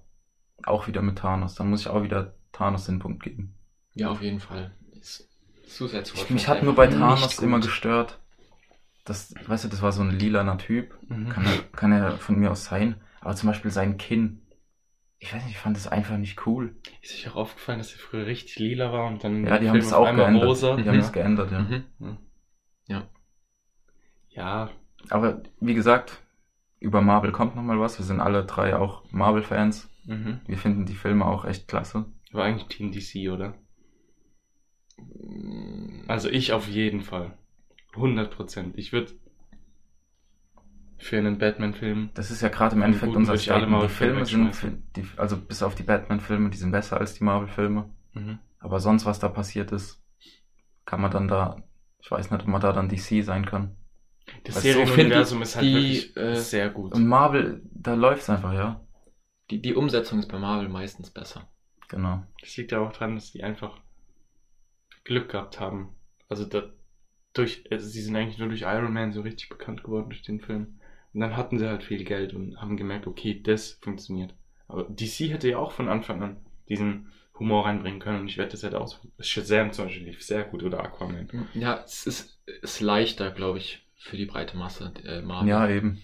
auch 0.64 0.88
wieder 0.88 1.02
mit 1.02 1.18
Thanos. 1.18 1.56
Dann 1.56 1.70
muss 1.70 1.82
ich 1.82 1.88
auch 1.88 2.04
wieder 2.04 2.34
Thanos 2.52 2.86
den 2.86 3.00
Punkt 3.00 3.24
geben. 3.24 3.56
Ja, 3.94 4.10
auf 4.10 4.22
jeden 4.22 4.40
Fall. 4.40 4.72
Ist 5.00 5.30
Suicide 5.68 6.06
Squad 6.06 6.24
Ich, 6.26 6.30
mich 6.30 6.48
hat 6.48 6.64
nur 6.64 6.76
bei 6.76 6.88
Thanos 6.88 7.40
immer 7.40 7.60
gestört. 7.60 8.20
Das, 9.04 9.34
weißt 9.46 9.66
du, 9.66 9.68
das 9.68 9.82
war 9.82 9.92
so 9.92 10.02
ein 10.02 10.12
lilaner 10.18 10.58
Typ. 10.58 10.96
Mhm. 11.10 11.30
Kann, 11.30 11.46
er- 11.46 11.64
kann 11.76 11.92
er 11.92 12.12
von 12.18 12.38
mir 12.40 12.52
aus 12.52 12.66
sein. 12.66 12.96
Aber 13.26 13.36
zum 13.36 13.48
Beispiel 13.48 13.72
sein 13.72 13.98
Kinn. 13.98 14.42
Ich 15.18 15.34
weiß 15.34 15.44
nicht, 15.46 15.54
ich 15.56 15.58
fand 15.58 15.76
das 15.76 15.88
einfach 15.88 16.18
nicht 16.18 16.46
cool. 16.46 16.76
Ist 17.02 17.16
euch 17.16 17.28
auch 17.32 17.38
aufgefallen, 17.38 17.80
dass 17.80 17.92
er 17.92 17.98
früher 17.98 18.28
richtig 18.28 18.60
lila 18.60 18.94
war 18.94 19.08
und 19.08 19.24
dann 19.24 19.44
Ja, 19.48 19.58
die 19.58 19.68
haben 19.68 19.78
es 19.78 19.94
auch 19.94 20.06
geändert. 20.16 20.44
rosa? 20.44 20.76
Die 20.76 20.88
haben 20.88 21.00
es 21.00 21.12
geändert, 21.12 21.52
ja. 21.52 21.60
Mhm. 21.62 22.18
Ja, 24.30 24.70
Aber 25.10 25.42
wie 25.60 25.74
gesagt, 25.74 26.22
über 26.80 27.02
Marvel 27.02 27.32
kommt 27.32 27.56
nochmal 27.56 27.80
was. 27.80 27.98
Wir 27.98 28.06
sind 28.06 28.20
alle 28.20 28.46
drei 28.46 28.76
auch 28.76 29.04
Marvel-Fans. 29.12 29.90
mhm. 30.06 30.42
Wir 30.46 30.58
finden 30.58 30.86
die 30.86 30.94
Filme 30.94 31.26
auch 31.26 31.46
echt 31.46 31.68
klasse. 31.68 32.06
war 32.32 32.44
eigentlich 32.44 32.68
Team 32.68 32.92
DC, 32.92 33.32
oder? 33.32 33.56
Also 36.08 36.30
ich 36.30 36.54
auf 36.54 36.68
jeden 36.68 37.02
Fall. 37.02 37.38
100 37.96 38.30
Prozent. 38.30 38.78
Ich 38.78 38.92
würde 38.94 39.14
für 40.98 41.18
einen 41.18 41.38
Batman-Film. 41.38 42.12
Das 42.14 42.32
ist 42.32 42.42
ja 42.42 42.50
gerade 42.50 42.76
im 42.76 42.82
Endeffekt 42.82 43.08
guten 43.08 43.20
unser 43.20 43.38
Statement. 43.38 43.68
Die 43.68 43.72
Marvel-Filme 43.72 44.26
Filme 44.26 44.54
sind, 44.54 44.84
die, 44.96 45.08
also 45.18 45.38
bis 45.38 45.62
auf 45.64 45.76
die 45.76 45.84
Batman-Filme, 45.84 46.50
die 46.50 46.58
sind 46.58 46.72
besser 46.72 47.00
als 47.00 47.14
die 47.14 47.24
Marvel-Filme. 47.24 47.90
Mhm. 48.14 48.40
Aber 48.60 48.80
sonst, 48.80 49.06
was 49.06 49.20
da 49.20 49.30
passiert 49.30 49.72
ist, 49.72 50.02
kann 50.86 51.02
man 51.02 51.12
dann 51.12 51.28
da, 51.28 51.64
ich 52.00 52.10
weiß 52.10 52.32
nicht, 52.32 52.42
ob 52.42 52.48
man 52.48 52.62
da 52.62 52.72
dann 52.72 52.90
DC 52.90 53.24
sein 53.24 53.46
kann. 53.46 53.76
Das 54.44 54.62
Serienuniversum 54.62 55.40
so 55.40 55.44
ist 55.44 55.56
halt 55.56 55.66
die, 55.66 55.74
wirklich 55.74 56.18
äh, 56.18 56.36
sehr 56.36 56.70
gut. 56.70 56.94
Und 56.94 57.08
Marvel, 57.08 57.62
da 57.74 57.94
läuft's 57.94 58.30
einfach, 58.30 58.54
ja. 58.54 58.82
Die, 59.52 59.62
die 59.62 59.76
Umsetzung 59.76 60.20
ist 60.20 60.30
bei 60.30 60.40
Marvel 60.40 60.70
meistens 60.70 61.12
besser. 61.12 61.48
Genau. 61.90 62.24
Das 62.42 62.58
liegt 62.58 62.72
ja 62.72 62.80
auch 62.80 62.92
daran, 62.92 63.16
dass 63.16 63.32
die 63.32 63.44
einfach 63.44 63.80
Glück 65.04 65.30
gehabt 65.30 65.60
haben. 65.60 65.96
Also 66.28 66.46
da, 66.46 66.64
durch, 67.34 67.64
also 67.72 67.88
sie 67.88 68.02
sind 68.02 68.16
eigentlich 68.16 68.40
nur 68.40 68.48
durch 68.48 68.62
Iron 68.62 68.94
Man 68.94 69.12
so 69.12 69.22
richtig 69.22 69.50
bekannt 69.50 69.84
geworden 69.84 70.10
durch 70.10 70.24
den 70.24 70.40
Film. 70.40 70.80
Und 71.16 71.22
dann 71.22 71.38
hatten 71.38 71.58
sie 71.58 71.70
halt 71.70 71.82
viel 71.82 72.04
Geld 72.04 72.34
und 72.34 72.60
haben 72.60 72.76
gemerkt, 72.76 73.08
okay, 73.08 73.42
das 73.42 73.80
funktioniert. 73.82 74.36
Aber 74.68 74.84
DC 74.84 75.32
hätte 75.32 75.50
ja 75.50 75.60
auch 75.60 75.72
von 75.72 75.88
Anfang 75.88 76.22
an 76.22 76.46
diesen 76.68 77.10
Humor 77.40 77.66
reinbringen 77.66 78.02
können 78.02 78.20
und 78.20 78.28
ich 78.28 78.38
wette, 78.38 78.52
das 78.52 78.64
hätte 78.64 78.82
auch. 78.82 78.98
Shazam 79.20 79.72
zum 79.72 79.86
Beispiel 79.86 80.08
lief 80.08 80.22
sehr 80.22 80.44
gut 80.44 80.62
oder 80.62 80.84
Aquaman. 80.84 81.48
Ja, 81.54 81.82
es 81.86 82.06
ist, 82.06 82.42
ist 82.62 82.82
leichter, 82.82 83.32
glaube 83.32 83.60
ich, 83.60 83.88
für 83.96 84.18
die 84.18 84.26
breite 84.26 84.58
Masse, 84.58 84.92
äh, 85.06 85.22
Marvel. 85.22 85.48
Ja, 85.48 85.70
eben. 85.70 86.02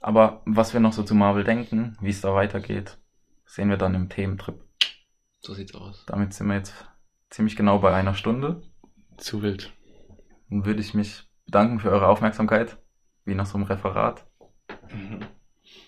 Aber 0.00 0.40
was 0.46 0.72
wir 0.72 0.80
noch 0.80 0.94
so 0.94 1.02
zu 1.02 1.14
Marvel 1.14 1.44
denken, 1.44 1.98
wie 2.00 2.08
es 2.08 2.22
da 2.22 2.34
weitergeht, 2.34 2.96
sehen 3.44 3.68
wir 3.68 3.76
dann 3.76 3.94
im 3.94 4.08
Thementrip. 4.08 4.58
So 5.40 5.52
sieht's 5.52 5.74
aus. 5.74 6.02
Damit 6.06 6.32
sind 6.32 6.46
wir 6.46 6.56
jetzt 6.56 6.74
ziemlich 7.28 7.56
genau 7.56 7.78
bei 7.78 7.92
einer 7.92 8.14
Stunde. 8.14 8.62
Zu 9.18 9.42
wild. 9.42 9.70
Dann 10.48 10.64
würde 10.64 10.80
ich 10.80 10.94
mich 10.94 11.24
bedanken 11.44 11.80
für 11.80 11.90
eure 11.90 12.08
Aufmerksamkeit, 12.08 12.78
wie 13.24 13.34
nach 13.34 13.46
so 13.46 13.56
einem 13.56 13.66
Referat. 13.66 14.26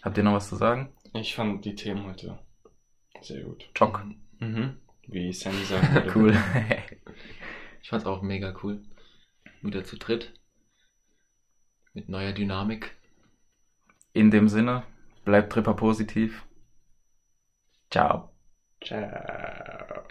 Habt 0.02 0.16
ihr 0.16 0.24
noch 0.24 0.34
was 0.34 0.48
zu 0.48 0.56
sagen? 0.56 0.92
Ich 1.14 1.34
fand 1.34 1.64
die 1.64 1.74
Themen 1.74 2.06
heute 2.06 2.38
sehr 3.20 3.42
gut. 3.42 3.68
Chock. 3.74 4.04
Mhm. 4.38 4.76
Wie 5.08 5.32
Sandy 5.32 5.68
würde. 5.68 6.10
Cool. 6.14 6.36
Ich 7.82 7.90
fand's 7.90 8.06
auch 8.06 8.20
mega 8.20 8.52
cool. 8.64 8.82
Wieder 9.62 9.84
zu 9.84 9.96
dritt. 9.96 10.32
Mit 11.94 12.08
neuer 12.08 12.32
Dynamik. 12.32 12.96
In 14.12 14.32
dem 14.32 14.48
Sinne, 14.48 14.82
bleibt 15.24 15.52
Tripper 15.52 15.74
positiv. 15.74 16.44
Ciao. 17.88 18.30
Ciao. 18.82 20.02